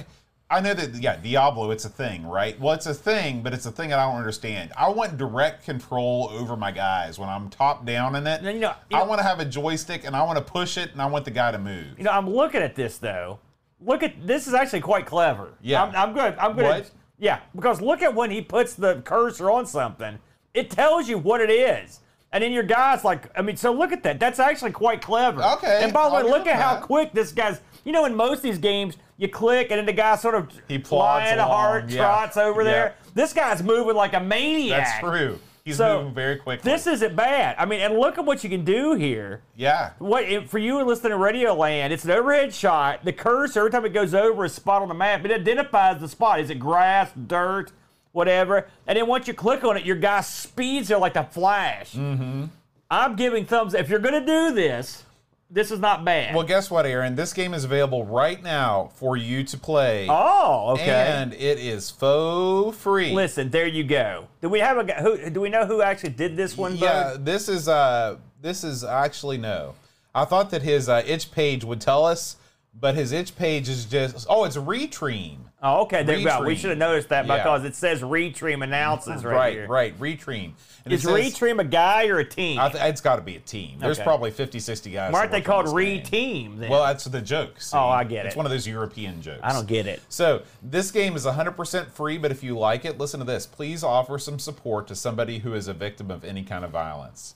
I 0.53 0.59
know 0.59 0.75
that 0.75 0.93
yeah, 1.01 1.15
Diablo, 1.17 1.71
it's 1.71 1.85
a 1.85 1.89
thing, 1.89 2.27
right? 2.27 2.59
Well, 2.59 2.73
it's 2.75 2.85
a 2.85 2.93
thing, 2.93 3.41
but 3.41 3.53
it's 3.53 3.65
a 3.65 3.71
thing 3.71 3.89
that 3.89 3.97
I 3.97 4.05
don't 4.05 4.17
understand. 4.17 4.71
I 4.77 4.89
want 4.89 5.17
direct 5.17 5.65
control 5.65 6.29
over 6.31 6.55
my 6.55 6.69
guys 6.71 7.17
when 7.17 7.27
I'm 7.27 7.49
top 7.49 7.85
down 7.85 8.15
in 8.15 8.27
it. 8.27 8.43
You 8.43 8.59
know- 8.59 8.75
you 8.89 8.97
I 8.97 8.99
know- 8.99 9.05
want 9.05 9.19
to 9.19 9.25
have 9.25 9.39
a 9.39 9.45
joystick 9.45 10.05
and 10.05 10.15
I 10.15 10.21
want 10.23 10.37
to 10.37 10.43
push 10.43 10.77
it 10.77 10.91
and 10.91 11.01
I 11.01 11.07
want 11.07 11.25
the 11.25 11.31
guy 11.31 11.51
to 11.51 11.57
move. 11.57 11.97
You 11.97 12.03
know, 12.03 12.11
I'm 12.11 12.29
looking 12.29 12.61
at 12.61 12.75
this 12.75 12.99
though. 12.99 13.39
Look 13.81 14.03
at 14.03 14.27
this 14.27 14.47
is 14.47 14.53
actually 14.53 14.81
quite 14.81 15.07
clever. 15.07 15.55
Yeah. 15.61 15.83
I'm, 15.83 15.95
I'm 15.95 16.13
good. 16.13 16.35
I'm 16.37 16.53
good. 16.55 16.63
What? 16.65 16.91
Yeah, 17.17 17.39
because 17.55 17.81
look 17.81 18.01
at 18.03 18.13
when 18.13 18.29
he 18.29 18.41
puts 18.41 18.75
the 18.75 19.01
cursor 19.05 19.49
on 19.49 19.65
something, 19.65 20.19
it 20.53 20.69
tells 20.69 21.09
you 21.09 21.17
what 21.17 21.41
it 21.41 21.49
is. 21.49 21.99
And 22.31 22.43
then 22.43 22.51
your 22.51 22.63
guy's 22.63 23.03
like, 23.03 23.29
I 23.37 23.41
mean, 23.41 23.55
so 23.57 23.71
look 23.71 23.91
at 23.91 24.03
that. 24.03 24.19
That's 24.19 24.39
actually 24.39 24.71
quite 24.71 25.01
clever. 25.01 25.43
Okay, 25.43 25.81
And 25.83 25.93
by 25.93 26.09
the 26.09 26.15
way, 26.15 26.23
look 26.23 26.47
at 26.47 26.59
how 26.59 26.77
quick 26.77 27.11
this 27.13 27.31
guy's. 27.31 27.59
You 27.83 27.91
know, 27.91 28.05
in 28.05 28.15
most 28.15 28.37
of 28.37 28.43
these 28.43 28.57
games, 28.57 28.97
you 29.17 29.27
click 29.27 29.67
and 29.71 29.77
then 29.79 29.85
the 29.85 29.93
guy 29.93 30.15
sort 30.15 30.35
of 30.35 30.49
He 30.67 30.77
plods 30.79 31.23
flying 31.25 31.39
a 31.39 31.43
heart, 31.45 31.83
along, 31.83 31.91
yeah. 31.91 31.97
trots 31.97 32.37
over 32.37 32.61
Yeah. 32.63 32.71
there. 32.71 32.95
This 33.13 33.33
guy's 33.33 33.61
moving 33.61 33.95
like 33.95 34.13
a 34.13 34.19
maniac. 34.19 34.85
That's 34.85 34.99
true. 34.99 35.39
He's 35.65 35.77
So, 35.77 35.99
moving 35.99 36.13
very 36.13 36.35
quickly. 36.37 36.69
This 36.69 36.87
isn't 36.87 37.15
bad. 37.15 37.55
I 37.57 37.65
mean, 37.65 37.79
and 37.79 37.97
look 37.97 38.17
at 38.17 38.25
what 38.25 38.43
you 38.43 38.49
can 38.49 38.65
do 38.65 38.95
here. 38.95 39.41
yeah. 39.55 39.91
What 39.97 40.25
for 40.49 40.57
you 40.59 40.83
listening 40.83 41.11
to 41.11 41.17
Radio 41.17 41.53
Land? 41.53 41.93
It's 41.93 42.03
an 42.03 42.11
overhead 42.11 42.53
shot. 42.53 43.05
The 43.05 43.13
cursor 43.13 43.59
every 43.59 43.71
time 43.71 43.85
it 43.85 43.93
goes 43.93 44.13
over 44.13 44.43
a 44.43 44.49
spot 44.49 44.81
on 44.81 44.89
the 44.89 44.93
map, 44.93 45.23
it 45.23 45.31
identifies 45.31 46.01
the 46.01 46.07
spot. 46.09 46.41
Is 46.41 46.49
it 46.49 46.59
grass, 46.59 47.11
dirt, 47.27 47.71
whatever? 48.11 48.67
And 48.87 48.97
then 48.97 49.07
once 49.07 49.25
you 49.27 49.33
click 49.33 49.63
on 49.63 49.77
it, 49.77 49.85
your 49.85 49.95
guy 49.95 50.19
speeds 50.21 50.89
there 50.89 50.97
like 50.97 51.15
a 51.15 51.23
flash. 51.23 51.93
Mm-hmm. 51.93 52.45
I'm 52.91 53.15
giving 53.15 53.45
thumbs. 53.45 53.73
If 53.73 53.89
you're 53.89 53.99
gonna 53.99 54.25
do 54.25 54.51
this, 54.51 55.03
this 55.49 55.71
is 55.71 55.79
not 55.79 56.03
bad. 56.03 56.33
Well, 56.33 56.45
guess 56.45 56.71
what, 56.71 56.85
Aaron? 56.85 57.15
This 57.15 57.33
game 57.33 57.53
is 57.53 57.63
available 57.63 58.05
right 58.05 58.41
now 58.41 58.89
for 58.95 59.15
you 59.15 59.43
to 59.43 59.57
play. 59.57 60.07
oh, 60.09 60.71
okay. 60.73 60.89
And 60.89 61.33
it 61.33 61.59
is 61.59 61.91
faux 61.91 62.77
free. 62.77 63.13
Listen, 63.13 63.49
there 63.49 63.67
you 63.67 63.83
go. 63.83 64.27
Do 64.41 64.49
we 64.49 64.59
have 64.59 64.77
a? 64.77 64.93
Who 65.01 65.29
do 65.29 65.41
we 65.41 65.49
know 65.49 65.65
who 65.65 65.81
actually 65.81 66.11
did 66.11 66.35
this 66.35 66.57
one? 66.57 66.75
Yeah, 66.75 67.11
Bud? 67.13 67.25
this 67.25 67.49
is 67.49 67.67
uh 67.67 68.17
this 68.41 68.63
is 68.63 68.83
actually 68.83 69.37
no. 69.37 69.75
I 70.15 70.25
thought 70.25 70.51
that 70.51 70.61
his 70.61 70.89
uh, 70.89 71.01
itch 71.05 71.31
page 71.31 71.63
would 71.63 71.81
tell 71.81 72.05
us, 72.05 72.35
but 72.79 72.93
his 72.95 73.11
itch 73.11 73.35
page 73.35 73.69
is 73.69 73.85
just 73.85 74.25
oh, 74.29 74.45
it's 74.45 74.57
Retream. 74.57 75.37
Oh, 75.65 75.83
okay. 75.83 76.03
There 76.03 76.21
go. 76.21 76.43
We 76.43 76.55
should 76.55 76.71
have 76.71 76.77
noticed 76.77 77.07
that 77.09 77.25
Yeah. 77.25 77.37
because 77.37 77.63
it 77.63 77.73
says 77.73 78.01
Retream 78.01 78.63
announces 78.63 79.23
right, 79.23 79.33
Right, 79.35 79.53
here. 79.53 79.67
right, 79.67 79.97
Retream. 79.97 80.51
And 80.83 80.93
Is 80.93 81.03
says- 81.03 81.13
Retream 81.13 81.59
a 81.59 81.63
guy 81.63 82.07
or 82.07 82.19
a 82.19 82.25
team? 82.25 82.59
I 82.59 82.67
th- 82.67 82.83
it's 82.83 82.99
got 82.99 83.15
to 83.15 83.21
be 83.21 83.37
a 83.37 83.39
team. 83.39 83.77
There's 83.79 83.97
Okay. 83.97 84.03
probably 84.03 84.31
50, 84.31 84.59
60 84.59 84.91
guys. 84.91 85.13
Why 85.13 85.19
aren't 85.19 85.31
they 85.31 85.39
called. 85.41 85.73
Re-Team 85.73 86.57
then? 86.59 86.69
Well, 86.69 86.83
that's 86.83 87.05
the 87.05 87.21
joke. 87.21 87.61
see? 87.61 87.77
Oh, 87.77 87.87
I 87.87 88.03
get 88.03 88.25
it. 88.25 88.27
It's 88.29 88.35
one 88.35 88.45
of 88.45 88.51
those 88.51 88.67
European 88.67 89.21
jokes. 89.21 89.39
I 89.41 89.53
don't 89.53 89.65
get 89.67 89.87
it. 89.87 90.01
So 90.09 90.41
this 90.61 90.91
game 90.91 91.15
is 91.15 91.25
100% 91.25 91.89
free, 91.91 92.17
but 92.17 92.31
if 92.31 92.43
you 92.43 92.57
like 92.59 92.83
it, 92.83 92.97
listen 92.97 93.21
to 93.21 93.25
this. 93.25 93.45
Please 93.45 93.81
offer 93.85 94.19
some 94.19 94.39
support 94.39 94.87
to 94.89 94.95
somebody 94.95 95.39
who 95.39 95.53
is 95.53 95.69
a 95.69 95.73
victim 95.73 96.11
of 96.11 96.25
any 96.25 96.43
kind 96.43 96.65
of 96.65 96.71
violence. 96.71 97.35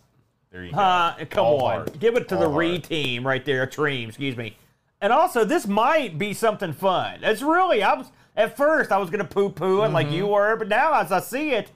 There 0.51 0.65
you 0.65 0.73
Uh, 0.75 1.15
go. 1.17 1.25
come 1.27 1.45
All 1.45 1.63
on. 1.63 1.71
hard. 1.77 1.99
Give 1.99 2.17
it 2.17 2.27
to 2.29 2.35
All 2.35 2.41
the 2.41 2.47
hard. 2.49 2.57
Re 2.59 2.79
team 2.79 3.25
right 3.25 3.45
there, 3.45 3.63
a 3.63 3.67
team, 3.67 4.09
excuse 4.09 4.35
me. 4.35 4.57
And 4.99 5.13
also, 5.13 5.45
this 5.45 5.67
might 5.67 6.17
be 6.17 6.33
something 6.33 6.73
fun. 6.73 7.19
It's 7.21 7.41
really, 7.41 7.83
I 7.83 7.93
was, 7.93 8.07
at 8.37 8.55
first, 8.55 8.91
I 8.93 8.97
was 8.97 9.09
going 9.09 9.19
to 9.19 9.25
poo 9.27 9.49
poo 9.49 9.83
it 9.83 9.89
like 9.89 10.07
Mm-hmm. 10.07 10.15
you 10.15 10.27
were, 10.27 10.55
but 10.55 10.69
now 10.69 10.93
as 11.01 11.11
I 11.11 11.19
see 11.19 11.49
it, 11.51 11.71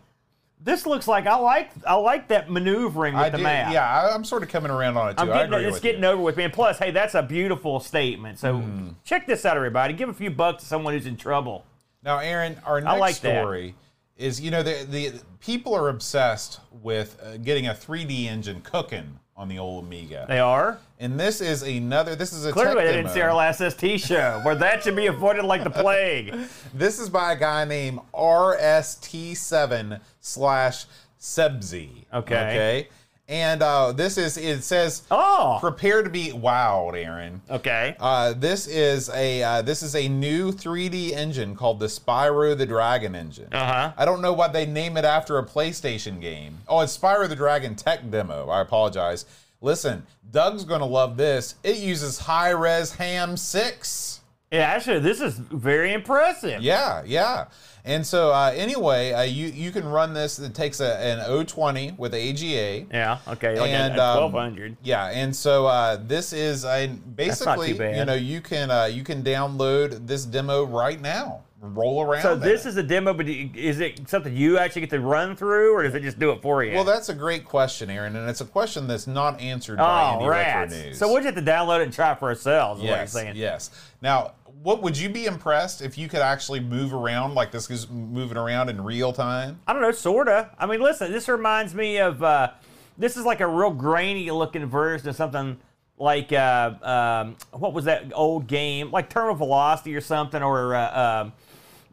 this 0.64 0.86
looks 0.86 1.08
like 1.08 1.26
I 1.26 1.36
like 1.38 1.72
I 1.88 1.96
like 1.96 2.28
that 2.28 2.50
maneuvering 2.52 3.16
with 3.16 3.24
I 3.24 3.30
the 3.30 3.38
did, 3.38 3.44
map. 3.44 3.74
yeah, 3.74 3.84
I, 4.04 4.14
I'm 4.14 4.24
sort 4.24 4.44
of 4.44 4.50
coming 4.50 4.70
around 4.72 4.96
on 4.96 5.10
it 5.10 5.18
too. 5.18 5.24
I'm 5.24 5.32
I 5.32 5.34
getting 5.38 5.54
agree 5.54 5.66
it's 5.66 5.74
with 5.74 5.82
getting 5.84 6.04
you. 6.04 6.10
over 6.10 6.22
with 6.22 6.38
me. 6.38 6.44
And 6.44 6.54
plus, 6.54 6.78
hey, 6.78 6.92
that's 6.92 7.16
a 7.16 7.24
beautiful 7.24 7.80
statement. 7.80 8.38
So 8.38 8.54
Mm-hmm. 8.60 8.90
check 9.04 9.26
this 9.26 9.44
out, 9.44 9.58
everybody. 9.58 9.94
Give 9.94 10.08
a 10.08 10.14
few 10.14 10.30
bucks 10.30 10.62
to 10.62 10.70
someone 10.70 10.94
who's 10.94 11.08
in 11.08 11.18
trouble. 11.18 11.66
Now, 12.04 12.20
Aaron, 12.20 12.60
our 12.64 12.80
next 12.80 13.00
like 13.00 13.20
that. 13.22 13.42
story 13.42 13.76
is 14.18 14.40
you 14.40 14.52
know 14.52 14.62
the 14.62 14.86
the 14.88 15.14
people 15.40 15.74
are 15.74 15.90
obsessed 15.90 16.60
with 16.84 17.20
uh, 17.24 17.38
getting 17.38 17.66
a 17.68 17.74
3D 17.74 18.26
engine 18.26 18.62
cooking 18.62 19.18
on 19.38 19.48
the 19.48 19.58
old 19.60 19.86
Amiga, 19.86 20.26
They 20.28 20.40
are. 20.40 20.78
and 21.00 21.20
this 21.20 21.42
is 21.42 21.64
another. 21.64 22.16
This 22.16 22.34
is 22.34 22.46
a 22.46 22.52
Clearly, 22.52 22.86
they 22.86 22.92
didn't 22.94 23.12
see 23.12 23.22
our 23.22 23.34
last 23.34 23.60
ST 23.60 24.00
show, 24.00 24.40
where 24.44 24.56
that 24.56 24.84
should 24.84 24.96
be 24.96 25.08
avoided 25.08 25.46
like 25.46 25.64
the 25.64 25.70
plague. 25.70 26.36
This 26.74 27.00
is 27.00 27.10
by 27.10 27.34
a 27.34 27.36
guy 27.36 27.66
named 27.66 28.00
RST7 28.14 30.00
slash 30.20 30.86
Sebzi. 31.20 31.90
Okay. 32.14 32.36
Okay. 32.36 32.88
And 33.32 33.64
uh, 33.64 33.94
this 33.94 34.18
is, 34.18 34.36
it 34.38 34.62
says, 34.62 35.04
Oh. 35.10 35.58
prepare 35.62 36.04
to 36.04 36.10
be 36.10 36.32
wowed, 36.32 37.02
Aaron. 37.02 37.42
Okay. 37.50 37.96
Uh, 37.98 38.34
this 38.34 38.68
is 38.68 39.10
a 39.10 39.42
uh, 39.42 39.62
this 39.62 39.82
is 39.82 39.96
a 39.96 40.10
new 40.10 40.52
3D 40.52 41.14
engine 41.14 41.56
called 41.56 41.80
the 41.80 41.86
Spyro 41.86 42.58
the 42.58 42.66
Dragon 42.66 43.16
engine. 43.16 43.48
Uh-huh. 43.54 43.94
I 43.98 44.04
don't 44.04 44.22
know 44.22 44.34
why 44.34 44.50
they 44.50 44.66
name 44.66 44.98
it 44.98 45.06
after 45.06 45.38
a 45.38 45.46
PlayStation 45.46 46.20
game. 46.20 46.58
Oh, 46.68 46.82
it's 46.82 46.98
Spyro 46.98 47.30
the 47.30 47.36
Dragon 47.38 47.74
Tech 47.76 48.12
Demo. 48.12 48.50
I 48.50 48.60
apologize. 48.60 49.26
Listen, 49.62 50.06
Doug's 50.30 50.66
gonna 50.66 50.86
love 50.86 51.16
this. 51.16 51.56
It 51.64 51.78
uses 51.78 52.20
high 52.20 52.50
res 52.50 52.94
Ham 52.96 53.38
6. 53.38 54.20
Yeah, 54.52 54.64
actually, 54.64 55.00
this 55.00 55.22
is 55.22 55.38
very 55.38 55.94
impressive. 55.94 56.62
Yeah, 56.62 57.04
yeah. 57.06 57.46
And 57.84 58.06
so 58.06 58.32
uh, 58.32 58.52
anyway, 58.56 59.12
uh, 59.12 59.22
you 59.24 59.48
you 59.48 59.72
can 59.72 59.86
run 59.88 60.14
this. 60.14 60.40
It 60.40 60.54
takes 60.54 60.80
a, 60.80 60.98
an 60.98 61.20
O20 61.20 61.98
with 61.98 62.14
AGA. 62.14 62.88
Yeah. 62.92 63.18
Okay. 63.28 63.60
Like 63.60 63.72
and 63.72 63.98
a, 63.98 64.02
a 64.02 64.26
um, 64.26 64.32
1200. 64.34 64.78
yeah, 64.84 65.08
and 65.08 65.36
so 65.36 65.66
uh, 65.66 65.98
this 65.98 66.34
is 66.34 66.66
a 66.66 66.88
basically 66.88 67.72
you 67.72 68.06
know 68.06 68.14
you 68.14 68.42
can 68.42 68.70
uh, 68.70 68.86
you 68.86 69.04
can 69.04 69.24
download 69.24 70.08
this 70.08 70.26
demo 70.26 70.64
right 70.66 71.02
now. 71.02 71.44
Roll 71.64 72.02
around. 72.02 72.24
So 72.24 72.36
this 72.36 72.66
it. 72.66 72.70
is 72.70 72.78
a 72.78 72.84
demo, 72.84 73.14
but 73.14 73.30
is 73.30 73.80
it 73.82 74.10
something 74.10 74.36
you 74.36 74.58
actually 74.58 74.82
get 74.82 74.90
to 74.90 75.00
run 75.00 75.36
through, 75.36 75.76
or 75.76 75.84
does 75.84 75.94
it 75.94 76.02
just 76.02 76.18
do 76.18 76.32
it 76.32 76.42
for 76.42 76.64
you? 76.64 76.74
well, 76.74 76.84
that's 76.84 77.10
a 77.10 77.14
great 77.14 77.46
question, 77.46 77.92
Aaron, 77.92 78.16
and 78.16 78.28
it's 78.28 78.42
a 78.42 78.46
question 78.46 78.88
that's 78.88 79.06
not 79.06 79.40
answered 79.40 79.78
by 79.78 80.12
oh, 80.12 80.16
any 80.16 80.28
retro 80.28 80.62
rats. 80.62 80.74
news. 80.74 80.98
So 80.98 81.08
we'll 81.08 81.22
just 81.22 81.36
have 81.36 81.46
to 81.46 81.52
download 81.52 81.82
it 81.82 81.84
and 81.84 81.94
try 81.94 82.14
it 82.14 82.20
for 82.20 82.30
ourselves. 82.30 82.82
Is 82.82 82.86
yes, 82.86 83.14
what 83.14 83.20
you're 83.20 83.26
saying? 83.26 83.36
yes. 83.36 83.70
Now, 84.02 84.32
what 84.64 84.82
would 84.84 84.98
you 84.98 85.10
be 85.10 85.26
impressed 85.26 85.82
if 85.82 85.98
you 85.98 86.08
could 86.08 86.22
actually 86.22 86.60
move 86.60 86.94
around 86.94 87.34
like 87.34 87.52
this 87.52 87.70
is 87.70 87.90
moving 87.90 88.38
around 88.38 88.70
in 88.70 88.84
real 88.84 89.12
time? 89.14 89.60
I 89.68 89.74
don't 89.74 89.82
know, 89.82 89.92
sorta. 89.92 90.52
I 90.60 90.66
mean, 90.66 90.82
listen, 90.82 91.12
this 91.12 91.28
reminds 91.28 91.74
me 91.74 91.98
of 91.98 92.22
uh, 92.22 92.52
this 92.98 93.18
is 93.18 93.26
like 93.26 93.40
a 93.40 93.48
real 93.48 93.72
grainy 93.72 94.30
looking 94.32 94.66
version 94.66 95.10
of 95.10 95.16
something 95.16 95.58
like 95.98 96.32
uh, 96.32 96.74
um, 96.82 97.36
what 97.52 97.74
was 97.74 97.86
that 97.86 98.12
old 98.14 98.48
game, 98.48 98.92
like 98.92 99.10
Terminal 99.10 99.36
Velocity 99.36 99.96
or 99.96 100.02
something, 100.02 100.42
or 100.42 100.76
uh, 100.76 101.22
um, 101.22 101.34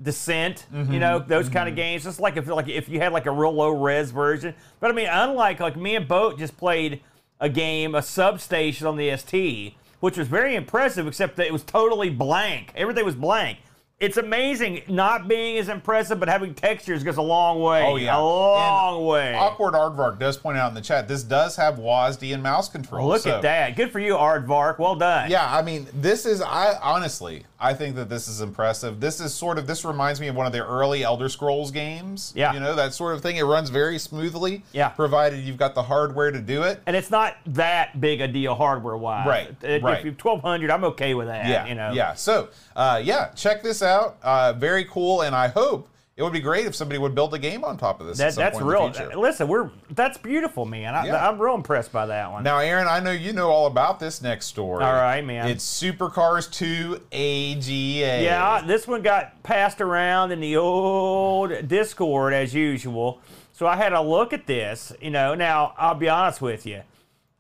Descent. 0.01 0.67
Mm-hmm, 0.73 0.93
You 0.93 1.01
know, 1.01 1.19
those 1.19 1.49
kind 1.49 1.69
of 1.69 1.77
games. 1.77 2.05
Just 2.05 2.21
like 2.21 2.37
if 2.37 2.47
like 2.47 2.69
if 2.69 2.89
you 2.89 3.01
had 3.01 3.13
like 3.13 3.27
a 3.27 3.31
real 3.31 3.53
low 3.53 3.71
res 3.71 4.11
version. 4.11 4.55
But 4.81 4.91
I 4.91 4.95
mean, 4.95 5.09
unlike 5.11 5.61
like 5.61 5.77
me 5.77 5.97
and 5.97 6.07
Boat 6.07 6.39
just 6.39 6.57
played 6.57 7.01
a 7.41 7.49
game, 7.49 7.95
a 7.95 8.03
substation 8.03 8.87
on 8.87 8.97
the 8.97 9.17
ST, 9.17 9.75
which 10.01 10.17
was 10.17 10.29
very 10.29 10.55
impressive, 10.55 11.07
except 11.07 11.37
that 11.37 11.47
it 11.47 11.53
was 11.53 11.63
totally 11.65 12.11
blank. 12.11 12.73
Everything 12.77 13.05
was 13.05 13.15
blank. 13.15 13.59
It's 14.01 14.17
amazing 14.17 14.83
not 14.87 15.27
being 15.27 15.59
as 15.59 15.69
impressive, 15.69 16.21
but 16.21 16.29
having 16.29 16.55
textures 16.55 17.03
goes 17.03 17.17
a 17.17 17.23
long 17.23 17.61
way. 17.61 17.83
Oh, 17.85 17.97
yeah. 17.97 18.17
a 18.17 18.23
long 18.23 18.99
And 18.99 19.07
way. 19.09 19.35
Awkward 19.35 19.75
Aardvark 19.75 20.21
does 20.21 20.37
point 20.37 20.57
out 20.57 20.69
in 20.69 20.75
the 20.77 20.81
chat 20.81 21.09
this 21.09 21.25
does 21.25 21.57
have 21.57 21.79
WASD 21.81 22.33
and 22.33 22.41
mouse 22.41 22.69
control. 22.69 23.09
Look 23.09 23.23
so- 23.23 23.35
at 23.37 23.43
that. 23.43 23.75
Good 23.75 23.91
for 23.91 23.99
you, 23.99 24.15
Aardvark. 24.15 24.79
Well 24.79 24.95
done. 24.95 25.29
Yeah, 25.33 25.53
I 25.53 25.63
mean, 25.63 25.89
this 25.93 26.27
is 26.27 26.41
I 26.41 26.75
honestly, 26.81 27.45
I 27.61 27.75
think 27.75 27.97
that 27.97 28.09
this 28.09 28.29
is 28.29 28.41
impressive. 28.41 29.01
This 29.01 29.21
is 29.21 29.35
sort 29.35 29.59
of 29.59 29.67
this 29.67 29.85
reminds 29.85 30.21
me 30.21 30.29
of 30.29 30.37
one 30.37 30.47
of 30.47 30.53
the 30.53 30.65
early 30.65 31.03
Elder 31.03 31.29
Scrolls 31.29 31.71
games. 31.73 32.33
Yeah. 32.37 32.53
you 32.53 32.61
know 32.61 32.75
that 32.77 32.95
sort 32.95 33.15
of 33.15 33.23
thing. 33.23 33.37
It 33.37 33.43
runs 33.43 33.69
very 33.69 33.99
smoothly. 33.99 34.63
Yeah. 34.73 34.91
provided 34.91 35.41
you've 35.41 35.57
got 35.57 35.75
the 35.75 35.83
hardware 35.83 36.31
to 36.31 36.41
do 36.41 36.63
it. 36.63 36.81
And 36.87 36.95
it's 36.95 37.11
not 37.11 37.37
that 37.47 38.01
big 38.01 38.21
a 38.21 38.29
deal 38.29 38.55
hardware 38.55 38.97
wise. 38.97 39.27
Right, 39.27 39.51
If 39.63 39.83
right. 39.83 40.05
you 40.05 40.13
1200, 40.13 40.71
I'm 40.71 40.85
okay 40.85 41.15
with 41.15 41.27
that. 41.27 41.47
Yeah, 41.49 41.67
You 41.67 41.75
know. 41.75 41.91
yeah. 41.93 42.15
So, 42.15 42.49
uh, 42.77 43.01
yeah, 43.05 43.31
check 43.35 43.63
this 43.63 43.83
out. 43.83 44.19
Uh, 44.23 44.53
very 44.53 44.85
cool, 44.85 45.23
and 45.23 45.35
I 45.35 45.49
hope 45.49 45.89
it 46.19 46.25
would 46.25 46.33
be 46.33 46.41
great 46.41 46.67
if 46.67 46.75
somebody 46.75 46.99
would 46.99 47.15
build 47.15 47.33
a 47.33 47.39
game 47.39 47.63
on 47.63 47.77
top 47.77 48.01
of 48.01 48.09
this. 48.09 48.19
at 48.19 48.25
That, 48.25 48.35
some 48.35 48.43
that's 48.43 48.55
point 48.59 48.63
in 48.63 48.69
the 48.69 48.75
real. 48.75 48.93
future. 48.93 49.17
Listen, 49.17 49.47
we're 49.47 49.71
that's 49.91 50.19
beautiful, 50.19 50.65
man. 50.65 50.93
I, 50.97 51.07
Yeah. 51.07 51.29
I'm 51.29 51.41
real 51.41 51.55
impressed 51.55 51.93
by 51.93 52.07
that 52.07 52.33
one. 52.33 52.43
Now, 52.43 52.59
Aaron, 52.59 52.89
I 52.89 52.99
know 52.99 53.13
you 53.13 53.33
know 53.33 53.51
all 53.51 53.69
about 53.69 54.01
this 54.01 54.21
next 54.21 54.47
story. 54.47 54.83
All 54.85 54.93
right, 54.95 55.25
man. 55.25 55.47
It's 55.49 55.65
Supercars 55.65 56.51
2 56.51 56.97
AGA. 57.13 58.25
Yeah, 58.25 58.63
this 58.67 58.89
one 58.89 59.03
got 59.03 59.45
passed 59.45 59.81
around 59.81 60.33
in 60.33 60.41
the 60.41 60.57
old 60.57 61.69
Discord 61.69 62.35
as 62.35 62.53
usual. 62.53 63.21
So 63.53 63.69
I 63.69 63.77
had 63.77 63.93
a 63.93 64.01
look 64.03 64.33
at 64.33 64.45
this. 64.49 64.93
You 65.01 65.11
know, 65.11 65.37
now 65.37 65.73
I'll 65.79 65.95
be 65.95 66.09
honest 66.09 66.41
with 66.43 66.67
you. 66.67 66.83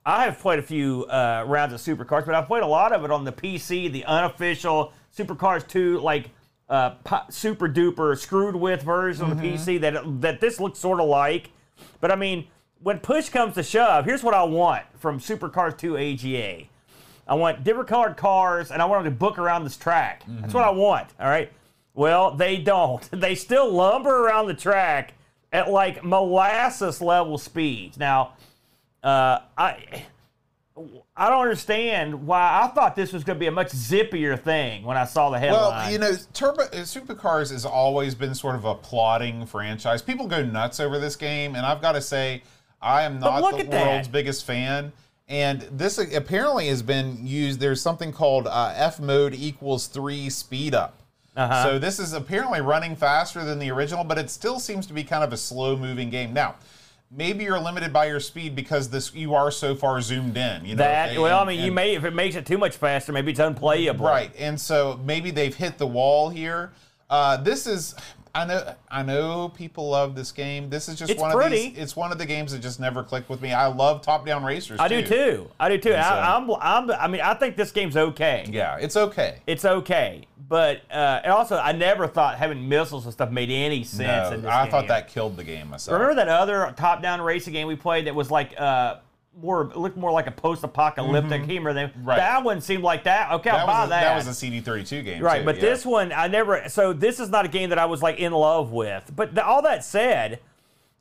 I 0.07 0.23
have 0.23 0.39
played 0.39 0.61
a 0.61 0.63
few 0.63 1.05
uh, 1.07 1.45
rounds 1.49 1.73
of 1.75 1.81
Supercars, 1.81 2.25
but 2.25 2.37
I've 2.37 2.47
played 2.47 2.63
a 2.63 2.67
lot 2.67 2.93
of 2.93 3.05
it 3.05 3.11
on 3.11 3.25
the 3.25 3.33
PC, 3.33 3.91
the 3.91 4.05
unofficial 4.05 4.93
Supercars 5.17 5.67
2, 5.67 5.99
like 5.99 6.31
uh, 6.69 6.95
super 7.31 7.69
duper 7.69 8.17
screwed 8.19 8.55
with 8.55 8.83
version 8.83 9.25
on 9.31 9.37
the 9.37 9.43
PC 9.43 9.81
that 9.81 10.21
that 10.21 10.41
this 10.41 10.61
looks 10.61 10.79
sort 10.79 11.01
of 11.01 11.09
like. 11.09 11.51
But 12.01 12.11
I 12.11 12.17
mean, 12.17 12.47
when 12.83 12.99
push 12.99 13.29
comes 13.29 13.55
to 13.55 13.63
shove, 13.63 14.05
here's 14.05 14.23
what 14.23 14.35
I 14.35 14.43
want 14.45 14.85
from 14.99 15.19
Supercars 15.19 15.77
2 15.79 15.97
AGA. 15.97 16.67
I 17.27 17.35
want 17.35 17.63
different 17.65 17.89
colored 17.89 18.17
cars, 18.17 18.71
and 18.71 18.81
I 18.81 18.87
want 18.87 19.05
them 19.05 19.13
to 19.13 19.19
book 19.19 19.39
around 19.39 19.65
this 19.65 19.77
track. 19.77 20.23
That's 20.27 20.55
what 20.55 20.65
I 20.65 20.71
want. 20.71 21.09
All 21.21 21.29
right. 21.29 21.53
Well, 21.95 22.31
they 22.35 22.57
don't. 22.59 23.07
They 23.19 23.35
still 23.35 23.71
lumber 23.73 24.27
around 24.27 24.47
the 24.47 24.55
track 24.55 25.15
at 25.53 25.71
like 25.71 26.05
molasses 26.05 27.01
level 27.03 27.37
speeds. 27.39 27.99
Now, 27.99 28.35
uh, 29.03 29.41
I 29.57 30.05
I 31.19 31.31
don't 31.31 31.43
understand 31.43 32.27
why 32.27 32.63
I 32.63 32.69
thought 32.69 32.95
this 32.95 33.13
was 33.13 33.25
going 33.25 33.37
to 33.37 33.41
be 33.41 33.49
a 33.49 33.53
much 33.53 33.71
zippier 33.71 34.41
thing 34.41 34.85
when 34.85 34.97
I 34.97 35.05
saw 35.05 35.31
the 35.31 35.39
headline. 35.39 35.61
Well, 35.61 35.91
you 35.91 35.99
know, 35.99 36.13
Turbo 36.33 36.63
uh, 36.63 36.69
Supercars 36.83 37.51
has 37.51 37.65
always 37.65 38.15
been 38.15 38.37
sort 38.37 38.55
of 38.55 38.65
a 38.65 38.77
plotting 38.77 39.45
franchise. 39.47 40.01
People 40.01 40.29
go 40.29 40.45
nuts 40.45 40.79
over 40.79 41.01
this 41.01 41.17
game, 41.17 41.57
and 41.57 41.67
I've 41.67 41.83
got 41.83 41.93
to 41.93 42.01
say, 42.01 42.45
I 42.81 43.03
am 43.03 43.19
not 43.19 43.41
the 43.51 43.59
at 43.59 43.71
that. 43.71 43.87
world's 43.87 44.09
biggest 44.09 44.45
fan. 44.45 44.93
And 45.29 45.63
this 45.73 45.99
apparently 45.99 46.69
has 46.69 46.83
been 46.83 47.27
used. 47.27 47.59
There's 47.59 47.83
something 47.83 48.13
called 48.13 48.47
uh, 48.47 48.73
F 48.77 49.01
mode 49.01 49.35
equals 49.35 49.89
three 49.89 50.31
speed 50.31 50.73
up. 50.73 51.01
Uh-huh. 51.37 51.65
So 51.65 51.79
this 51.79 51.99
is 51.99 52.13
apparently 52.13 52.61
running 52.61 52.97
faster 52.97 53.45
than 53.45 53.59
the 53.59 53.71
original, 53.71 54.05
but 54.05 54.19
it 54.19 54.31
still 54.31 54.59
seems 54.59 54.87
to 54.87 54.93
be 54.93 55.05
kind 55.05 55.23
of 55.23 55.33
a 55.33 55.37
slow 55.37 55.77
moving 55.77 56.11
game. 56.11 56.33
Now, 56.33 56.57
maybe 57.11 57.45
you're 57.45 57.59
limited 57.59 57.93
by 57.93 58.07
your 58.07 58.21
speed 58.21 58.55
because 58.55 58.91
this 58.91 59.15
you 59.15 59.35
are 59.35 59.51
so 59.51 59.75
far 59.75 60.01
zoomed 60.01 60.37
in. 60.37 60.65
You 60.65 60.75
know, 60.75 60.83
that 60.83 61.11
they- 61.11 61.19
well, 61.19 61.39
I 61.39 61.41
and- 61.41 61.49
mean, 61.49 61.61
you 61.65 61.73
may 61.73 61.95
if 61.95 62.05
it 62.05 62.15
makes 62.15 62.37
it 62.37 62.47
too 62.47 62.59
much 62.59 62.77
faster, 62.77 63.13
maybe 63.13 63.31
it's 63.31 63.41
unplayable. 63.41 64.07
Right, 64.07 64.31
and 64.39 64.61
so 64.61 65.01
maybe 65.05 65.31
they've 65.31 65.55
hit 65.55 65.79
the 65.79 65.87
wall 65.87 66.29
here. 66.29 66.73
Uh, 67.11 67.39
this 67.39 67.67
is, 67.67 67.95
I 68.35 68.45
know, 68.45 68.75
I 68.91 69.03
know 69.03 69.49
people 69.51 69.89
love 69.91 70.15
this 70.15 70.33
game. 70.33 70.71
This 70.71 70.89
is 70.89 70.99
just 70.99 71.11
It's 71.11 71.21
one 71.21 71.33
pretty. 71.33 71.69
of 71.69 71.75
these. 71.75 71.83
It's 71.83 71.97
one 71.97 72.13
of 72.13 72.19
the 72.19 72.27
games 72.27 72.53
that 72.53 72.61
just 72.61 72.79
never 72.81 73.03
clicked 73.03 73.29
with 73.29 73.41
me. 73.41 73.53
I 73.53 73.67
love 73.67 74.03
top-down 74.03 74.45
racers. 74.45 74.79
I 74.81 74.89
do 74.89 75.05
too. 75.05 75.49
I 75.59 75.69
do 75.69 75.79
too. 75.79 75.93
And 75.93 76.01
I, 76.01 76.09
so- 76.47 76.55
I'm, 76.55 76.89
I'm, 76.91 76.91
I 77.01 77.09
mean, 77.09 77.21
I 77.21 77.35
think 77.35 77.57
this 77.57 77.71
game's 77.73 77.97
okay. 77.97 78.47
Yeah, 78.51 78.77
it's 78.77 78.97
okay. 78.97 79.39
It's 79.47 79.65
okay, 79.65 80.27
but 80.49 80.83
uh, 80.91 81.21
and 81.25 81.33
also 81.33 81.57
I 81.57 81.73
never 81.73 82.07
thought 82.07 82.39
having 82.39 82.69
missiles 82.69 83.05
and 83.05 83.13
stuff 83.13 83.31
made 83.31 83.51
any 83.51 83.85
sense 83.85 84.43
No, 84.43 84.49
I 84.49 84.63
game. 84.65 84.71
thought 84.71 84.89
that 84.89 85.09
killed 85.09 85.37
the 85.37 85.45
game 85.45 85.69
myself. 85.71 85.95
Remember 86.01 86.15
that 86.17 86.29
other 86.29 86.73
top-down 86.77 87.21
racing 87.21 87.53
game 87.53 87.67
we 87.67 87.77
played 87.77 88.07
that 88.07 88.15
was 88.15 88.31
like 88.31 88.55
uh, 88.61 88.97
more 89.41 89.63
it 89.63 89.77
looked 89.77 89.97
more 89.97 90.11
like 90.11 90.27
a 90.27 90.33
post-apocalyptic 90.33 91.45
humor 91.45 91.73
than 91.73 91.89
Mm-hmm. 91.89 92.05
Right. 92.05 92.17
that 92.17 92.43
one 92.45 92.61
seemed 92.61 92.83
like 92.83 93.05
that. 93.05 93.33
Okay, 93.33 93.51
that 93.51 93.61
I'll 93.61 93.67
buy 93.67 93.85
a, 93.85 93.89
that. 93.89 94.03
that 94.03 94.17
was 94.17 94.27
a 94.27 94.47
CD32 94.47 95.05
game, 95.05 95.23
right, 95.23 95.39
too, 95.39 95.45
but 95.45 95.57
yeah. 95.57 95.61
this 95.63 95.87
one 95.87 96.13
I 96.13 96.27
never. 96.27 96.69
So 96.69 96.93
this 96.93 97.21
is 97.21 97.31
not 97.31 97.45
a 97.45 97.49
game 97.49 97.71
that 97.71 97.79
I 97.79 97.87
was 97.87 98.03
like 98.03 98.19
in 98.19 98.33
love 98.33 98.73
with. 98.73 99.11
But 99.15 99.35
the, 99.35 99.45
all 99.45 99.63
that 99.63 99.85
said, 99.85 100.41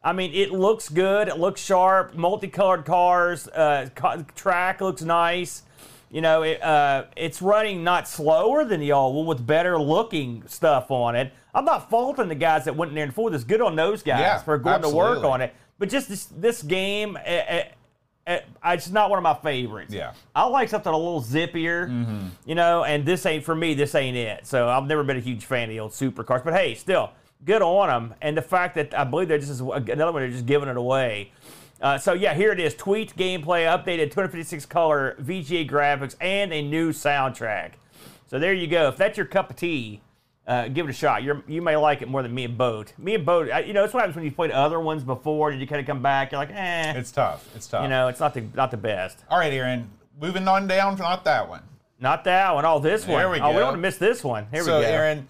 I 0.03 0.13
mean, 0.13 0.33
it 0.33 0.51
looks 0.51 0.87
good. 0.89 1.27
It 1.27 1.37
looks 1.39 1.61
sharp. 1.61 2.15
Multicolored 2.15 2.85
cars. 2.85 3.47
Uh, 3.47 3.89
co- 3.95 4.23
track 4.35 4.81
looks 4.81 5.01
nice. 5.01 5.63
You 6.09 6.21
know, 6.21 6.43
it, 6.43 6.61
uh, 6.63 7.05
it's 7.17 7.41
running 7.41 7.83
not 7.83 8.07
slower 8.07 8.63
than 8.63 8.79
the 8.79 8.93
old 8.93 9.15
one 9.15 9.25
with 9.25 9.45
better 9.45 9.77
looking 9.79 10.43
stuff 10.47 10.89
on 10.89 11.15
it. 11.15 11.33
I'm 11.53 11.65
not 11.65 11.89
faulting 11.89 12.29
the 12.29 12.35
guys 12.35 12.65
that 12.65 12.75
went 12.75 12.89
in 12.89 12.95
there 12.95 13.03
and 13.03 13.13
forward. 13.13 13.33
It's 13.33 13.43
good 13.43 13.61
on 13.61 13.75
those 13.75 14.03
guys 14.03 14.19
Yeah, 14.19 14.37
for 14.37 14.57
going 14.57 14.83
to 14.83 14.89
work 14.89 15.23
on 15.23 15.41
it. 15.41 15.53
But 15.79 15.89
just 15.89 16.07
this, 16.07 16.25
this 16.25 16.63
game, 16.63 17.17
uh, 17.17 17.19
uh, 17.19 17.33
uh, 17.33 17.63
it's 18.27 18.89
not 18.89 19.09
one 19.09 19.17
of 19.17 19.23
my 19.23 19.35
favorites. 19.35 19.93
Yeah. 19.93 20.13
I 20.35 20.45
like 20.45 20.69
something 20.69 20.91
a 20.91 20.97
little 20.97 21.21
zippier, 21.21 22.29
you 22.45 22.55
know, 22.55 22.83
and 22.83 23.05
this 23.05 23.25
ain't 23.25 23.43
for 23.43 23.55
me. 23.55 23.73
This 23.73 23.95
ain't 23.95 24.17
it. 24.17 24.45
So 24.45 24.67
I've 24.69 24.85
never 24.85 25.03
been 25.03 25.17
a 25.17 25.21
huge 25.21 25.45
fan 25.45 25.63
of 25.63 25.69
the 25.69 25.79
old 25.79 25.91
supercars, 25.91 26.43
but 26.43 26.53
hey, 26.53 26.75
still 26.75 27.11
good 27.45 27.61
on 27.61 27.87
them. 27.87 28.15
And 28.21 28.35
the 28.35 28.41
fact 28.41 28.75
that 28.75 28.97
I 28.97 29.03
believe 29.03 29.27
they're 29.27 29.37
just 29.37 29.61
another 29.61 30.11
one 30.11 30.21
they're 30.21 30.29
just 30.29 30.45
giving 30.45 30.69
it 30.69 30.77
away. 30.77 31.31
Uh, 31.81 31.97
so 31.97 32.13
yeah, 32.13 32.33
here 32.33 32.51
it 32.51 32.59
is: 32.59 32.73
Tweet 32.73 33.15
gameplay, 33.15 33.65
updated 33.65 34.11
256 34.11 34.65
color 34.65 35.15
VGA 35.21 35.69
graphics, 35.69 36.15
and 36.19 36.51
a 36.51 36.61
new 36.61 36.91
soundtrack. 36.91 37.73
So 38.27 38.39
there 38.39 38.53
you 38.53 38.67
go. 38.67 38.89
If 38.89 38.97
that's 38.97 39.17
your 39.17 39.27
cup 39.27 39.51
of 39.51 39.55
tea, 39.55 40.01
uh, 40.47 40.69
give 40.69 40.87
it 40.87 40.89
a 40.89 40.93
shot. 40.93 41.23
You're, 41.23 41.43
you 41.47 41.61
may 41.61 41.75
like 41.75 42.01
it 42.01 42.07
more 42.07 42.23
than 42.23 42.33
me 42.33 42.45
and 42.45 42.57
Boat. 42.57 42.93
Me 42.97 43.15
and 43.15 43.25
Boat, 43.25 43.49
you 43.67 43.73
know, 43.73 43.83
it's 43.83 43.93
what 43.93 43.99
happens 43.99 44.15
when 44.15 44.23
you've 44.25 44.35
played 44.35 44.51
other 44.51 44.79
ones 44.79 45.03
before, 45.03 45.51
and 45.51 45.59
you 45.59 45.67
kind 45.67 45.81
of 45.81 45.85
come 45.85 46.01
back. 46.01 46.31
You're 46.31 46.39
like, 46.39 46.51
eh, 46.51 46.93
it's 46.95 47.11
tough. 47.11 47.47
It's 47.55 47.67
tough. 47.67 47.83
you 47.83 47.89
know, 47.89 48.07
it's 48.07 48.19
not 48.19 48.33
the 48.33 48.45
not 48.55 48.71
the 48.71 48.77
best. 48.77 49.23
All 49.29 49.37
right, 49.37 49.51
Aaron. 49.51 49.89
Moving 50.19 50.47
on 50.47 50.65
down, 50.65 50.97
not 50.97 51.25
that 51.25 51.47
one. 51.47 51.61
Not 51.99 52.23
that 52.23 52.55
one. 52.55 52.65
Oh, 52.65 52.79
this 52.79 53.05
one. 53.05 53.19
There 53.19 53.29
we 53.29 53.39
go. 53.39 53.45
Oh, 53.45 53.49
we 53.49 53.55
don't 53.55 53.65
want 53.65 53.75
to 53.75 53.81
miss 53.81 53.97
this 53.97 54.23
one. 54.23 54.47
Here 54.51 54.63
so, 54.63 54.77
we 54.77 54.83
go. 54.83 54.87
So, 54.87 54.93
Aaron, 54.93 55.27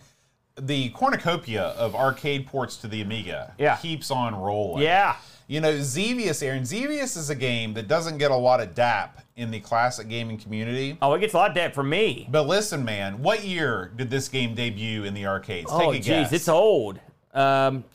the 0.59 0.89
cornucopia 0.89 1.63
of 1.63 1.95
arcade 1.95 2.47
ports 2.47 2.77
to 2.77 2.87
the 2.87 3.01
Amiga 3.01 3.53
Yeah. 3.57 3.75
keeps 3.77 4.11
on 4.11 4.35
rolling. 4.35 4.83
Yeah. 4.83 5.15
You 5.49 5.61
know, 5.61 5.79
Xevious, 5.79 6.43
Aaron, 6.43 6.65
Xevious 6.65 7.15
is 7.15 7.29
a 7.29 7.35
game 7.35 7.73
that 7.75 7.87
doesn't 7.87 8.17
get 8.17 8.31
a 8.31 8.35
lot 8.35 8.59
of 8.59 8.75
DAP 8.75 9.21
in 9.37 9.49
the 9.49 9.61
classic 9.61 10.09
gaming 10.09 10.37
community. 10.37 10.97
Oh, 11.01 11.13
it 11.13 11.19
gets 11.19 11.33
a 11.33 11.37
lot 11.37 11.51
of 11.51 11.55
that 11.55 11.73
from 11.73 11.89
me. 11.89 12.27
But 12.29 12.47
listen, 12.47 12.83
man, 12.83 13.21
what 13.23 13.45
year 13.45 13.91
did 13.95 14.09
this 14.09 14.27
game 14.27 14.55
debut 14.55 15.05
in 15.05 15.13
the 15.13 15.25
arcades? 15.25 15.69
oh, 15.71 15.93
Take 15.93 16.01
a 16.01 16.03
guess. 16.05 16.33
it's 16.33 16.49
old. 16.49 16.99
Um, 17.33 17.85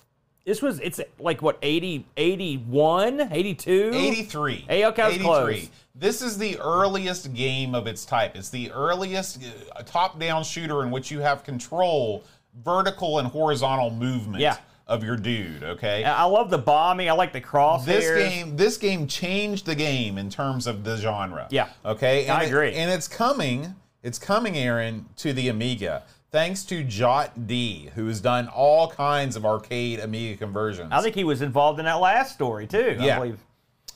this 0.47 0.63
was 0.63 0.81
it's 0.81 0.99
like 1.19 1.43
what 1.43 1.59
80, 1.61 2.07
81, 2.17 3.29
82? 3.31 3.91
83. 3.95 4.65
Hey, 4.67 4.87
okay, 4.87 5.07
83. 5.09 5.23
close. 5.25 5.71
This 5.95 6.23
is 6.23 6.39
the 6.39 6.59
earliest 6.59 7.35
game 7.35 7.75
of 7.75 7.87
its 7.87 8.07
type. 8.07 8.35
It's 8.35 8.49
the 8.49 8.73
earliest 8.73 9.45
uh, 9.77 9.83
top-down 9.83 10.43
shooter 10.45 10.83
in 10.83 10.91
which 10.91 11.11
you 11.11 11.21
have 11.21 11.45
control, 11.45 12.25
vertical 12.65 13.19
and 13.19 13.29
horizontal 13.29 13.91
movement 13.91 14.41
Yeah. 14.41 14.57
Of 14.89 15.05
your 15.05 15.17
dude. 15.17 15.63
Okay. 15.63 16.05
I 16.05 16.25
love 16.25 16.51
the 16.51 16.59
bombing. 16.59 17.09
I 17.09 17.13
like 17.13 17.33
the 17.33 17.41
crosshairs. 17.41 17.85
this 17.87 18.11
game 18.31 18.57
this 18.57 18.77
game 18.77 19.07
changed 19.07 19.65
the 19.65 19.75
game 19.75 20.19
in 20.19 20.29
terms 20.29 20.67
of 20.67 20.85
the 20.85 20.97
genre 20.97 21.47
Yeah. 21.51 21.69
okay 21.85 22.29
I 22.29 22.35
and 22.35 22.43
it- 22.43 22.47
agree. 22.49 22.75
and 22.75 22.91
it's 22.91 23.09
coming 23.09 23.75
it's 24.03 24.19
coming 24.19 24.59
aaron 24.59 25.07
to 25.19 25.33
the 25.33 25.49
amiga 25.49 26.03
thanks 26.33 26.65
to 26.65 26.83
JOTD 26.85 27.91
who 27.91 28.07
has 28.09 28.21
done 28.21 28.49
all 28.49 28.89
kinds 28.91 29.37
of 29.37 29.47
arcade 29.47 30.01
amiga 30.01 30.37
conversions 30.37 30.89
I 30.93 31.01
think 31.01 31.15
he 31.15 31.25
was 31.25 31.41
involved 31.43 31.79
in 31.79 31.85
that 31.85 32.01
last 32.01 32.33
story 32.35 32.67
too. 32.67 32.97
I 33.01 33.05
Yeah. 33.05 33.19
believe. 33.19 33.39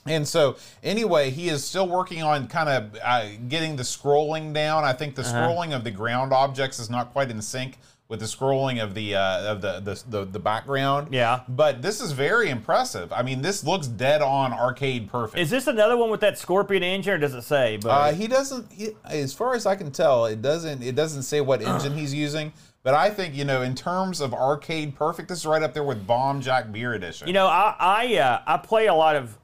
and 0.05 0.25
so 0.27 0.55
anyway 0.83 1.29
he 1.31 1.49
is 1.49 1.65
still 1.65 1.87
working 1.87 2.23
on 2.23 2.47
kind 2.47 2.69
of 2.69 2.97
uh, 3.03 3.25
getting 3.49 3.75
the 3.75 3.83
scrolling 3.83 4.53
down 4.53 4.83
i 4.85 4.93
think 4.93 5.15
the 5.15 5.21
Uh-huh. 5.21 5.33
scrolling 5.35 5.75
of 5.75 5.83
the 5.83 5.91
ground 5.91 6.31
objects 6.31 6.79
is 6.79 6.89
not 6.89 7.11
quite 7.11 7.29
in 7.29 7.41
sync 7.41 7.77
with 8.09 8.19
the 8.21 8.25
scrolling 8.25 8.81
of 8.81 8.93
the 8.93 9.15
uh, 9.15 9.51
of 9.51 9.61
the, 9.61 9.79
the 9.81 10.03
the 10.09 10.25
the 10.25 10.39
background 10.39 11.09
Yeah. 11.13 11.41
but 11.47 11.81
this 11.81 11.99
is 11.99 12.13
very 12.13 12.49
impressive 12.49 13.11
i 13.11 13.21
mean 13.21 13.41
this 13.41 13.63
looks 13.65 13.87
dead 13.87 14.21
on 14.21 14.53
arcade 14.53 15.09
perfect 15.09 15.39
Is 15.39 15.49
this 15.49 15.67
another 15.67 15.97
one 15.97 16.09
with 16.09 16.21
that 16.21 16.37
Scorpion 16.37 16.83
engine, 16.83 17.13
or 17.13 17.17
does 17.17 17.33
it 17.33 17.41
say? 17.43 17.77
But 17.77 17.89
Uh, 17.89 18.13
he 18.13 18.27
doesn't. 18.27 18.71
He, 18.71 18.89
as 19.05 19.33
far 19.33 19.55
as 19.55 19.65
I 19.65 19.75
can 19.75 19.91
tell, 19.91 20.25
it 20.25 20.41
doesn't. 20.41 20.81
It 20.83 20.95
doesn't 20.95 21.23
say 21.23 21.41
what 21.41 21.61
engine 21.61 21.97
he's 21.97 22.13
using. 22.25 22.53
But 22.83 22.93
I 22.93 23.09
think 23.09 23.35
you 23.35 23.43
know, 23.43 23.61
in 23.61 23.75
terms 23.75 24.21
of 24.21 24.33
arcade 24.33 24.95
perfect, 24.95 25.27
this 25.29 25.39
is 25.39 25.45
right 25.45 25.61
up 25.61 25.73
there 25.73 25.83
with 25.83 26.07
Bomb 26.07 26.39
Jack 26.41 26.71
Beer 26.71 26.93
Edition. 26.93 27.27
You 27.27 27.33
know, 27.33 27.47
I 27.47 27.75
I, 27.79 28.15
uh, 28.17 28.41
I 28.47 28.57
play 28.57 28.85
a 28.87 28.93
lot 28.93 29.15
of 29.17 29.37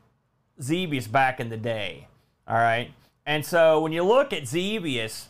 Xevious 0.62 1.08
back 1.08 1.40
in 1.42 1.50
the 1.50 1.58
day. 1.58 2.08
All 2.48 2.56
right, 2.56 2.92
and 3.26 3.46
so 3.46 3.82
when 3.82 3.92
you 3.92 4.04
look 4.04 4.32
at 4.34 4.48
Xevious. 4.48 5.28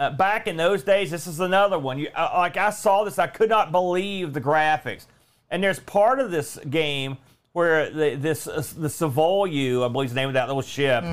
Uh, 0.00 0.08
back 0.08 0.46
in 0.46 0.56
those 0.56 0.82
days, 0.82 1.10
this 1.10 1.26
is 1.26 1.40
another 1.40 1.78
one. 1.78 1.98
You, 1.98 2.08
uh, 2.16 2.30
like 2.32 2.56
I 2.56 2.70
saw 2.70 3.04
this, 3.04 3.18
I 3.18 3.26
could 3.26 3.50
not 3.50 3.70
believe 3.70 4.32
the 4.32 4.40
graphics. 4.40 5.04
And 5.50 5.62
there's 5.62 5.78
part 5.78 6.20
of 6.20 6.30
this 6.30 6.58
game 6.70 7.18
where 7.52 7.90
the, 7.90 8.14
this 8.14 8.46
uh, 8.46 8.62
the 8.78 8.88
Solvalou, 8.88 9.84
I 9.84 9.88
believe 9.88 10.06
is 10.06 10.14
the 10.14 10.20
name 10.20 10.28
of 10.28 10.34
that 10.34 10.46
little 10.46 10.62
ship, 10.62 11.04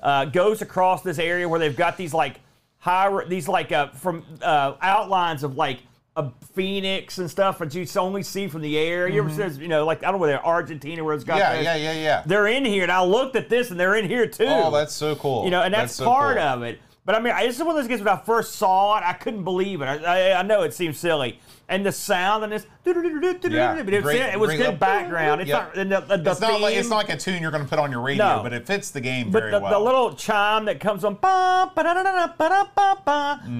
uh, 0.00 0.26
goes 0.26 0.62
across 0.62 1.02
this 1.02 1.18
area 1.18 1.48
where 1.48 1.58
they've 1.58 1.76
got 1.76 1.96
these 1.96 2.14
like 2.14 2.38
high, 2.76 3.24
these 3.24 3.48
like 3.48 3.72
uh, 3.72 3.88
from 3.88 4.24
uh, 4.40 4.74
outlines 4.82 5.42
of 5.42 5.56
like 5.56 5.80
a 6.14 6.30
phoenix 6.54 7.18
and 7.18 7.28
stuff 7.28 7.58
that 7.58 7.74
you 7.74 7.84
only 7.96 8.22
see 8.22 8.46
from 8.46 8.62
the 8.62 8.78
air. 8.78 9.08
You 9.08 9.20
ever 9.24 9.50
see, 9.50 9.62
you 9.62 9.68
know, 9.68 9.84
like 9.84 10.04
I 10.04 10.12
don't 10.12 10.12
know 10.12 10.18
where 10.18 10.30
they're 10.30 10.46
Argentina 10.46 11.02
where 11.02 11.14
it's 11.16 11.24
got 11.24 11.38
yeah, 11.38 11.56
those- 11.56 11.64
yeah, 11.64 11.74
yeah, 11.74 11.92
yeah. 11.92 12.22
They're 12.24 12.46
in 12.46 12.64
here, 12.64 12.84
and 12.84 12.92
I 12.92 13.02
looked 13.02 13.34
at 13.34 13.48
this, 13.48 13.72
and 13.72 13.80
they're 13.80 13.96
in 13.96 14.06
here 14.06 14.28
too. 14.28 14.46
Oh, 14.46 14.70
that's 14.70 14.94
so 14.94 15.16
cool. 15.16 15.44
You 15.44 15.50
know, 15.50 15.62
and 15.62 15.74
that's, 15.74 15.94
so 15.94 16.04
part 16.04 16.36
cool. 16.36 16.46
of 16.46 16.62
it. 16.62 16.78
But 17.08 17.14
I 17.14 17.20
mean, 17.20 17.34
this 17.36 17.56
is 17.56 17.62
one 17.62 17.70
of 17.70 17.76
those 17.76 17.88
games 17.88 18.02
when 18.02 18.12
I 18.12 18.18
first 18.18 18.56
saw 18.56 18.98
it, 18.98 19.02
I 19.02 19.14
couldn't 19.14 19.42
believe 19.42 19.80
it. 19.80 19.86
I, 19.86 20.32
I, 20.32 20.40
I 20.40 20.42
know 20.42 20.60
it 20.60 20.74
seems 20.74 20.98
silly, 20.98 21.40
and 21.68 21.84
the 21.84 21.92
sound 21.92 22.44
and 22.44 22.52
this, 22.52 22.66
Yeah, 22.86 22.92
but 22.94 23.92
it 23.92 24.02
was, 24.02 24.02
great- 24.02 24.20
it 24.32 24.40
was 24.40 24.54
good 24.54 24.78
background. 24.80 25.40
It's 25.42 25.50
Yeah. 25.50 25.68
not 25.84 26.08
the, 26.08 26.16
the, 26.16 26.30
It's 26.30 26.40
not 26.40 26.60
like 26.60 26.74
it's 26.76 26.88
not 26.88 26.96
like 26.96 27.10
a 27.10 27.16
tune 27.16 27.42
you're 27.42 27.50
going 27.50 27.62
to 27.64 27.68
put 27.68 27.78
on 27.78 27.90
your 27.90 28.00
radio, 28.00 28.36
No. 28.36 28.42
but 28.42 28.52
it 28.54 28.66
fits 28.66 28.90
the 28.90 29.00
game 29.00 29.30
but 29.30 29.40
very 29.40 29.52
the, 29.52 29.60
well. 29.60 29.72
the 29.72 29.78
little 29.84 30.14
chime 30.14 30.64
that 30.66 30.80
comes 30.80 31.04
on, 31.04 31.14
ba, 31.20 31.70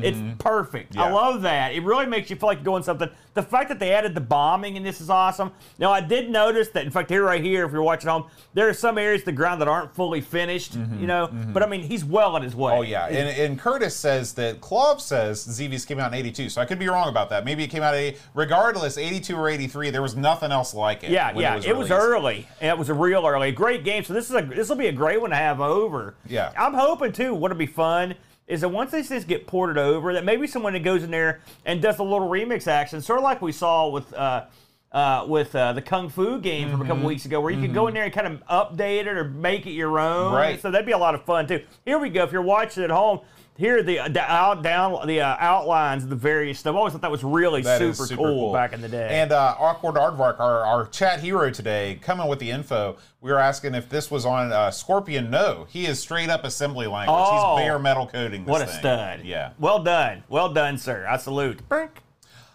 it's 0.03 0.19
perfect. 0.43 0.97
I 0.97 1.09
Mm-hmm. 1.09 1.15
Love 1.15 1.43
that. 1.43 1.73
It 1.75 1.83
really 1.83 2.07
makes 2.07 2.29
you 2.31 2.37
feel 2.37 2.49
like 2.49 2.59
you're 2.59 2.65
doing 2.65 2.83
something. 2.83 3.09
The 3.35 3.43
fact 3.43 3.69
that 3.71 3.79
they 3.79 3.93
added 3.93 4.15
the 4.15 4.21
bombing 4.21 4.77
in 4.77 4.83
this 4.83 5.01
is 5.01 5.11
awesome. 5.11 5.53
Now, 5.79 5.91
I 5.93 6.01
did 6.01 6.29
notice 6.31 6.69
that, 6.71 6.85
in 6.85 6.91
fact, 6.91 7.09
here 7.11 7.25
right 7.25 7.43
here, 7.43 7.65
if 7.65 7.73
you're 7.73 7.83
watching 7.83 8.09
home, 8.11 8.27
there 8.55 8.69
are 8.69 8.75
some 8.75 8.99
areas 8.99 9.23
of 9.23 9.27
the 9.27 9.33
ground 9.33 9.61
that 9.61 9.69
aren't 9.69 9.95
fully 9.95 10.21
finished, 10.21 10.75
you 10.75 11.07
know, 11.07 11.29
but 11.53 11.63
I 11.63 11.67
mean, 11.67 11.83
he's 11.83 12.05
well 12.05 12.35
on 12.37 12.43
his 12.43 12.55
way. 12.55 12.73
Mm-hmm. 12.73 12.79
Oh 12.79 12.83
yeah, 12.83 13.07
and, 13.07 13.29
and 13.41 13.59
Curtis 13.59 13.97
says 13.97 14.35
that 14.35 14.61
Klov 14.61 15.01
says 15.01 15.43
Xevious 15.45 15.85
came 15.85 15.99
out 15.99 16.13
in 16.13 16.19
'82, 16.19 16.51
so 16.51 16.61
I 16.61 16.65
could 16.65 16.79
be 16.79 16.89
wrong 16.89 17.09
about 17.09 17.31
that. 17.31 17.45
Maybe 17.45 17.65
it 17.65 17.69
came 17.69 17.83
out 17.83 17.95
80, 17.99 18.19
regardless, 18.35 18.97
'82 18.97 19.37
or 19.37 19.49
'83. 19.49 19.91
There 19.91 20.01
was 20.03 20.17
nothing 20.17 20.51
else 20.53 20.73
like 20.73 21.05
it. 21.05 21.11
Yeah, 21.11 21.33
yeah, 21.37 21.53
it 21.53 21.57
was, 21.57 21.67
it 21.67 21.77
was 21.77 21.91
early. 21.91 22.49
and 22.61 22.71
It 22.71 22.79
was 22.79 22.89
a 22.89 22.95
real 22.95 23.27
early, 23.27 23.53
great 23.53 23.85
game. 23.85 24.05
So 24.05 24.13
this 24.15 24.31
is 24.31 24.37
a 24.37 24.43
this 24.43 24.69
will 24.69 24.77
be 24.77 24.87
a 24.87 24.93
great 24.93 25.21
one 25.21 25.31
to 25.31 25.37
have 25.37 25.61
over. 25.61 26.15
Yeah. 26.27 26.53
I'm 26.59 26.75
hoping 26.75 27.13
too. 27.13 27.35
What'll 27.35 27.57
be 27.59 27.67
fun 27.67 28.15
is 28.47 28.63
that 28.63 28.71
once 28.71 28.93
these 28.93 29.09
things 29.09 29.25
get 29.27 29.47
ported 29.47 29.77
over, 29.77 30.15
that 30.15 30.25
maybe 30.25 30.47
someone 30.47 30.73
that 30.73 30.81
goes 30.83 31.03
in 31.03 31.11
there 31.11 31.41
and 31.67 31.83
does 31.83 31.99
a 31.99 32.03
little 32.03 32.29
remix 32.31 32.67
action, 32.67 33.03
sort 33.03 33.19
of 33.19 33.23
like 33.25 33.43
we 33.43 33.53
saw 33.53 33.89
with 33.89 34.11
uh, 34.15 34.45
uh, 34.91 35.27
with 35.29 35.55
uh, 35.55 35.75
the 35.75 35.83
Kung 35.83 36.09
Fu 36.09 36.41
game 36.41 36.71
from 36.71 36.81
a 36.81 36.85
Mm-hmm. 36.85 36.93
couple 36.93 37.07
weeks 37.07 37.27
ago, 37.27 37.43
where 37.43 37.51
you 37.53 37.61
could 37.61 37.75
go 37.75 37.89
in 37.89 37.95
there 37.95 38.05
and 38.05 38.13
kind 38.13 38.27
of 38.27 38.43
update 38.47 39.01
it 39.01 39.09
or 39.09 39.25
make 39.25 39.67
it 39.67 39.73
your 39.73 39.99
own. 39.99 40.33
Right. 40.33 40.59
So 40.63 40.71
that'd 40.71 40.87
be 40.87 40.93
a 40.93 40.99
lot 40.99 41.15
of 41.15 41.25
fun 41.27 41.47
too. 41.47 41.63
Here 41.85 41.99
we 41.99 42.09
go. 42.09 42.23
If 42.25 42.33
you're 42.33 42.41
watching 42.41 42.83
at 42.85 42.91
home. 42.91 43.21
Here 43.59 43.79
are 43.79 43.83
the, 43.83 43.97
the 44.09 44.21
out 44.21 44.63
down 44.63 45.05
the 45.09 45.21
uh, 45.21 45.37
outlines 45.41 46.05
of 46.05 46.11
the 46.11 46.17
various 46.17 46.61
stuff. 46.61 46.77
I 46.77 46.79
always 46.79 46.93
thought 46.93 47.03
that 47.03 47.11
was 47.11 47.25
really 47.25 47.63
That 47.63 47.79
super, 47.81 48.07
super 48.07 48.23
cool, 48.23 48.53
back 48.53 48.73
in 48.73 48.81
the 48.81 48.89
day. 48.89 49.09
And 49.11 49.33
uh, 49.33 49.57
Awkward 49.59 49.97
Aardvark, 49.97 50.39
our, 50.39 50.61
our 50.65 50.87
chat 50.87 51.19
hero 51.19 51.51
today, 51.51 51.99
coming 52.01 52.29
with 52.29 52.39
the 52.39 52.53
info, 52.53 52.97
we 53.21 53.33
were 53.33 53.41
asking 53.41 53.75
if 53.75 53.89
this 53.89 54.13
was 54.13 54.25
on 54.25 54.53
uh, 54.53 54.71
Scorpion. 54.71 55.29
No, 55.29 55.67
he 55.69 55.87
is 55.87 55.99
straight 55.99 56.31
up 56.31 56.45
assembly 56.45 56.87
language. 56.87 57.17
Oh. 57.19 57.57
He's 57.57 57.67
bare 57.67 57.81
metal 57.81 58.07
coding 58.07 58.45
this 58.45 58.51
what 58.53 58.63
a 58.63 58.67
thing. 58.67 58.79
stud! 58.79 59.25
Yeah. 59.25 59.51
well 59.59 59.83
done, 59.83 60.23
well 60.29 60.53
done, 60.53 60.79
sir. 60.79 61.05
I 61.11 61.17
salute. 61.17 61.69
Brink. 61.69 62.03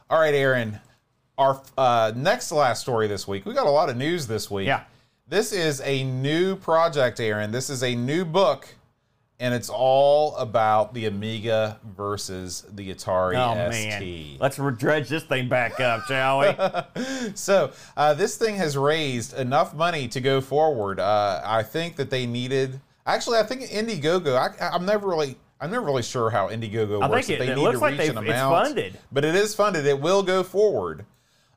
All 0.09 0.21
right, 0.21 0.33
Aaron. 0.33 0.79
Our 1.37 1.61
uh, 1.77 2.13
next 2.15 2.49
last 2.53 2.79
story 2.79 3.09
this 3.09 3.27
week. 3.27 3.45
We 3.45 3.53
got 3.53 3.67
a 3.67 3.71
lot 3.71 3.89
of 3.89 3.97
news 3.97 4.25
this 4.25 4.49
week. 4.49 4.67
Yeah. 4.67 4.83
This 5.27 5.51
is 5.51 5.81
a 5.81 6.05
new 6.05 6.55
project, 6.55 7.19
Aaron. 7.19 7.51
This 7.51 7.69
is 7.69 7.83
a 7.83 7.93
new 7.93 8.23
book, 8.23 8.67
and 9.43 9.53
it's 9.53 9.67
all 9.69 10.35
about 10.37 10.93
the 10.93 11.05
Amiga 11.07 11.77
versus 11.97 12.65
the 12.71 12.93
Atari 12.95 13.35
Oh 13.35 13.71
ST. 13.71 13.99
man, 13.99 14.37
let's 14.39 14.55
dredge 14.79 15.09
this 15.09 15.23
thing 15.23 15.49
back 15.49 15.81
up, 15.81 16.05
shall 16.05 16.39
we? 16.39 17.31
So 17.35 17.71
uh, 17.97 18.13
this 18.13 18.37
thing 18.37 18.55
has 18.55 18.77
raised 18.77 19.37
enough 19.37 19.73
money 19.73 20.07
to 20.07 20.21
go 20.21 20.39
forward. 20.39 20.99
Uh, 20.99 21.41
I 21.43 21.61
think 21.61 21.97
that 21.97 22.09
they 22.09 22.25
needed. 22.25 22.79
Actually, 23.05 23.39
I 23.39 23.43
think 23.43 23.63
Indiegogo. 23.63 24.37
I, 24.37 24.69
I'm 24.69 24.85
never 24.85 25.07
really. 25.09 25.37
I'm 25.59 25.71
never 25.71 25.85
really 25.85 26.03
sure 26.03 26.29
how 26.29 26.47
Indiegogo 26.49 27.01
I 27.03 27.09
works. 27.09 27.27
think 27.27 27.39
if 27.39 27.43
it- 27.43 27.45
they 27.47 27.51
it 27.51 27.55
need 27.57 27.61
looks 27.63 27.77
to 27.79 27.81
like 27.81 27.99
reach 27.99 28.09
an 28.09 28.17
it's 28.19 28.27
amount, 28.27 28.65
funded. 28.65 28.97
but 29.11 29.25
it 29.25 29.35
is 29.35 29.53
funded. 29.55 29.85
It 29.85 29.99
will 29.99 30.23
go 30.23 30.41
forward. 30.43 31.05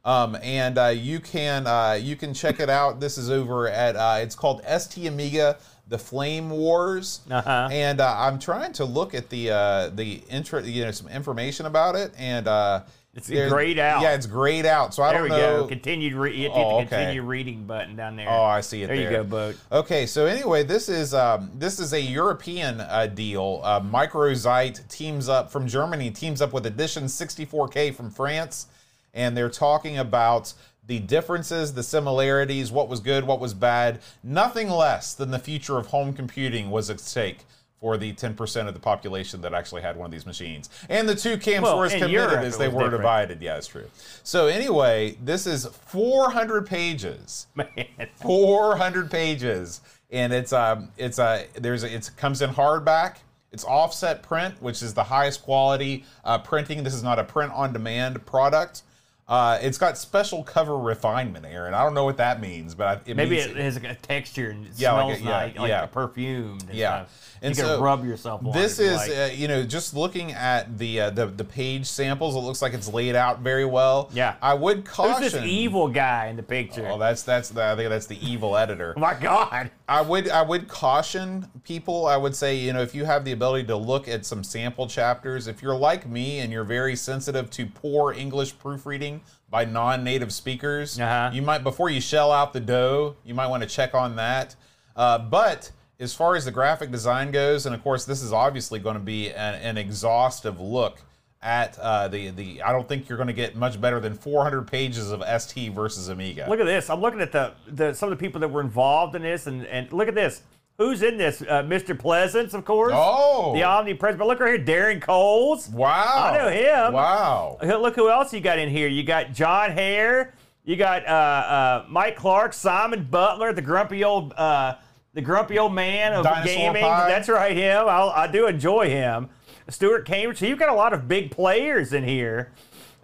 Um, 0.04 0.36
and 0.42 0.78
uh, 0.78 0.86
you 0.88 1.18
can 1.18 1.66
uh, 1.66 1.98
you 2.00 2.14
can 2.16 2.32
check 2.34 2.60
it 2.60 2.70
out. 2.70 3.00
This 3.00 3.18
is 3.18 3.30
over 3.30 3.68
at 3.68 3.96
uh, 3.96 4.18
it's 4.20 4.36
called 4.36 4.62
ST 4.64 5.06
Amiga: 5.06 5.58
The 5.88 5.98
Flame 5.98 6.50
Wars. 6.50 7.20
Uh-huh. 7.30 7.68
And 7.70 8.00
uh, 8.00 8.14
I'm 8.18 8.38
trying 8.38 8.72
to 8.74 8.84
look 8.84 9.14
at 9.14 9.28
the 9.30 9.50
uh, 9.50 9.88
the 9.90 10.22
intro, 10.28 10.60
you 10.62 10.84
know, 10.84 10.90
some 10.90 11.08
information 11.08 11.66
about 11.66 11.94
it, 11.94 12.12
and 12.18 12.48
uh, 12.48 12.82
It's 13.14 13.28
grayed 13.30 13.78
out. 13.78 14.02
Yeah, 14.02 14.14
it's 14.14 14.26
grayed 14.26 14.66
out. 14.66 14.92
So 14.94 15.02
I 15.04 15.12
There 15.12 15.20
don't 15.28 15.28
know. 15.38 15.62
go. 15.62 15.66
Continued. 15.68 16.14
Re- 16.14 16.36
you 16.36 16.48
Oh, 16.52 16.54
the 16.54 16.74
okay. 16.78 16.86
continue 16.88 17.22
reading 17.22 17.64
button 17.66 17.94
down 17.96 18.16
there. 18.16 18.28
Oh, 18.28 18.42
I 18.42 18.60
see 18.62 18.82
it 18.82 18.88
There 18.88 18.96
there. 18.96 19.10
you 19.12 19.16
go, 19.18 19.24
boat. 19.24 19.56
Okay, 19.70 20.06
so 20.06 20.26
anyway, 20.26 20.64
this 20.64 20.88
is 20.88 21.14
um, 21.14 21.50
this 21.54 21.78
is 21.78 21.92
a 21.92 22.00
European 22.00 22.80
uh, 22.80 23.06
deal. 23.06 23.60
Uh, 23.62 23.80
Microzyte 23.80 24.86
teams 24.88 25.28
up 25.28 25.50
from 25.52 25.66
Germany, 25.68 26.10
teams 26.10 26.42
up 26.42 26.52
with 26.52 26.66
Edition 26.66 27.04
64K 27.04 27.94
from 27.94 28.10
France, 28.10 28.66
and 29.14 29.36
they're 29.36 29.48
talking 29.50 29.98
about 29.98 30.52
the 30.86 31.00
differences, 31.00 31.74
the 31.74 31.82
similarities, 31.82 32.70
what 32.70 32.88
was 32.88 33.00
good, 33.00 33.24
what 33.24 33.40
was 33.40 33.54
bad. 33.54 34.00
Nothing 34.22 34.70
less 34.70 35.14
than 35.14 35.30
the 35.30 35.38
future 35.38 35.78
of 35.78 35.88
home 35.88 36.12
computing 36.12 36.70
was 36.70 36.90
at 36.90 37.00
stake 37.00 37.40
for 37.80 37.96
the 37.98 38.12
10% 38.14 38.68
of 38.68 38.72
the 38.74 38.80
population 38.80 39.42
that 39.42 39.52
actually 39.52 39.82
had 39.82 39.96
one 39.96 40.06
of 40.06 40.10
these 40.10 40.24
machines. 40.24 40.70
And 40.88 41.08
the 41.08 41.14
two 41.14 41.36
camps 41.36 41.66
Well, 41.66 41.78
were 41.78 41.86
as 41.86 41.92
committed 41.92 42.10
Europe 42.12 42.38
as 42.38 42.56
they 42.56 42.68
were 42.68 42.84
different. 42.84 43.02
divided. 43.02 43.42
Yeah, 43.42 43.56
it's 43.58 43.66
true. 43.66 43.86
So 44.22 44.46
anyway, 44.46 45.18
this 45.22 45.46
is 45.46 45.66
400 45.66 46.66
pages. 46.66 47.46
Man. 47.54 47.68
400 48.16 49.10
pages 49.10 49.80
and 50.10 50.32
it's 50.32 50.52
um 50.52 50.88
it's 50.96 51.18
a 51.18 51.46
there's 51.54 51.82
a, 51.82 51.92
it 51.92 52.08
comes 52.16 52.40
in 52.40 52.50
hardback 52.50 53.16
it's 53.52 53.64
offset 53.64 54.22
print 54.22 54.54
which 54.62 54.80
is 54.82 54.94
the 54.94 55.02
highest 55.02 55.42
quality 55.42 56.04
uh, 56.24 56.38
printing 56.38 56.84
this 56.84 56.94
is 56.94 57.02
not 57.02 57.18
a 57.18 57.24
print 57.24 57.52
on 57.52 57.72
demand 57.72 58.24
product 58.24 58.82
uh, 59.28 59.58
it's 59.60 59.76
got 59.78 59.98
special 59.98 60.44
cover 60.44 60.78
refinement 60.78 61.44
aaron 61.44 61.74
i 61.74 61.82
don't 61.82 61.94
know 61.94 62.04
what 62.04 62.16
that 62.16 62.40
means 62.40 62.74
but 62.76 62.86
I- 62.86 63.10
it 63.10 63.16
Maybe 63.16 63.36
means 63.36 63.46
it 63.46 63.56
has 63.56 63.76
a 63.76 63.94
texture 63.94 64.50
and 64.50 64.66
it 64.66 64.72
Yeah, 64.76 64.92
like 64.92 65.16
smells 65.16 65.20
a- 65.20 65.24
yeah, 65.24 65.36
like, 65.44 65.58
like 65.58 65.68
yeah. 65.68 65.86
perfumed. 65.86 66.62
And 66.68 66.74
Yeah. 66.74 67.00
stuff. 67.06 67.22
And 67.42 67.54
you 67.56 67.62
can 67.62 67.70
so 67.76 67.82
rub 67.82 68.04
yourself 68.04 68.40
this 68.54 68.78
it 68.78 68.86
is 68.86 68.96
like. 68.96 69.10
uh, 69.10 69.34
you 69.34 69.46
know 69.48 69.62
just 69.64 69.94
looking 69.94 70.32
at 70.32 70.78
the 70.78 71.00
uh, 71.00 71.10
the 71.10 71.26
the 71.26 71.44
page 71.44 71.86
samples 71.86 72.34
it 72.34 72.38
looks 72.38 72.62
like 72.62 72.72
it's 72.72 72.88
laid 72.92 73.14
out 73.16 73.40
very 73.40 73.64
well 73.66 74.08
Yeah. 74.12 74.36
i 74.40 74.54
would 74.54 74.84
caution 74.84 75.22
Who's 75.24 75.32
this 75.32 75.44
evil 75.44 75.88
guy 75.88 76.28
in 76.28 76.36
the 76.36 76.42
picture? 76.42 76.88
oh 76.88 76.96
that's 76.98 77.22
that's 77.22 77.48
the, 77.50 77.62
i 77.64 77.74
think 77.76 77.90
that's 77.90 78.06
the 78.06 78.18
evil 78.26 78.56
editor 78.56 78.94
Oh 78.96 79.00
my 79.00 79.14
God. 79.14 79.70
I 79.88 80.00
would 80.02 80.28
I 80.28 80.42
would 80.42 80.66
caution 80.68 81.48
people. 81.62 82.06
I 82.06 82.16
would 82.16 82.34
say, 82.34 82.56
you 82.56 82.72
know, 82.72 82.82
if 82.82 82.92
you 82.94 83.04
have 83.04 83.24
the 83.24 83.30
ability 83.32 83.66
to 83.68 83.76
look 83.76 84.08
at 84.08 84.26
some 84.26 84.42
sample 84.42 84.88
chapters, 84.88 85.46
if 85.46 85.62
you're 85.62 85.76
like 85.76 86.08
me 86.08 86.40
and 86.40 86.52
you're 86.52 86.64
very 86.64 86.96
sensitive 86.96 87.50
to 87.50 87.66
poor 87.66 88.12
English 88.12 88.58
proofreading 88.58 89.15
by 89.50 89.64
non-native 89.64 90.32
speakers, 90.32 90.98
Uh-huh. 90.98 91.30
you 91.32 91.42
might 91.42 91.62
before 91.62 91.88
you 91.88 92.00
shell 92.00 92.32
out 92.32 92.52
the 92.52 92.60
dough, 92.60 93.16
you 93.24 93.34
might 93.34 93.46
want 93.46 93.62
to 93.62 93.68
check 93.68 93.94
on 93.94 94.16
that. 94.16 94.56
Uh, 94.96 95.18
but 95.18 95.70
as 96.00 96.12
far 96.14 96.36
as 96.36 96.44
the 96.44 96.50
graphic 96.50 96.90
design 96.90 97.30
goes, 97.30 97.64
and 97.66 97.74
of 97.74 97.82
course, 97.82 98.04
this 98.04 98.22
is 98.22 98.32
obviously 98.32 98.78
going 98.78 98.94
to 98.96 99.00
be 99.02 99.30
an, 99.30 99.54
an 99.54 99.78
exhaustive 99.78 100.60
look 100.60 101.00
at 101.42 101.78
uh, 101.78 102.08
the 102.08 102.30
the. 102.30 102.62
I 102.62 102.72
don't 102.72 102.88
think 102.88 103.08
you're 103.08 103.18
going 103.18 103.28
to 103.28 103.32
get 103.34 103.54
much 103.54 103.80
better 103.80 104.00
than 104.00 104.14
400 104.14 104.66
pages 104.66 105.10
of 105.12 105.22
ST 105.40 105.72
versus 105.72 106.08
Amiga. 106.08 106.46
Look 106.48 106.60
at 106.60 106.66
this. 106.66 106.90
I'm 106.90 107.00
looking 107.00 107.20
at 107.20 107.30
the, 107.30 107.52
the 107.68 107.94
some 107.94 108.10
of 108.10 108.18
the 108.18 108.22
people 108.22 108.40
that 108.40 108.48
were 108.48 108.60
involved 108.62 109.14
in 109.14 109.22
this, 109.22 109.46
and, 109.46 109.64
and 109.66 109.92
look 109.92 110.08
at 110.08 110.14
this. 110.14 110.42
Who's 110.78 111.02
in 111.02 111.16
this? 111.16 111.40
Uh, 111.40 111.62
Mr. 111.62 111.98
Pleasance, 111.98 112.52
of 112.52 112.64
course. 112.64 112.92
oh, 112.94 113.54
The 113.54 113.64
omnipresent. 113.64 114.18
But 114.18 114.28
look 114.28 114.40
right 114.40 114.58
here, 114.58 114.64
Darren 114.64 115.00
Coles. 115.00 115.68
wow! 115.70 116.30
I 116.32 116.36
know 116.36 116.48
him. 116.50 116.92
Wow! 116.92 117.58
Look 117.62 117.94
who 117.96 118.10
else 118.10 118.32
you 118.34 118.40
got 118.40 118.58
in 118.58 118.68
here. 118.68 118.88
You 118.88 119.02
got 119.02 119.32
Jon 119.32 119.70
Hare. 119.70 120.34
You 120.64 120.76
got 120.76 121.06
uh, 121.06 121.10
uh, 121.10 121.84
Mike 121.88 122.16
Clark, 122.16 122.52
Simon 122.52 123.04
Butler, 123.10 123.52
the 123.52 123.62
grumpy 123.62 124.02
old, 124.04 124.32
uh, 124.34 124.74
the 125.14 125.22
grumpy 125.22 125.58
old 125.58 125.72
man 125.72 126.12
of 126.12 126.24
Dinosaur 126.24 126.44
gaming. 126.54 126.82
Pie. 126.82 127.08
That's 127.08 127.28
right, 127.28 127.56
him. 127.56 127.86
I'll, 127.88 128.10
I 128.10 128.26
do 128.26 128.46
enjoy 128.46 128.90
him. 128.90 129.30
Stuart 129.68 130.04
Cambridge. 130.06 130.38
So 130.38 130.46
you've 130.46 130.58
got 130.58 130.68
a 130.68 130.74
lot 130.74 130.92
of 130.92 131.08
big 131.08 131.30
players 131.30 131.92
in 131.92 132.04
here 132.04 132.52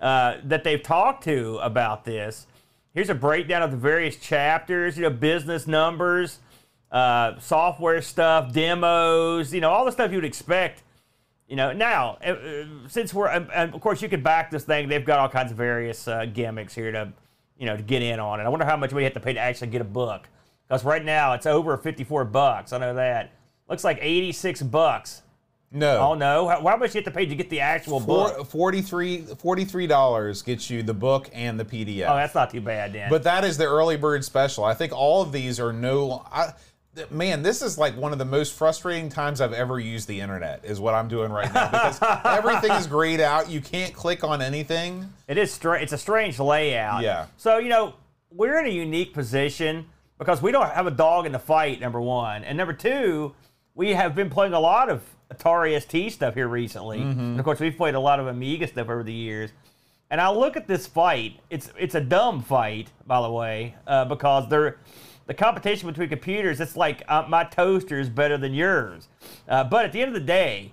uh, 0.01 0.39
that 0.45 0.65
they've 0.65 0.83
talked 0.83 1.25
to 1.25 1.57
about 1.63 2.05
this. 2.05 2.47
Here's 2.95 3.09
a 3.11 3.15
breakdown 3.15 3.63
of 3.63 3.71
the 3.71 3.77
various 3.79 4.17
chapters. 4.17 4.97
You 4.97 5.05
know, 5.05 5.11
business 5.11 5.67
numbers, 5.67 6.41
uh, 6.93 7.41
software 7.41 8.01
stuff, 8.03 8.53
demos. 8.53 9.53
You 9.53 9.61
know, 9.61 9.71
all 9.71 9.85
the 9.85 9.93
stuff 9.93 10.13
you 10.13 10.19
would 10.19 10.25
expect 10.25 10.85
you 11.53 11.57
know, 11.57 11.71
now 11.71 12.17
uh, 12.25 12.31
uh, 12.31 12.65
since 12.89 13.13
we're, 13.13 13.31
um, 13.31 13.47
um, 13.53 13.75
of 13.75 13.81
course, 13.83 14.01
you 14.01 14.09
could 14.09 14.23
back 14.23 14.51
this 14.51 14.65
thing. 14.65 14.89
They've 14.89 15.05
got 15.05 15.19
all 15.19 15.29
kinds 15.29 15.51
of 15.51 15.59
various 15.59 16.09
uh, 16.09 16.25
gimmicks 16.25 16.75
here 16.75 16.91
to, 16.91 17.13
you 17.59 17.67
know, 17.67 17.77
to 17.77 17.83
get 17.83 18.01
in 18.01 18.19
on 18.19 18.41
it. 18.41 18.45
I 18.45 18.49
wonder 18.49 18.65
how 18.65 18.79
much 18.79 18.95
we 18.95 19.05
have 19.05 19.13
to 19.13 19.21
pay 19.21 19.35
to 19.35 19.39
actually 19.39 19.67
get 19.67 19.83
a 19.83 19.85
book. 19.85 20.31
Because 20.67 20.83
right 20.83 21.05
now 21.05 21.35
it's 21.35 21.45
over 21.45 21.77
54 21.77 22.25
bucks. 22.25 22.73
I 22.73 22.79
know 22.79 22.95
that. 22.95 23.33
Looks 23.69 23.85
like 23.85 23.99
86 24.01 24.63
bucks. 24.63 25.21
No. 25.71 25.99
Oh 25.99 26.15
no! 26.15 26.49
How, 26.49 26.67
how 26.67 26.77
much 26.77 26.95
you 26.95 27.01
have 27.01 27.05
to 27.05 27.11
pay 27.11 27.27
to 27.27 27.35
get 27.35 27.51
the 27.51 27.61
actual 27.61 28.01
book? 28.01 28.35
Four, 28.37 28.45
43 28.45 29.23
$43 29.23 30.45
gets 30.45 30.69
you 30.69 30.83
the 30.83 30.93
book 30.93 31.31
and 31.33 31.61
the 31.61 31.65
PDF. 31.65 32.11
Oh, 32.11 32.17
that's 32.17 32.35
not 32.35 32.51
too 32.51 32.61
bad 32.61 32.93
then. 32.93 33.09
but 33.09 33.23
that 33.23 33.43
is 33.43 33.57
the 33.57 33.65
early 33.65 33.97
bird 33.97 34.23
special. 34.23 34.65
I 34.65 34.75
think 34.75 34.93
all 34.93 35.23
of 35.23 35.33
these 35.33 35.59
are 35.61 35.73
no. 35.73 36.27
I, 36.31 36.53
man, 37.11 37.43
this 37.43 37.63
is 37.63 37.79
like 37.79 37.97
one 37.97 38.13
of 38.13 38.19
the 38.19 38.25
most 38.25 38.55
frustrating 38.55 39.09
times 39.09 39.41
I've 39.41 39.53
ever 39.53 39.81
used 39.81 40.09
the 40.09 40.21
internet. 40.21 40.65
Is 40.65 40.81
what 40.81 40.95
I'm 40.95 41.09
doing 41.09 41.33
right 41.33 41.53
now 41.53 41.71
because 41.71 41.99
everything 42.25 42.73
is 42.73 42.87
grayed 42.87 43.21
out. 43.21 43.51
You 43.51 43.61
can't 43.61 43.95
click 43.95 44.25
on 44.25 44.43
anything. 44.43 45.13
It 45.29 45.39
is 45.39 45.53
strange. 45.53 45.85
It's 45.85 45.93
a 45.93 45.99
strange 45.99 46.39
layout. 46.39 47.03
Yeah. 47.03 47.27
So 47.37 47.59
you 47.59 47.69
know 47.69 47.95
we're 48.31 48.59
in 48.59 48.67
a 48.67 48.75
unique 48.75 49.15
position 49.15 49.87
because 50.19 50.43
we 50.43 50.53
don't 50.53 50.71
have 50.71 50.87
a 50.87 50.91
dog 50.91 51.27
in 51.27 51.33
the 51.33 51.39
fight. 51.39 51.81
Number 51.81 52.01
one, 52.01 52.45
and 52.45 52.57
number 52.57 52.73
two, 52.73 53.35
we 53.75 53.91
have 53.91 54.15
been 54.15 54.31
playing 54.31 54.53
a 54.53 54.61
lot 54.61 54.89
of 54.89 55.03
Atari 55.33 55.81
ST 55.81 56.13
stuff 56.13 56.35
here 56.35 56.49
recently. 56.49 56.99
Mm-hmm. 56.99 57.21
And 57.21 57.39
of 57.39 57.45
course, 57.45 57.61
we've 57.61 57.77
played 57.77 57.95
a 57.95 58.01
lot 58.01 58.21
of 58.21 58.27
Amiga 58.27 58.67
stuff 58.67 58.89
over 58.89 59.03
the 59.03 59.13
years. 59.13 59.51
And 60.11 60.21
I 60.21 60.31
look 60.31 60.59
at 60.59 60.69
this 60.69 60.87
fight. 60.87 61.41
It's 61.49 61.73
it's 61.79 61.95
a 61.95 62.01
dumb 62.01 62.43
fight, 62.43 62.91
by 63.07 63.23
the 63.23 63.31
way, 63.31 63.77
uh, 63.87 64.05
because 64.05 64.47
they're 64.51 64.77
the 65.27 65.35
competition 65.35 65.89
between 65.89 66.09
computers. 66.09 66.61
It's 66.61 66.77
like 66.77 67.03
uh, 67.09 67.25
my 67.29 67.45
toaster 67.45 67.99
is 67.99 68.09
better 68.09 68.37
than 68.39 68.55
yours. 68.55 69.09
Uh, 69.49 69.65
but 69.65 69.85
at 69.85 69.93
the 69.93 70.01
end 70.01 70.09
of 70.09 70.15
the 70.15 70.27
day, 70.27 70.73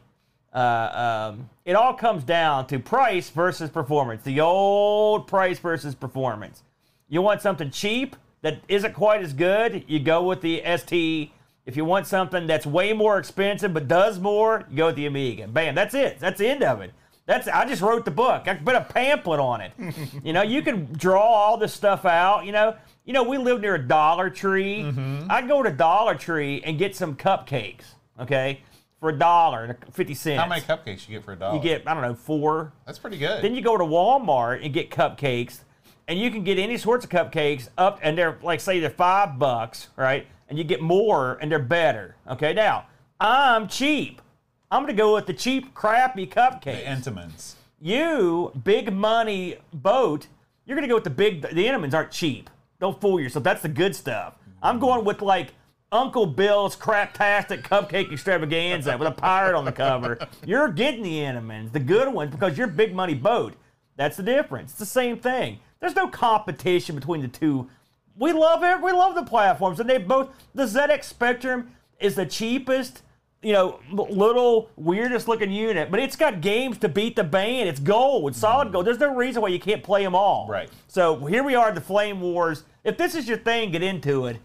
uh, 0.54 1.32
um, 1.32 1.50
it 1.66 1.76
all 1.76 1.94
comes 1.94 2.24
down 2.24 2.68
to 2.68 2.80
price 2.80 3.30
versus 3.30 3.70
performance. 3.70 4.24
The 4.24 4.42
old 4.42 5.28
price 5.28 5.60
versus 5.60 5.96
performance. 5.96 6.64
You 7.08 7.22
want 7.22 7.42
something 7.42 7.72
cheap 7.72 8.16
that 8.42 8.60
isn't 8.68 8.94
quite 8.94 9.22
as 9.22 9.34
good, 9.34 9.84
you 9.88 10.00
go 10.00 10.24
with 10.24 10.42
the 10.42 10.64
ST. 10.78 11.32
If 11.66 11.78
you 11.78 11.86
want 11.86 12.08
something 12.08 12.48
that's 12.48 12.66
way 12.66 12.94
more 12.94 13.20
expensive 13.20 13.74
but 13.74 13.88
does 13.88 14.20
more, 14.20 14.66
you 14.72 14.78
go 14.78 14.88
with 14.88 14.96
the 14.96 15.06
Amiga. 15.06 15.48
Bam, 15.48 15.76
that's 15.76 15.94
it. 15.94 16.20
That's 16.20 16.40
the 16.40 16.48
end 16.48 16.64
of 16.64 16.82
it. 16.82 16.94
That's 17.26 17.48
I 17.48 17.66
just 17.66 17.84
wrote 17.84 18.06
the 18.06 18.12
book. 18.12 18.48
I 18.48 18.56
put 18.56 18.74
a 18.74 18.82
pamphlet 18.82 19.40
on 19.40 19.62
it. 19.62 19.72
you 20.24 20.34
know, 20.34 20.42
you 20.42 20.64
can 20.64 20.92
draw 20.94 21.22
all 21.22 21.58
this 21.58 21.74
stuff 21.74 22.06
out. 22.06 22.44
You 22.46 22.54
know, 22.54 22.76
you 23.10 23.14
know, 23.14 23.24
we 23.24 23.40
live 23.40 23.60
near 23.60 23.74
a 23.74 23.88
Dollar 23.88 24.30
Tree. 24.30 24.84
Mm-hmm. 24.84 25.32
I 25.32 25.42
go 25.42 25.64
to 25.64 25.72
Dollar 25.72 26.14
Tree 26.14 26.62
and 26.64 26.78
get 26.78 26.96
some 26.96 27.16
cupcakes. 27.16 27.82
Okay, 28.20 28.62
for 29.00 29.10
a 29.10 29.18
dollar 29.18 29.64
and 29.64 29.76
fifty 29.96 30.14
cents. 30.14 30.40
How 30.40 30.48
many 30.48 30.62
cupcakes 30.62 31.10
you 31.10 31.16
get 31.16 31.26
for 31.26 31.34
a 31.34 31.36
dollar? 31.36 31.58
You 31.58 31.64
get 31.64 31.88
I 31.88 31.96
don't 31.96 32.04
know 32.04 32.14
four. 32.14 32.72
That's 32.86 33.00
pretty 33.00 33.18
good. 33.18 33.44
Then 33.44 33.56
you 33.56 33.64
go 33.64 33.80
to 33.80 33.84
Walmart 33.84 34.64
and 34.64 34.72
get 34.72 34.92
cupcakes, 34.92 35.62
and 36.08 36.20
you 36.20 36.30
can 36.30 36.44
get 36.44 36.60
any 36.60 36.78
sorts 36.78 37.04
of 37.04 37.10
cupcakes 37.10 37.70
up, 37.80 37.98
and 38.04 38.16
they're 38.16 38.38
like 38.44 38.60
say 38.60 38.80
they're 38.80 38.92
five 38.92 39.40
bucks, 39.40 39.88
right? 39.96 40.28
And 40.48 40.60
you 40.60 40.64
get 40.64 40.80
more, 40.80 41.40
and 41.42 41.52
they're 41.52 41.58
better. 41.58 42.16
Okay, 42.30 42.54
now 42.54 42.86
I'm 43.20 43.68
cheap. 43.68 44.22
I'm 44.70 44.84
gonna 44.84 44.94
go 44.94 45.16
with 45.16 45.26
the 45.26 45.34
cheap, 45.34 45.74
crappy 45.74 46.28
cupcakes. 46.28 47.04
The 47.04 47.12
Entenmann's. 47.12 47.56
you, 47.82 48.52
big 48.64 48.94
money 48.94 49.56
boat, 49.74 50.28
you're 50.68 50.76
gonna 50.76 50.88
go 50.88 50.94
with 50.94 51.06
the 51.06 51.10
big. 51.10 51.42
The 51.42 51.66
Entenmann's 51.66 51.96
aren't 51.96 52.12
cheap. 52.12 52.52
Don't 52.80 53.00
fool 53.00 53.20
yourself. 53.20 53.44
That's 53.44 53.62
the 53.62 53.70
good 53.70 53.96
stuff. 53.96 54.36
I'm 54.62 54.80
going 54.80 55.06
with 55.06 55.22
like 55.22 55.54
Uncle 55.92 56.26
Bill's 56.26 56.76
craptastic 56.76 57.64
cupcake 57.64 58.12
extravaganza 58.12 58.98
with 58.98 59.08
a 59.08 59.12
pirate 59.12 59.58
on 59.58 59.66
the 59.66 59.72
cover. 59.72 60.20
You're 60.46 60.70
getting 60.70 61.04
the 61.04 61.18
Entenmann's, 61.20 61.72
the 61.72 61.80
good 61.80 62.14
ones, 62.14 62.32
because 62.32 62.58
you're 62.58 62.68
big 62.68 62.94
money 62.94 63.16
boat. 63.16 63.56
That's 63.96 64.16
the 64.16 64.24
difference. 64.24 64.72
It's 64.72 64.80
the 64.80 64.86
same 64.86 65.18
thing. 65.18 65.60
There's 65.80 65.96
no 65.96 66.08
competition 66.08 66.96
between 66.96 67.22
the 67.22 67.28
two. 67.28 67.70
We 68.18 68.34
love 68.34 68.64
it. 68.64 68.82
We 68.82 68.92
love 68.92 69.16
the 69.16 69.24
platforms, 69.24 69.80
and 69.80 69.90
they 69.90 69.98
both. 69.98 70.30
The 70.54 70.64
ZX 70.64 71.04
Spectrum 71.06 71.72
is 72.00 72.16
the 72.16 72.26
cheapest 72.26 73.02
you 73.42 73.54
know, 73.54 73.80
little 73.92 74.70
weirdest 74.76 75.28
looking 75.28 75.52
unit, 75.52 75.90
but 75.90 76.00
it's 76.00 76.16
got 76.16 76.42
games 76.42 76.78
to 76.80 76.90
beat 76.90 77.16
the 77.16 77.24
band. 77.24 77.70
It's 77.70 77.80
gold, 77.80 78.30
it's 78.32 78.40
solid 78.40 78.72
gold. 78.72 78.86
There's 78.86 79.00
no 79.00 79.16
reason 79.16 79.42
why 79.42 79.48
you 79.50 79.60
can't 79.60 79.82
play 79.84 80.04
them 80.04 80.16
all. 80.16 80.48
Right. 80.50 80.70
So 80.88 81.26
here 81.26 81.44
we 81.44 81.56
are, 81.56 81.72
the 81.72 81.82
Flame 81.82 82.20
Wars. 82.20 82.64
If 82.84 82.98
this 82.98 83.16
is 83.16 83.28
your 83.28 83.38
thing, 83.38 83.72
get 83.72 83.84
into 83.84 84.26
it. 84.26 84.38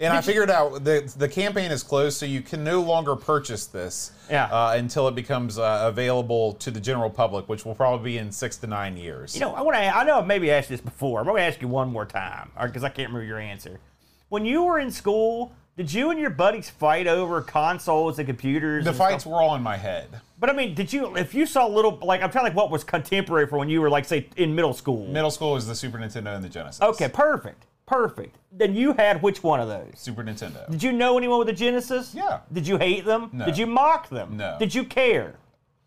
And 0.00 0.12
I 0.12 0.20
figured 0.20 0.50
out 0.50 0.82
the 0.82 1.10
the 1.16 1.28
campaign 1.28 1.70
is 1.70 1.84
closed, 1.84 2.18
so 2.18 2.26
you 2.26 2.42
can 2.42 2.64
no 2.64 2.82
longer 2.82 3.14
purchase 3.14 3.66
this 3.66 4.10
Yeah. 4.28 4.46
uh, 4.46 4.74
until 4.76 5.06
it 5.06 5.14
becomes 5.14 5.56
uh, 5.56 5.82
available 5.84 6.54
to 6.54 6.72
the 6.72 6.80
general 6.80 7.08
public, 7.08 7.48
which 7.48 7.64
will 7.64 7.76
probably 7.76 8.12
be 8.12 8.18
in 8.18 8.32
six 8.32 8.56
to 8.58 8.66
nine 8.66 8.96
years. 8.96 9.34
You 9.36 9.42
know, 9.42 9.54
I 9.54 9.62
want 9.62 9.76
to. 9.76 9.96
I 9.96 10.02
know 10.02 10.18
I've 10.18 10.26
maybe 10.26 10.50
asked 10.50 10.68
this 10.68 10.80
before. 10.80 11.20
I'm 11.20 11.26
going 11.26 11.36
to 11.38 11.42
ask 11.44 11.62
you 11.62 11.68
one 11.68 11.92
more 11.92 12.04
time, 12.04 12.50
because 12.60 12.82
I 12.82 12.88
can't 12.88 13.08
remember 13.08 13.24
your 13.24 13.38
answer. 13.38 13.78
When 14.30 14.44
you 14.44 14.64
were 14.64 14.80
in 14.80 14.90
school, 14.90 15.52
did 15.76 15.92
you 15.92 16.10
and 16.10 16.20
your 16.20 16.30
buddies 16.30 16.70
fight 16.70 17.06
over 17.06 17.40
consoles 17.40 18.18
and 18.18 18.26
computers? 18.28 18.84
The 18.84 18.90
and 18.90 18.98
fights 18.98 19.24
stuff? 19.24 19.32
were 19.32 19.42
all 19.42 19.56
in 19.56 19.62
my 19.62 19.76
head. 19.76 20.20
But 20.38 20.50
I 20.50 20.52
mean, 20.52 20.74
did 20.74 20.92
you? 20.92 21.16
If 21.16 21.34
you 21.34 21.46
saw 21.46 21.66
little, 21.66 21.98
like 22.02 22.22
I'm 22.22 22.30
trying 22.30 22.44
to 22.44 22.48
like 22.50 22.56
what 22.56 22.70
was 22.70 22.84
contemporary 22.84 23.46
for 23.46 23.58
when 23.58 23.68
you 23.68 23.80
were 23.80 23.90
like 23.90 24.04
say 24.04 24.28
in 24.36 24.54
middle 24.54 24.72
school. 24.72 25.06
Middle 25.08 25.30
school 25.30 25.52
was 25.52 25.66
the 25.66 25.74
Super 25.74 25.98
Nintendo 25.98 26.34
and 26.34 26.44
the 26.44 26.48
Genesis. 26.48 26.80
Okay, 26.80 27.08
perfect, 27.08 27.66
perfect. 27.86 28.36
Then 28.52 28.76
you 28.76 28.92
had 28.92 29.20
which 29.22 29.42
one 29.42 29.60
of 29.60 29.68
those? 29.68 29.92
Super 29.96 30.22
Nintendo. 30.22 30.70
Did 30.70 30.82
you 30.82 30.92
know 30.92 31.18
anyone 31.18 31.38
with 31.40 31.48
a 31.48 31.52
Genesis? 31.52 32.14
Yeah. 32.14 32.40
Did 32.52 32.68
you 32.68 32.76
hate 32.76 33.04
them? 33.04 33.30
No. 33.32 33.46
Did 33.46 33.58
you 33.58 33.66
mock 33.66 34.08
them? 34.10 34.36
No. 34.36 34.56
Did 34.58 34.74
you 34.74 34.84
care? 34.84 35.34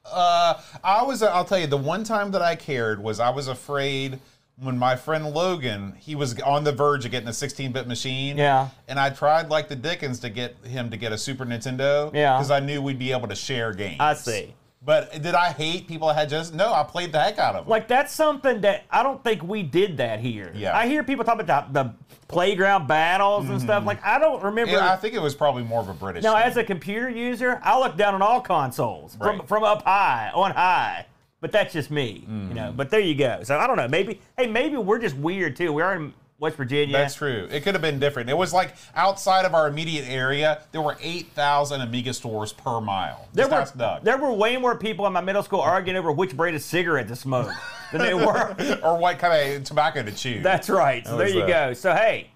Uh, 0.06 0.60
I 0.84 1.04
was. 1.04 1.24
I'll 1.24 1.46
tell 1.46 1.60
you, 1.60 1.68
the 1.68 1.78
one 1.78 2.04
time 2.04 2.32
that 2.32 2.42
I 2.42 2.56
cared 2.56 3.02
was 3.02 3.20
I 3.20 3.30
was 3.30 3.48
afraid 3.48 4.20
when 4.60 4.78
my 4.78 4.96
friend 4.96 5.34
Logan, 5.34 5.96
he 6.00 6.16
was 6.16 6.40
on 6.42 6.64
the 6.64 6.72
verge 6.72 7.06
of 7.06 7.12
getting 7.12 7.28
a 7.28 7.32
16-bit 7.32 7.88
machine. 7.88 8.38
Yeah. 8.38 8.70
And 8.88 9.00
I 9.00 9.12
tried 9.12 9.50
like 9.50 9.70
the 9.70 9.76
Dickens 9.76 10.20
to 10.22 10.30
get 10.30 10.56
him 10.66 10.90
to 10.90 10.98
get 10.98 11.12
a 11.12 11.18
Super 11.18 11.46
Nintendo. 11.46 12.14
Yeah. 12.14 12.38
Because 12.38 12.52
I 12.52 12.60
knew 12.60 12.82
we'd 12.82 13.00
be 13.00 13.12
able 13.12 13.28
to 13.28 13.36
share 13.36 13.74
games. 13.74 13.98
I 14.00 14.16
see. 14.16 14.56
But 14.84 15.22
did 15.22 15.36
I 15.36 15.52
hate 15.52 15.88
people 15.88 16.08
that 16.08 16.16
had 16.16 16.30
just? 16.30 16.54
No, 16.54 16.74
I 16.74 16.84
played 16.84 17.12
the 17.12 17.20
heck 17.20 17.40
out 17.40 17.56
of 17.56 17.66
them. 17.66 17.70
Like 17.70 17.88
that's 17.88 18.14
something 18.14 18.62
that 18.62 18.86
I 18.90 19.04
don't 19.04 19.22
think 19.22 19.44
we 19.44 19.62
did 19.62 19.98
that 19.98 20.22
here. 20.22 20.52
Yeah. 20.56 20.78
I 20.78 20.88
hear 20.88 21.04
people 21.04 21.26
talk 21.26 21.42
about 21.42 21.74
the, 21.74 21.84
the 21.84 21.94
playground 22.28 22.88
battles 22.88 23.50
and 23.50 23.62
stuff. 23.62 23.86
Like 23.86 24.02
I 24.06 24.18
don't 24.18 24.42
remember. 24.42 24.72
Mm-hmm. 24.72 24.86
Yeah, 24.86 24.94
I 24.94 24.96
think 24.96 25.14
it 25.14 25.22
was 25.22 25.36
probably 25.36 25.64
more 25.64 25.82
of 25.82 25.90
a 25.90 25.94
British. 25.94 26.24
now, 26.24 26.36
thing. 26.36 26.44
as 26.44 26.58
a 26.58 26.64
computer 26.64 27.10
user, 27.10 27.60
I 27.64 27.78
look 27.78 27.98
down 27.98 28.16
on 28.16 28.22
all 28.22 28.40
consoles 28.40 29.18
from 29.18 29.46
from 29.46 29.64
up 29.64 29.84
high, 29.84 30.32
on 30.34 30.52
high. 30.52 31.06
But 31.40 31.52
that's 31.52 31.74
just 31.74 31.92
me, 31.92 32.24
you 32.28 32.54
know. 32.56 32.62
Mm-hmm. 32.62 32.78
But 32.78 32.90
there 32.90 33.00
you 33.00 33.14
go. 33.14 33.42
So 33.44 33.58
I 33.58 33.68
don't 33.68 33.78
know. 33.78 33.88
Maybe 33.88 34.20
hey, 34.38 34.48
maybe 34.48 34.78
we're 34.78 35.00
just 35.00 35.16
weird 35.16 35.56
too. 35.56 35.72
We 35.72 35.84
are 35.84 35.96
in 35.96 36.14
West 36.40 36.56
Virginia. 36.58 36.98
That's 36.98 37.16
true. 37.16 37.48
It 37.52 37.64
could 37.64 37.74
have 37.74 37.82
been 37.82 38.00
different. 38.00 38.30
It 38.30 38.38
was 38.38 38.54
like 38.54 38.76
outside 38.96 39.46
of 39.46 39.56
our 39.56 39.68
immediate 39.68 40.08
area, 40.08 40.62
there 40.72 40.82
were 40.82 40.98
8,000 41.02 41.82
Amiga 41.82 42.14
stores 42.14 42.54
per 42.54 42.80
mile. 42.80 43.28
There 43.34 43.48
Just 43.48 43.76
were, 43.76 44.00
there 44.04 44.18
were 44.18 44.32
way 44.34 44.58
more 44.58 44.78
people 44.78 45.08
in 45.08 45.14
my 45.14 45.22
middle 45.22 45.42
school 45.42 45.62
arguing 45.62 45.98
over 45.98 46.12
which 46.12 46.38
brand 46.38 46.56
of 46.56 46.62
cigarette 46.62 47.08
to 47.08 47.16
smoke 47.16 47.52
than 47.92 48.02
they 48.02 48.14
were. 48.14 48.56
or 48.84 48.98
what 48.98 49.18
kind 49.18 49.56
of 49.56 49.64
tobacco 49.64 50.04
to 50.04 50.12
chew. 50.12 50.42
That's 50.42 50.70
right. 50.70 51.06
So 51.08 51.18
there 51.18 51.28
you 51.28 51.42
that? 51.42 51.48
go. 51.48 51.74
So 51.74 51.94
hey, 51.94 52.30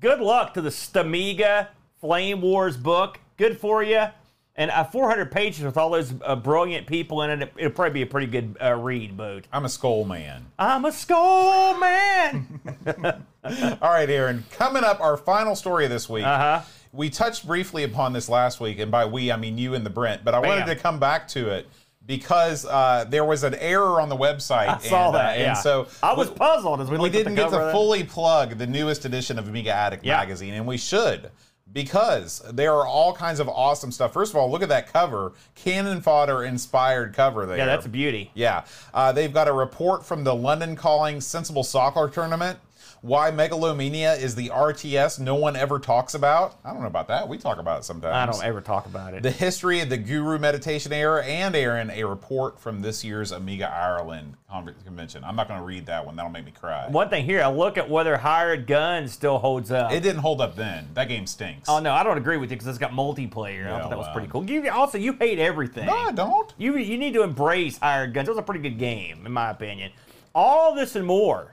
good 0.00 0.20
luck 0.20 0.52
to 0.54 0.60
the 0.60 0.70
Stamiga 0.70 1.68
Flame 2.00 2.42
Wars 2.42 2.76
book. 2.76 3.18
Good 3.38 3.58
for 3.58 3.82
you. 3.82 4.06
And 4.54 4.70
uh, 4.70 4.84
400 4.84 5.32
pages 5.32 5.64
with 5.64 5.78
all 5.78 5.88
those 5.90 6.12
uh, 6.22 6.36
brilliant 6.36 6.86
people 6.86 7.22
in 7.22 7.42
it. 7.42 7.52
It'll 7.56 7.70
probably 7.72 7.94
be 7.94 8.02
a 8.02 8.06
pretty 8.06 8.26
good 8.26 8.56
uh, 8.62 8.74
read, 8.74 9.16
Boat. 9.16 9.46
I'm 9.50 9.64
a 9.64 9.68
skull 9.68 10.04
man. 10.04 10.44
I'm 10.58 10.84
a 10.84 10.92
skull 10.92 11.78
man. 11.78 12.60
All 13.44 13.90
right, 13.90 14.10
Aaron. 14.10 14.44
Coming 14.50 14.84
up, 14.84 15.00
our 15.00 15.16
final 15.16 15.56
story 15.56 15.84
of 15.84 15.90
this 15.90 16.06
week. 16.08 16.26
Uh-huh. 16.26 16.60
We 16.92 17.08
touched 17.08 17.46
briefly 17.46 17.84
upon 17.84 18.12
this 18.12 18.28
last 18.28 18.60
week, 18.60 18.78
and 18.78 18.90
by 18.90 19.06
we, 19.06 19.32
I 19.32 19.36
mean 19.38 19.56
you 19.56 19.72
and 19.72 19.86
the 19.86 19.90
Brent, 19.90 20.22
but 20.22 20.34
I 20.34 20.38
wanted 20.40 20.66
to 20.66 20.76
come 20.76 21.00
back 21.00 21.28
to 21.28 21.48
it 21.48 21.66
because 22.04 22.66
uh, 22.66 23.06
there 23.08 23.24
was 23.24 23.44
an 23.44 23.54
error 23.54 24.00
on 24.02 24.10
the 24.10 24.16
website. 24.16 24.68
I 24.68 24.78
saw 24.78 25.06
and, 25.06 25.16
uh, 25.16 25.18
that. 25.18 25.38
Yeah. 25.38 25.48
And 25.50 25.58
so 25.58 25.88
I 26.02 26.12
was 26.12 26.28
we- 26.28 26.36
puzzled 26.36 26.82
as 26.82 26.90
we, 26.90 26.98
we 26.98 27.04
looked 27.04 27.14
at 27.14 27.18
didn't 27.20 27.36
the 27.36 27.42
get 27.42 27.50
to 27.50 27.72
fully 27.72 28.04
plug 28.04 28.58
the 28.58 28.66
newest 28.66 29.06
edition 29.06 29.38
of 29.38 29.48
Amiga 29.48 29.70
Addict 29.72 30.04
Yeah. 30.04 30.18
magazine, 30.18 30.52
and 30.52 30.66
we 30.66 30.76
should 30.76 31.30
because 31.72 32.42
there 32.52 32.74
are 32.74 32.86
all 32.86 33.14
kinds 33.14 33.40
of 33.40 33.48
awesome 33.48 33.90
stuff. 33.90 34.12
First 34.12 34.32
of 34.32 34.36
all, 34.36 34.50
look 34.50 34.62
at 34.62 34.68
that 34.68 34.92
cover, 34.92 35.32
cannon 35.54 36.00
fodder 36.00 36.44
inspired 36.44 37.14
cover 37.14 37.46
there. 37.46 37.56
Yeah, 37.56 37.66
that's 37.66 37.86
a 37.86 37.90
beauty. 37.90 38.30
Yeah, 38.34 38.64
uh, 38.92 39.12
they've 39.12 39.32
got 39.32 39.48
a 39.48 39.52
report 39.52 40.04
from 40.04 40.24
the 40.24 40.34
London 40.34 40.76
Calling 40.76 41.20
Sensible 41.20 41.64
Soccer 41.64 42.08
Tournament. 42.08 42.58
Why 43.02 43.32
Megalomania 43.32 44.14
is 44.14 44.36
the 44.36 44.50
RTS 44.50 45.18
no 45.18 45.34
one 45.34 45.56
ever 45.56 45.80
talks 45.80 46.14
about. 46.14 46.58
I 46.64 46.72
don't 46.72 46.82
know 46.82 46.86
about 46.86 47.08
that. 47.08 47.28
We 47.28 47.36
talk 47.36 47.58
about 47.58 47.80
it 47.80 47.84
sometimes. 47.84 48.14
I 48.14 48.26
don't 48.26 48.44
ever 48.44 48.60
talk 48.60 48.86
about 48.86 49.12
it. 49.12 49.24
The 49.24 49.30
history 49.32 49.80
of 49.80 49.88
the 49.88 49.96
Guru 49.96 50.38
Meditation 50.38 50.92
era, 50.92 51.24
and 51.24 51.56
Aaron, 51.56 51.90
a 51.90 52.04
report 52.04 52.60
from 52.60 52.80
this 52.80 53.02
year's 53.02 53.32
Amiga 53.32 53.68
Ireland 53.68 54.36
convention. 54.84 55.24
I'm 55.24 55.34
not 55.34 55.48
going 55.48 55.58
to 55.58 55.66
read 55.66 55.86
that 55.86 56.06
one. 56.06 56.14
That'll 56.14 56.30
make 56.30 56.44
me 56.44 56.52
cry. 56.52 56.86
One 56.90 57.08
thing 57.08 57.24
here, 57.24 57.42
I 57.42 57.48
look 57.48 57.76
at 57.76 57.90
whether 57.90 58.16
hired 58.16 58.68
guns 58.68 59.12
still 59.12 59.38
holds 59.38 59.72
up. 59.72 59.90
It 59.90 60.04
didn't 60.04 60.20
hold 60.20 60.40
up 60.40 60.54
then. 60.54 60.88
That 60.94 61.08
game 61.08 61.26
stinks. 61.26 61.68
oh 61.68 61.80
no, 61.80 61.92
I 61.92 62.04
don't 62.04 62.18
agree 62.18 62.36
with 62.36 62.52
you 62.52 62.56
because 62.56 62.68
it's 62.68 62.78
got 62.78 62.92
multiplayer. 62.92 63.66
I 63.66 63.80
thought 63.80 63.90
that 63.90 63.98
was 63.98 64.08
pretty 64.12 64.28
cool. 64.28 64.48
You 64.48 64.70
also 64.70 64.96
you 64.98 65.14
hate 65.14 65.40
everything. 65.40 65.86
No, 65.86 65.96
I 65.96 66.12
don't. 66.12 66.54
You 66.56 66.76
you 66.76 66.98
need 66.98 67.14
to 67.14 67.24
embrace 67.24 67.78
hired 67.78 68.14
guns. 68.14 68.28
It 68.28 68.30
was 68.30 68.38
a 68.38 68.42
pretty 68.42 68.60
good 68.62 68.78
game, 68.78 69.26
in 69.26 69.32
my 69.32 69.50
opinion. 69.50 69.90
All 70.36 70.74
this 70.76 70.94
and 70.94 71.04
more 71.04 71.52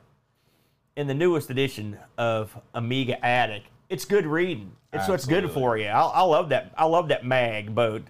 in 0.95 1.07
the 1.07 1.13
newest 1.13 1.49
edition 1.49 1.97
of 2.17 2.57
Amiga 2.73 3.23
Addict. 3.25 3.67
It's 3.89 4.05
good 4.05 4.25
reading. 4.25 4.71
It's 4.93 5.07
what's 5.07 5.25
good 5.25 5.49
for 5.51 5.77
you. 5.77 5.87
I, 5.87 6.01
I 6.01 6.21
love 6.21 6.49
that. 6.49 6.73
I 6.77 6.85
love 6.85 7.07
that 7.09 7.25
mag 7.25 7.73
boat. 7.73 8.03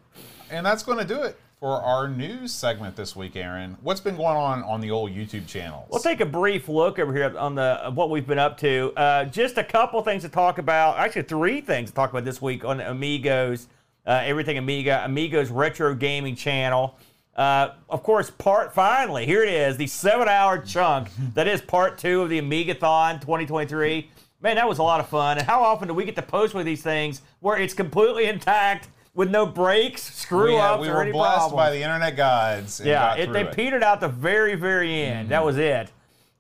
And 0.50 0.66
that's 0.66 0.84
going 0.84 0.98
to 0.98 1.06
do 1.06 1.22
it 1.22 1.40
for 1.60 1.82
our 1.82 2.08
news 2.08 2.54
segment 2.54 2.96
this 2.96 3.16
week, 3.16 3.36
Aaron. 3.36 3.78
What's 3.82 4.00
been 4.00 4.16
going 4.16 4.38
on 4.38 4.64
on 4.64 4.80
the 4.80 4.92
old 4.92 5.12
YouTube 5.12 5.46
channels? 5.46 5.88
We'll 5.92 6.02
take 6.02 6.22
a 6.22 6.26
brief 6.26 6.70
look 6.70 7.00
over 7.00 7.14
here 7.14 7.38
on 7.38 7.56
the 7.56 7.92
what 7.94 8.10
we've 8.10 8.26
been 8.26 8.40
up 8.40 8.58
to. 8.60 8.94
Uh, 8.96 9.26
just 9.26 9.58
a 9.58 9.64
couple 9.64 10.02
things 10.02 10.24
to 10.24 10.30
talk 10.30 10.58
about. 10.58 10.98
Actually, 10.98 11.24
three 11.24 11.62
things 11.62 11.90
to 11.90 11.96
talk 11.96 12.12
about 12.12 12.24
this 12.24 12.42
week 12.42 12.64
on 12.64 12.80
Amigos, 12.80 13.68
uh, 14.08 14.22
everything 14.24 14.58
Amiga, 14.58 15.02
Amigos 15.04 15.50
Retro 15.52 15.94
Gaming 15.94 16.36
Channel. 16.36 16.98
Uh, 17.40 17.74
of 17.90 18.04
course, 18.04 18.30
part 18.30 18.74
finally 18.74 19.26
here 19.26 19.42
it 19.42 19.48
is, 19.48 19.78
the 19.78 19.88
seven-hour 19.88 20.58
chunk 20.64 21.08
that 21.36 21.48
is 21.48 21.62
part 21.62 21.98
two 21.98 22.22
of 22.22 22.28
the 22.28 22.42
Amigathon 22.42 23.22
2023. 23.22 24.12
Man, 24.42 24.58
that 24.58 24.68
was 24.68 24.80
a 24.80 24.84
lot 24.84 25.00
of 25.00 25.08
fun. 25.08 25.38
And 25.38 25.48
how 25.48 25.64
often 25.64 25.88
do 25.88 25.94
we 25.94 26.04
get 26.04 26.18
to 26.18 26.22
post 26.22 26.54
with 26.54 26.66
these 26.66 26.84
things 26.84 27.22
where 27.40 27.58
it's 27.58 27.74
completely 27.74 28.26
intact 28.26 28.90
with 29.14 29.30
no 29.32 29.46
breaks, 29.46 30.02
screw 30.02 30.56
we, 30.56 30.58
uh, 30.58 30.74
ups, 30.74 30.82
we 30.82 30.90
or 30.90 30.96
were 30.96 31.02
any 31.04 31.12
blessed 31.14 31.38
problems? 31.38 31.56
by 31.56 31.72
the 31.72 31.82
internet 31.82 32.18
gods. 32.18 32.82
And 32.82 32.90
Yeah, 32.90 33.16
it, 33.16 33.32
they 33.32 33.46
it. 33.46 33.56
petered 33.56 33.84
out 33.84 34.02
the 34.02 34.10
very, 34.10 34.56
very 34.56 34.94
end. 35.02 35.20
Mm-hmm. 35.20 35.30
That 35.30 35.46
was 35.46 35.58
it. 35.58 35.92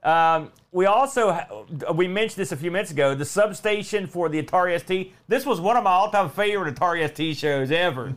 Um, 0.03 0.51
we 0.71 0.85
also 0.85 1.65
we 1.93 2.07
mentioned 2.09 2.41
this 2.41 2.51
a 2.51 2.57
few 2.57 2.71
minutes 2.71 2.91
ago. 2.91 3.15
The 3.15 3.25
substation 3.25 4.05
for 4.05 4.27
the 4.27 4.43
Atari 4.43 4.77
ST. 4.79 5.13
This 5.29 5.45
was 5.45 5.61
one 5.61 5.77
of 5.77 5.83
my 5.85 5.91
all-time 5.91 6.29
favorite 6.29 6.75
Atari 6.75 7.07
ST 7.09 7.37
shows 7.37 7.71
ever. 7.71 8.15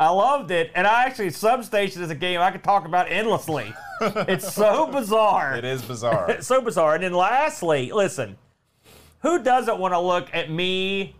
I 0.00 0.08
loved 0.08 0.50
it, 0.50 0.72
and 0.74 0.86
I 0.86 1.04
actually 1.04 1.28
substation 1.28 2.02
is 2.02 2.08
a 2.08 2.14
game 2.14 2.40
I 2.40 2.50
could 2.50 2.64
talk 2.64 2.86
about 2.86 3.10
endlessly. 3.10 3.70
it's 4.00 4.50
so 4.50 4.86
bizarre. 4.86 5.54
It 5.56 5.64
is 5.66 5.82
bizarre. 5.82 6.30
It's 6.30 6.46
so 6.46 6.62
bizarre. 6.62 6.94
And 6.94 7.04
then 7.04 7.12
lastly, 7.12 7.92
listen, 7.92 8.38
who 9.20 9.42
doesn't 9.42 9.78
want 9.78 9.92
to 9.92 10.00
look 10.00 10.30
at 10.32 10.50
me 10.50 11.14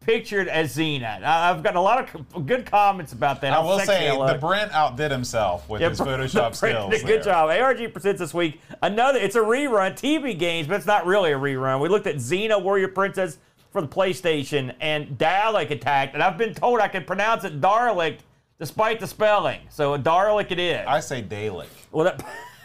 pictured 0.00 0.48
as 0.48 0.74
Xena? 0.74 1.22
I've 1.22 1.62
got 1.62 1.76
a 1.76 1.80
lot 1.80 2.08
of 2.14 2.46
good 2.46 2.64
comments 2.64 3.12
about 3.12 3.42
that. 3.42 3.52
I 3.52 3.60
will 3.60 3.78
say 3.80 4.08
I 4.08 4.32
the 4.32 4.38
Brent 4.38 4.72
outdid 4.72 5.10
himself 5.10 5.68
with 5.68 5.82
his 5.82 5.98
Br- 5.98 6.04
Photoshop 6.04 6.54
skills. 6.54 6.90
Good 7.02 7.06
there. 7.06 7.22
job. 7.22 7.50
ARG 7.50 7.92
presents 7.92 8.20
this 8.20 8.32
week 8.32 8.62
another. 8.82 9.18
It's 9.18 9.36
a 9.36 9.40
rerun, 9.40 9.92
TV 9.92 10.38
games, 10.38 10.68
but 10.68 10.76
it's 10.76 10.86
not 10.86 11.04
really 11.04 11.32
a 11.32 11.38
rerun. 11.38 11.82
We 11.82 11.90
looked 11.90 12.06
at 12.06 12.16
Xena 12.16 12.62
Warrior 12.62 12.88
Princess 12.88 13.36
for 13.70 13.80
the 13.80 13.88
PlayStation 13.88 14.74
and 14.80 15.16
Dalek 15.18 15.70
Attack, 15.70 16.14
and 16.14 16.22
I've 16.22 16.36
been 16.36 16.54
told 16.54 16.80
I 16.80 16.88
can 16.88 17.04
pronounce 17.04 17.44
it 17.44 17.60
Darlick 17.60 18.18
despite 18.58 19.00
the 19.00 19.06
spelling. 19.06 19.60
So 19.70 19.96
Darlick 19.96 20.50
it 20.50 20.58
is. 20.58 20.84
I 20.86 21.00
say 21.00 21.22
Dalek. 21.22 21.66
well, 21.92 22.04
that, 22.04 22.22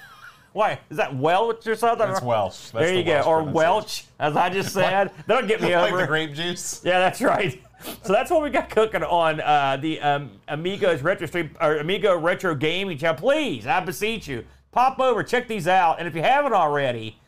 why 0.53 0.79
is 0.89 0.97
that 0.97 1.15
Welch 1.15 1.67
or 1.67 1.75
something? 1.75 2.07
That's 2.07 2.21
Welsh. 2.21 2.71
That's 2.71 2.71
there 2.71 2.91
the 2.91 2.97
you 2.97 3.03
go, 3.03 3.13
Welsh 3.13 3.27
or. 3.27 3.43
Welch, 3.43 4.05
as 4.19 4.35
I 4.35 4.49
just 4.49 4.73
said. 4.73 5.11
That'll 5.27 5.47
get 5.47 5.61
me 5.61 5.75
Like 5.75 5.91
over. 5.91 6.01
the 6.01 6.07
grape 6.07 6.33
juice. 6.33 6.81
Yeah, 6.83 6.99
that's 6.99 7.21
right. 7.21 7.61
So 8.03 8.13
that's 8.13 8.31
what 8.31 8.41
we 8.41 8.49
got 8.49 8.69
cooking 8.71 9.03
on 9.03 9.41
uh, 9.41 9.77
the 9.79 9.99
um, 10.01 10.31
Amigos 10.47 11.01
Retro 11.03 11.27
Stream 11.27 11.51
or 11.61 11.77
Amigo 11.77 12.17
Retro 12.17 12.55
Gaming 12.55 12.97
channel. 12.97 13.15
Please, 13.19 13.67
I 13.67 13.79
beseech 13.79 14.27
you, 14.27 14.43
pop 14.71 14.99
over, 14.99 15.21
check 15.21 15.47
these 15.47 15.67
out, 15.67 15.99
and 15.99 16.07
if 16.07 16.15
you 16.15 16.23
haven't 16.23 16.53
already, 16.53 17.19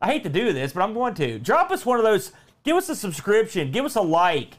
I 0.00 0.06
hate 0.12 0.22
to 0.22 0.28
do 0.28 0.52
this, 0.52 0.72
but 0.72 0.82
I'm 0.82 0.94
going 0.94 1.14
to 1.14 1.38
drop 1.40 1.72
us 1.72 1.84
one 1.84 1.98
of 1.98 2.04
those. 2.04 2.30
Give 2.64 2.76
us 2.76 2.88
a 2.88 2.96
subscription. 2.96 3.70
Give 3.70 3.84
us 3.84 3.94
a 3.94 4.00
like. 4.00 4.54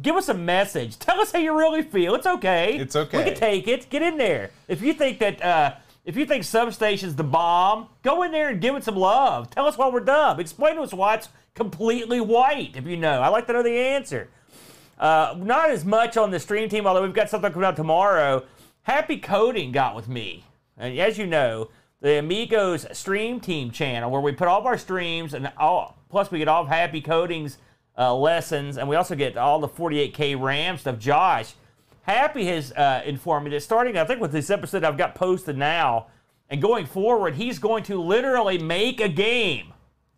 Give 0.00 0.16
us 0.16 0.28
a 0.28 0.34
message. 0.34 0.98
Tell 0.98 1.20
us 1.20 1.32
how 1.32 1.40
you 1.40 1.56
really 1.58 1.82
feel. 1.82 2.14
It's 2.14 2.26
okay. 2.26 2.78
It's 2.78 2.94
okay. 2.94 3.18
We 3.18 3.24
can 3.24 3.34
take 3.34 3.66
it. 3.66 3.90
Get 3.90 4.00
in 4.00 4.16
there. 4.16 4.50
If 4.68 4.80
you 4.80 4.94
think 4.94 5.18
that. 5.18 5.44
Uh, 5.44 5.74
if 6.04 6.16
you 6.16 6.24
think 6.24 6.44
Substation's 6.44 7.16
the 7.16 7.24
bomb, 7.24 7.88
go 8.02 8.22
in 8.22 8.32
there 8.32 8.48
and 8.48 8.62
give 8.62 8.74
it 8.74 8.82
some 8.82 8.96
love. 8.96 9.50
Tell 9.50 9.66
us 9.66 9.76
why 9.76 9.90
we're 9.90 10.00
dumb. 10.00 10.40
Explain 10.40 10.76
to 10.76 10.80
us 10.80 10.94
why 10.94 11.16
it's 11.16 11.28
completely 11.54 12.18
white, 12.18 12.76
if 12.76 12.86
you 12.86 12.96
know. 12.96 13.20
I 13.20 13.28
like 13.28 13.46
to 13.48 13.52
know 13.52 13.62
the 13.62 13.76
answer. 13.76 14.30
Uh, 14.98 15.34
not 15.36 15.68
as 15.68 15.84
much 15.84 16.16
on 16.16 16.30
the 16.30 16.40
stream 16.40 16.70
team, 16.70 16.86
although 16.86 17.02
we've 17.02 17.12
got 17.12 17.28
something 17.28 17.52
coming 17.52 17.66
out 17.66 17.76
tomorrow. 17.76 18.42
Happy 18.84 19.18
Coding 19.18 19.70
got 19.70 19.94
with 19.94 20.08
me. 20.08 20.44
And 20.78 20.98
as 20.98 21.18
you 21.18 21.26
know, 21.26 21.68
the 22.00 22.18
Amigos 22.18 22.86
stream 22.96 23.38
team 23.38 23.70
channel, 23.70 24.10
where 24.10 24.22
we 24.22 24.32
put 24.32 24.48
all 24.48 24.60
of 24.60 24.66
our 24.66 24.78
streams 24.78 25.34
and 25.34 25.52
all, 25.58 25.97
plus 26.08 26.30
we 26.30 26.38
get 26.38 26.48
all 26.48 26.62
of 26.62 26.68
Happy 26.68 27.00
Coding's 27.00 27.58
uh, 27.96 28.14
lessons, 28.14 28.78
and 28.78 28.88
we 28.88 28.96
also 28.96 29.14
get 29.14 29.36
all 29.36 29.58
the 29.58 29.68
48K 29.68 30.40
RAM 30.40 30.78
stuff. 30.78 30.98
Josh, 30.98 31.54
Happy 32.02 32.46
has 32.46 32.72
uh, 32.72 33.02
informed 33.04 33.44
me 33.44 33.50
that 33.50 33.62
starting, 33.62 33.98
I 33.98 34.04
think, 34.04 34.20
with 34.20 34.32
this 34.32 34.48
episode 34.50 34.84
I've 34.84 34.96
got 34.96 35.14
posted 35.14 35.58
now, 35.58 36.06
and 36.48 36.62
going 36.62 36.86
forward, 36.86 37.34
he's 37.34 37.58
going 37.58 37.82
to 37.84 38.00
literally 38.00 38.56
make 38.56 39.00
a 39.00 39.08
game 39.08 39.74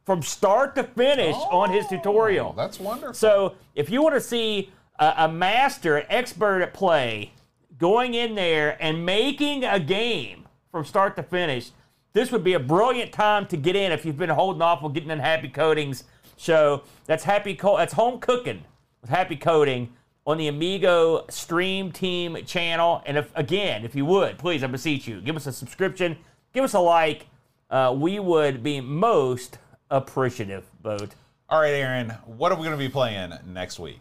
from 0.06 0.22
start 0.22 0.74
to 0.76 0.84
finish 0.84 1.34
on 1.50 1.70
his 1.70 1.86
tutorial. 1.88 2.50
Oh, 2.52 2.56
That's 2.56 2.78
wonderful. 2.78 3.14
So 3.14 3.54
if 3.74 3.90
you 3.90 4.02
want 4.02 4.14
to 4.14 4.20
see 4.20 4.70
a, 4.98 5.14
a 5.18 5.28
master, 5.28 5.96
an 5.96 6.06
expert 6.08 6.62
at 6.62 6.74
play, 6.74 7.32
going 7.78 8.14
in 8.14 8.34
there 8.34 8.76
and 8.80 9.04
making 9.04 9.64
a 9.64 9.80
game 9.80 10.46
from 10.70 10.84
start 10.84 11.16
to 11.16 11.22
finish, 11.22 11.70
this 12.12 12.32
would 12.32 12.42
be 12.44 12.54
a 12.54 12.60
brilliant 12.60 13.12
time 13.12 13.46
to 13.46 13.56
get 13.56 13.76
in 13.76 13.92
if 13.92 14.04
you've 14.04 14.18
been 14.18 14.30
holding 14.30 14.62
off 14.62 14.82
on 14.82 14.92
getting 14.92 15.10
in 15.10 15.18
Happy 15.18 15.48
Coding's 15.48 16.04
show. 16.36 16.82
That's 17.06 17.24
Happy 17.24 17.54
Co- 17.54 17.76
That's 17.76 17.92
home 17.92 18.18
cooking 18.20 18.64
with 19.00 19.10
Happy 19.10 19.36
Coding 19.36 19.92
on 20.26 20.36
the 20.38 20.48
Amigo 20.48 21.24
Stream 21.28 21.92
Team 21.92 22.36
channel. 22.44 23.02
And 23.06 23.16
if 23.16 23.30
again, 23.36 23.84
if 23.84 23.94
you 23.94 24.04
would, 24.06 24.38
please, 24.38 24.62
I 24.64 24.66
beseech 24.66 25.06
you, 25.06 25.20
give 25.20 25.36
us 25.36 25.46
a 25.46 25.52
subscription, 25.52 26.16
give 26.52 26.64
us 26.64 26.74
a 26.74 26.80
like. 26.80 27.26
Uh, 27.70 27.94
we 27.96 28.18
would 28.18 28.62
be 28.64 28.80
most 28.80 29.58
appreciative, 29.90 30.64
Boat. 30.82 31.10
All 31.48 31.60
right, 31.60 31.72
Aaron, 31.74 32.10
what 32.26 32.50
are 32.52 32.56
we 32.56 32.64
going 32.64 32.76
to 32.76 32.84
be 32.84 32.88
playing 32.88 33.32
next 33.46 33.78
week? 33.78 34.00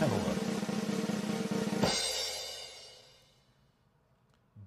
Have 0.00 0.10
a 0.10 0.16
look. 0.16 0.36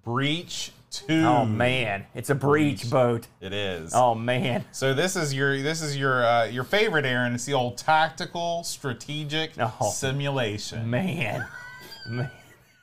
Breach 0.04 0.70
2. 1.06 1.24
Oh 1.24 1.44
man, 1.44 2.06
it's 2.14 2.30
a 2.30 2.34
breach 2.34 2.88
boat. 2.90 3.26
It 3.40 3.52
is. 3.52 3.92
Oh 3.94 4.14
man. 4.14 4.64
So 4.72 4.94
this 4.94 5.16
is 5.16 5.32
your 5.34 5.60
this 5.62 5.82
is 5.82 5.96
your 5.96 6.24
uh, 6.24 6.44
your 6.46 6.64
favorite, 6.64 7.04
Aaron. 7.04 7.34
It's 7.34 7.44
the 7.44 7.54
old 7.54 7.76
tactical 7.78 8.62
strategic 8.64 9.52
Oh. 9.58 9.90
simulation. 9.92 10.88
Man. 10.88 11.46
man. 12.08 12.30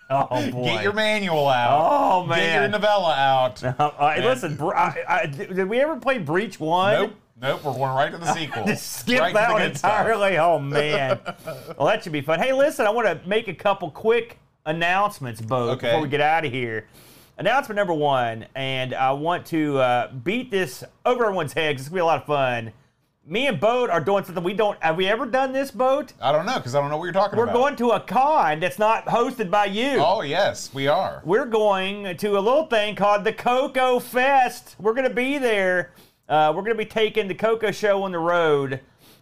Oh 0.10 0.52
boy. 0.52 0.66
Get 0.66 0.84
your 0.84 0.94
manual 0.94 1.48
out. 1.48 1.90
Oh, 1.92 2.26
man. 2.26 2.38
Get 2.38 2.60
your 2.62 2.70
novella 2.70 3.14
out. 3.16 3.64
Uh, 3.64 3.74
all 3.80 3.94
right, 4.00 4.22
listen, 4.24 4.60
I, 4.62 4.96
I, 5.08 5.26
did 5.26 5.70
we 5.70 5.80
ever 5.80 5.96
play 5.96 6.18
Breach 6.18 6.60
One? 6.60 6.94
Nope. 6.94 7.14
Nope. 7.42 7.64
We're 7.64 7.74
going 7.74 7.96
right 7.96 8.12
to 8.12 8.18
the 8.18 8.34
sequel. 8.36 8.66
Just 8.66 9.00
skip 9.00 9.20
Right 9.22 9.34
that 9.34 9.52
one 9.54 9.62
good 9.62 9.78
stuff. 9.78 9.92
entirely. 10.02 10.38
Oh 10.38 10.60
man. 10.60 11.18
well, 11.78 11.88
that 11.88 12.04
should 12.04 12.12
be 12.12 12.20
fun. 12.22 12.40
Hey, 12.40 12.52
listen, 12.52 12.86
I 12.86 12.90
want 12.90 13.08
to 13.08 13.28
make 13.28 13.48
a 13.48 13.54
couple 13.54 13.90
quick 13.90 14.38
announcements, 14.66 15.40
Bo, 15.42 15.70
Okay. 15.72 15.88
before 15.88 16.02
we 16.02 16.10
get 16.10 16.22
out 16.22 16.44
of 16.46 16.52
here. 16.52 16.88
Announcement 17.42 17.76
number 17.76 17.94
one, 17.96 18.46
and 18.54 18.94
I 18.94 19.14
want 19.14 19.48
to 19.48 19.80
uh, 19.80 20.12
beat 20.12 20.52
this 20.52 20.84
over 21.04 21.24
everyone's 21.26 21.54
head 21.54 21.76
'cause 21.76 21.88
it's 21.88 21.90
gonna 21.90 21.96
be 21.98 22.02
a 22.02 22.06
lot 22.06 22.20
of 22.20 22.26
fun. 22.28 22.72
Me 23.26 23.48
and 23.48 23.60
Boat 23.60 23.90
are 23.90 24.00
doing 24.00 24.24
something 24.24 24.44
we 24.44 24.54
don't. 24.54 24.78
Have 24.84 24.96
we 24.96 25.08
ever 25.08 25.26
done 25.26 25.52
this, 25.52 25.72
Boat? 25.72 26.14
I 26.22 26.32
don't 26.32 26.46
know 26.46 26.58
because 26.58 26.76
I 26.76 26.82
don't 26.82 26.92
know 26.92 26.98
what 26.98 27.06
you're 27.06 27.14
talking 27.14 27.40
about. 27.40 27.48
We're 27.48 27.60
going 27.60 27.76
to 27.78 27.90
a 27.94 28.00
con 28.00 28.60
that's 28.60 28.78
not 28.78 29.08
hosted 29.08 29.50
by 29.50 29.66
you. 29.66 29.98
Oh 29.98 30.22
yes, 30.22 30.72
we 30.72 30.86
are. 30.88 31.24
We're 31.26 31.48
going 31.48 32.16
to 32.18 32.38
a 32.38 32.40
little 32.40 32.68
thing 32.68 32.96
called 32.96 33.24
the 33.24 33.34
CoCo 33.34 34.00
Fest. 34.00 34.76
We're 34.80 34.94
going 34.94 35.10
to 35.10 35.14
be 35.16 35.40
there. 35.40 35.94
Uh, 36.30 36.54
we're 36.56 36.62
going 36.62 36.78
to 36.78 36.84
be 36.84 36.86
taking 36.86 37.28
the 37.28 37.34
CoCo 37.34 37.74
Show 37.74 38.04
on 38.04 38.12
the 38.12 38.20
road 38.20 38.82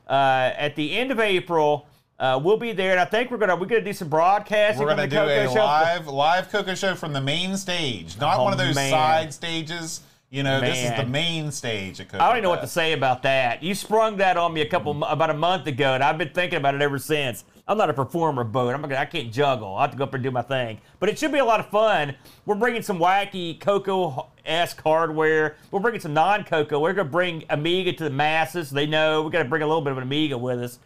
uh, 0.09 0.51
at 0.57 0.75
the 0.75 0.97
end 0.97 1.11
of 1.11 1.21
April. 1.21 1.87
Uh, 2.19 2.37
we'll 2.43 2.57
be 2.57 2.73
there, 2.73 2.91
and 2.91 2.99
I 2.99 3.05
think 3.05 3.31
we're 3.31 3.37
gonna 3.37 3.55
we're 3.55 3.65
gonna 3.65 3.81
do 3.81 3.93
some 3.93 4.09
broadcasting. 4.09 4.83
We're 4.83 4.89
from 4.91 4.97
going 4.97 5.09
to 5.09 5.15
the 5.15 5.25
do 5.25 5.49
a 5.51 5.53
Show. 5.53 5.63
live 5.63 6.07
live 6.07 6.49
Coco 6.51 6.75
show 6.75 6.93
from 6.95 7.13
the 7.13 7.21
main 7.21 7.55
stage, 7.55 8.17
not 8.19 8.39
Oh, 8.39 8.43
one 8.43 8.51
of 8.51 8.59
those 8.59 8.75
man. 8.75 8.91
side 8.91 9.33
stages. 9.33 10.01
You 10.31 10.43
know, 10.43 10.59
this 10.61 10.77
is 10.77 10.95
the 10.95 11.05
main 11.07 11.51
stage. 11.51 11.99
I 11.99 12.03
don't 12.17 12.31
even 12.33 12.43
know 12.43 12.49
what 12.51 12.61
to 12.61 12.67
say 12.67 12.93
about 12.93 13.23
that. 13.23 13.63
You 13.63 13.73
sprung 13.73 14.17
that 14.17 14.37
on 14.37 14.53
me 14.53 14.61
a 14.61 14.69
couple 14.69 15.03
about 15.03 15.31
a 15.31 15.33
month 15.33 15.65
ago, 15.65 15.93
and 15.95 16.03
I've 16.03 16.19
been 16.19 16.29
thinking 16.29 16.57
about 16.57 16.75
it 16.75 16.83
ever 16.83 16.99
since. 16.99 17.45
I'm 17.67 17.77
not 17.79 17.89
a 17.89 17.93
performer, 17.93 18.43
boat. 18.43 18.75
I'm 18.75 18.81
not 18.81 18.89
gonna, 18.91 19.01
I 19.01 19.05
can't 19.05 19.31
juggle. 19.33 19.75
I 19.75 19.81
have 19.83 19.91
to 19.91 19.97
go 19.97 20.03
up 20.03 20.13
and 20.13 20.21
do 20.23 20.29
my 20.29 20.41
thing. 20.43 20.81
But 20.99 21.09
it 21.09 21.17
should 21.17 21.31
be 21.31 21.39
a 21.39 21.45
lot 21.45 21.59
of 21.59 21.69
fun. 21.69 22.13
We're 22.45 22.55
bringing 22.55 22.83
some 22.83 22.99
wacky 22.99 23.59
Coco-esque 23.59 24.81
hardware. 24.83 25.55
We're 25.71 25.79
bringing 25.79 26.01
some 26.01 26.13
non-Coco. 26.13 26.79
We're 26.79 26.93
gonna 26.93 27.09
bring 27.09 27.43
Amiga 27.49 27.93
to 27.93 28.03
the 28.03 28.09
masses. 28.11 28.69
They 28.69 28.85
know 28.85 29.23
we 29.23 29.31
got 29.31 29.43
to 29.43 29.49
bring 29.49 29.61
a 29.63 29.67
little 29.67 29.81
bit 29.81 29.91
of 29.91 29.97
an 29.97 30.03
Amiga 30.03 30.37
with 30.37 30.59
us. 30.59 30.79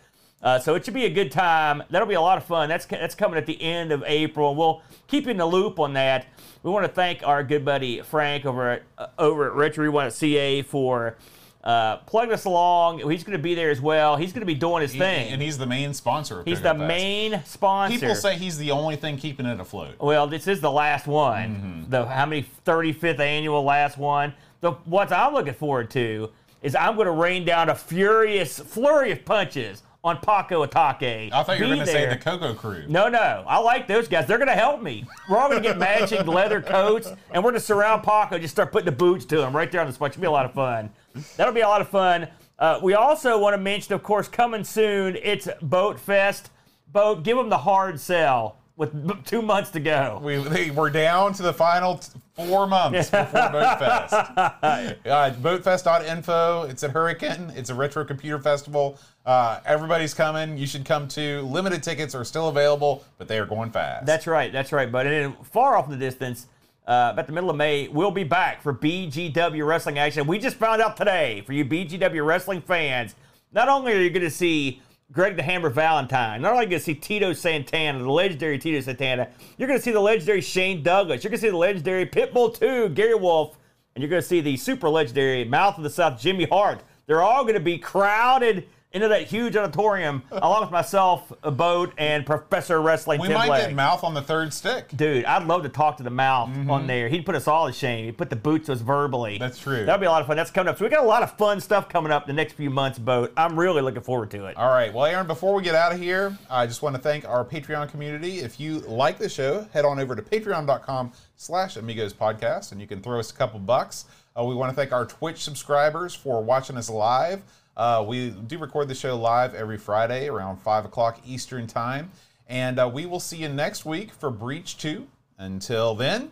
Uh, 0.43 0.59
so 0.59 0.75
it 0.75 0.83
should 0.83 0.93
be 0.93 1.05
a 1.05 1.09
good 1.09 1.31
time. 1.31 1.81
That'll 1.89 2.07
be 2.07 2.15
a 2.15 2.21
lot 2.21 2.37
of 2.37 2.43
fun. 2.43 2.67
That's 2.67 2.85
that's 2.85 3.15
coming 3.15 3.37
at 3.37 3.45
the 3.45 3.59
end 3.61 3.93
of 3.93 4.03
April. 4.05 4.53
We'll 4.55 4.81
keep 5.07 5.23
you 5.23 5.31
in 5.31 5.37
the 5.37 5.45
loop 5.45 5.79
on 5.79 5.93
that. 5.93 6.27
We 6.63 6.69
want 6.71 6.85
to 6.85 6.91
thank 6.91 7.25
our 7.25 7.43
good 7.43 7.63
buddy 7.63 8.01
Frank 8.01 8.45
over 8.45 8.71
at 8.71 8.83
uh, 8.97 9.07
over 9.17 9.45
at 9.47 9.53
Retro 9.53 9.85
Rewind 9.85 10.11
CA 10.11 10.61
for 10.61 11.17
uh, 11.63 11.97
plugging 11.99 12.33
us 12.33 12.43
along. 12.43 13.09
He's 13.09 13.23
going 13.23 13.37
to 13.37 13.41
be 13.41 13.55
there 13.55 13.69
as 13.71 13.79
well. 13.79 14.17
He's 14.17 14.33
going 14.33 14.41
to 14.41 14.45
be 14.45 14.53
doing 14.53 14.81
his 14.81 14.91
He- 14.91 14.99
thing. 14.99 15.31
and 15.31 15.41
he's 15.41 15.57
the 15.57 15.65
main 15.65 15.93
sponsor. 15.93 16.41
Of 16.41 16.45
he's 16.45 16.61
the 16.61 16.73
Fest. 16.73 16.87
main 16.89 17.41
sponsor. 17.45 17.97
People 17.99 18.15
say 18.15 18.37
he's 18.37 18.57
the 18.57 18.71
only 18.71 18.97
thing 18.97 19.17
keeping 19.17 19.45
it 19.45 19.61
afloat. 19.61 19.95
Well, 19.99 20.27
this 20.27 20.45
is 20.47 20.59
the 20.59 20.71
last 20.71 21.07
one. 21.07 21.85
The 21.87 22.05
how 22.05 22.25
many 22.25 22.45
35th 22.65 23.19
annual 23.19 23.63
last 23.63 23.97
one. 23.97 24.33
The 24.59 24.71
what 24.71 25.09
I'm 25.13 25.33
looking 25.33 25.53
forward 25.53 25.89
to 25.91 26.31
is 26.61 26.75
I'm 26.75 26.95
going 26.95 27.05
to 27.05 27.11
rain 27.13 27.45
down 27.45 27.69
a 27.69 27.75
furious 27.75 28.59
flurry 28.59 29.11
of 29.13 29.23
punches 29.23 29.83
on 30.03 30.17
Paco 30.17 30.65
Atake. 30.65 31.31
I 31.31 31.43
thought 31.43 31.57
you 31.57 31.63
were 31.63 31.75
going 31.75 31.79
to 31.79 31.85
say 31.85 32.09
the 32.09 32.17
Coco 32.17 32.53
Crew. 32.53 32.83
No, 32.89 33.07
no. 33.07 33.45
I 33.47 33.57
like 33.59 33.87
those 33.87 34.09
guys. 34.09 34.27
They're 34.27 34.37
going 34.37 34.49
to 34.49 34.53
help 34.53 34.81
me. 34.81 35.05
We're 35.29 35.37
all 35.37 35.47
going 35.49 35.63
to 35.63 35.67
get 35.67 35.77
matching 35.77 36.25
leather 36.25 36.61
coats, 36.61 37.07
and 37.07 37.41
we're 37.41 37.51
going 37.51 37.61
to 37.61 37.65
surround 37.65 38.03
Paco, 38.03 38.37
just 38.37 38.53
start 38.53 38.73
putting 38.73 38.85
the 38.85 38.91
boots 38.91 39.23
to 39.25 39.41
him 39.41 39.55
right 39.55 39.71
there 39.71 39.79
on 39.79 39.87
the 39.87 39.93
spot. 39.93 40.13
Should 40.13 40.21
be 40.21 40.27
a 40.27 40.31
lot 40.31 40.45
of 40.45 40.53
fun. 40.53 40.89
That'll 41.37 41.53
be 41.53 41.61
a 41.61 41.67
lot 41.67 41.79
of 41.79 41.87
fun. 41.87 42.27
Uh, 42.59 42.79
we 42.83 42.95
also 42.95 43.39
want 43.39 43.53
to 43.53 43.57
mention, 43.57 43.93
of 43.93 44.03
course, 44.03 44.27
coming 44.27 44.65
soon, 44.65 45.17
it's 45.21 45.47
Boat 45.61 45.97
Fest. 45.97 46.49
Boat, 46.91 47.23
give 47.23 47.37
them 47.37 47.49
the 47.49 47.57
hard 47.57 47.99
sell 47.99 48.57
with 48.91 49.25
two 49.25 49.41
months 49.41 49.69
to 49.71 49.79
go. 49.79 50.19
We, 50.21 50.37
they, 50.37 50.71
we're 50.71 50.89
down 50.89 51.33
to 51.33 51.43
the 51.43 51.53
final 51.53 51.97
t- 51.97 52.09
four 52.35 52.67
months 52.67 53.09
before 53.09 53.49
Boat 53.49 53.79
Fest. 53.79 54.13
Uh, 54.13 54.93
boatfest.info. 55.05 56.63
It's 56.63 56.83
at 56.83 56.91
Hurricane. 56.91 57.51
It's 57.55 57.69
a 57.69 57.75
retro 57.75 58.03
computer 58.03 58.39
festival. 58.39 58.97
Uh, 59.25 59.59
everybody's 59.65 60.13
coming. 60.13 60.57
You 60.57 60.67
should 60.67 60.85
come 60.85 61.07
too. 61.07 61.41
Limited 61.43 61.81
tickets 61.83 62.13
are 62.13 62.25
still 62.25 62.49
available, 62.49 63.03
but 63.17 63.27
they 63.27 63.39
are 63.39 63.45
going 63.45 63.71
fast. 63.71 64.05
That's 64.05 64.27
right. 64.27 64.51
That's 64.51 64.71
right. 64.71 64.91
But 64.91 65.07
in 65.07 65.33
far 65.43 65.77
off 65.77 65.85
in 65.85 65.91
the 65.91 65.97
distance, 65.97 66.47
uh, 66.85 67.11
about 67.13 67.27
the 67.27 67.33
middle 67.33 67.49
of 67.49 67.55
May, 67.55 67.87
we'll 67.87 68.11
be 68.11 68.25
back 68.25 68.61
for 68.61 68.73
BGW 68.73 69.65
wrestling 69.65 69.97
action. 69.99 70.27
We 70.27 70.39
just 70.39 70.57
found 70.57 70.81
out 70.81 70.97
today 70.97 71.41
for 71.45 71.53
you 71.53 71.63
BGW 71.63 72.25
wrestling 72.25 72.61
fans. 72.61 73.15
Not 73.53 73.69
only 73.69 73.93
are 73.93 74.01
you 74.01 74.09
going 74.09 74.23
to 74.23 74.29
see 74.29 74.81
Greg 75.13 75.35
the 75.35 75.43
Hammer 75.43 75.69
Valentine, 75.69 76.41
not 76.41 76.53
only 76.53 76.61
are 76.61 76.63
you 76.63 76.69
going 76.71 76.79
to 76.79 76.83
see 76.83 76.95
Tito 76.95 77.33
Santana, 77.33 77.99
the 77.99 78.09
legendary 78.11 78.57
Tito 78.57 78.81
Santana, 78.81 79.29
you're 79.57 79.67
going 79.67 79.77
to 79.77 79.83
see 79.83 79.91
the 79.91 79.99
legendary 79.99 80.41
Shane 80.41 80.81
Douglas. 80.81 81.23
You're 81.23 81.29
going 81.29 81.39
to 81.39 81.45
see 81.45 81.51
the 81.51 81.57
legendary 81.57 82.07
Pitbull 82.07 82.57
2, 82.57 82.89
Gary 82.89 83.13
Wolfe, 83.13 83.55
and 83.93 84.01
you're 84.01 84.09
going 84.09 84.23
to 84.23 84.27
see 84.27 84.41
the 84.41 84.57
super 84.57 84.89
legendary 84.89 85.45
Mouth 85.45 85.77
of 85.77 85.83
the 85.83 85.89
South, 85.91 86.19
Jimmy 86.19 86.45
Hart. 86.45 86.81
They're 87.05 87.21
all 87.21 87.43
going 87.43 87.53
to 87.53 87.59
be 87.59 87.77
crowded 87.77 88.67
into 88.93 89.07
that 89.07 89.25
huge 89.27 89.55
auditorium 89.57 90.21
along 90.31 90.61
with 90.61 90.71
myself, 90.71 91.33
a 91.41 91.49
boat, 91.49 91.91
and 91.97 92.25
Professor 92.25 92.79
Wrestling 92.81 93.19
We 93.19 93.27
Tim 93.27 93.37
might 93.37 93.49
Legg. 93.49 93.67
get 93.69 93.75
mouth 93.75 94.03
on 94.03 94.13
the 94.13 94.21
third 94.21 94.53
stick. 94.53 94.87
Dude, 94.95 95.25
I'd 95.25 95.45
love 95.45 95.63
to 95.63 95.69
talk 95.69 95.97
to 95.97 96.03
the 96.03 96.09
mouth 96.11 96.49
on 96.69 96.85
there. 96.85 97.09
He'd 97.09 97.25
put 97.25 97.33
us 97.35 97.47
all 97.47 97.65
to 97.67 97.73
shame. 97.73 98.05
He'd 98.05 98.17
put 98.17 98.29
the 98.29 98.35
boots 98.35 98.67
to 98.67 98.73
us 98.73 98.81
verbally. 98.81 99.33
Mm-hmm. 99.33 99.43
That's 99.43 99.57
true. 99.59 99.85
That'd 99.85 99.99
be 99.99 100.05
a 100.05 100.11
lot 100.11 100.21
of 100.21 100.27
fun. 100.27 100.37
That's 100.37 100.51
coming 100.51 100.69
up. 100.69 100.77
So 100.77 100.85
we 100.85 100.89
got 100.91 101.03
a 101.03 101.07
lot 101.07 101.23
of 101.23 101.35
fun 101.37 101.59
stuff 101.59 101.89
coming 101.89 102.11
up 102.11 102.27
the 102.27 102.33
next 102.33 102.53
few 102.53 102.69
months, 102.69 102.99
Boat. 102.99 103.33
I'm 103.35 103.59
really 103.59 103.81
looking 103.81 104.03
forward 104.03 104.29
to 104.31 104.45
it. 104.45 104.55
All 104.57 104.69
right. 104.69 104.93
Well, 104.93 105.05
Aaron, 105.05 105.25
before 105.25 105.55
we 105.55 105.63
get 105.63 105.73
out 105.75 105.91
of 105.91 105.99
here, 105.99 106.37
I 106.49 106.67
just 106.67 106.81
want 106.83 106.95
to 106.95 107.01
thank 107.01 107.27
our 107.27 107.43
Patreon 107.43 107.89
community. 107.89 108.39
If 108.39 108.59
you 108.59 108.79
like 108.81 109.17
the 109.17 109.27
show, 109.29 109.67
head 109.73 109.85
on 109.85 109.99
over 109.99 110.15
to 110.15 110.21
patreon.com 110.21 111.11
slash 111.35 111.77
amigos 111.77 112.13
podcast 112.13 112.71
and 112.71 112.79
you 112.79 112.85
can 112.87 113.01
throw 113.01 113.19
us 113.19 113.31
a 113.31 113.33
couple 113.33 113.59
bucks. 113.59 114.05
Uh, 114.37 114.43
we 114.43 114.55
want 114.55 114.69
to 114.71 114.75
thank 114.75 114.91
our 114.91 115.05
Twitch 115.05 115.43
subscribers 115.43 116.13
for 116.15 116.43
watching 116.43 116.77
us 116.77 116.89
live. 116.89 117.41
Uh, 117.75 118.03
we 118.07 118.29
do 118.29 118.57
record 118.57 118.87
the 118.87 118.95
show 118.95 119.17
live 119.17 119.55
every 119.55 119.77
Friday 119.77 120.27
around 120.27 120.57
5 120.57 120.85
o'clock 120.85 121.19
Eastern 121.25 121.65
Time. 121.67 122.11
And 122.47 122.79
uh, 122.79 122.89
we 122.91 123.05
will 123.05 123.19
see 123.19 123.37
you 123.37 123.49
next 123.49 123.85
week 123.85 124.13
for 124.13 124.29
Breach 124.29 124.77
2. 124.77 125.07
Until 125.37 125.95
then, 125.95 126.31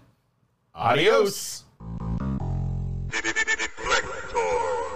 adios. 0.75 1.63
Deflektor. 3.09 4.90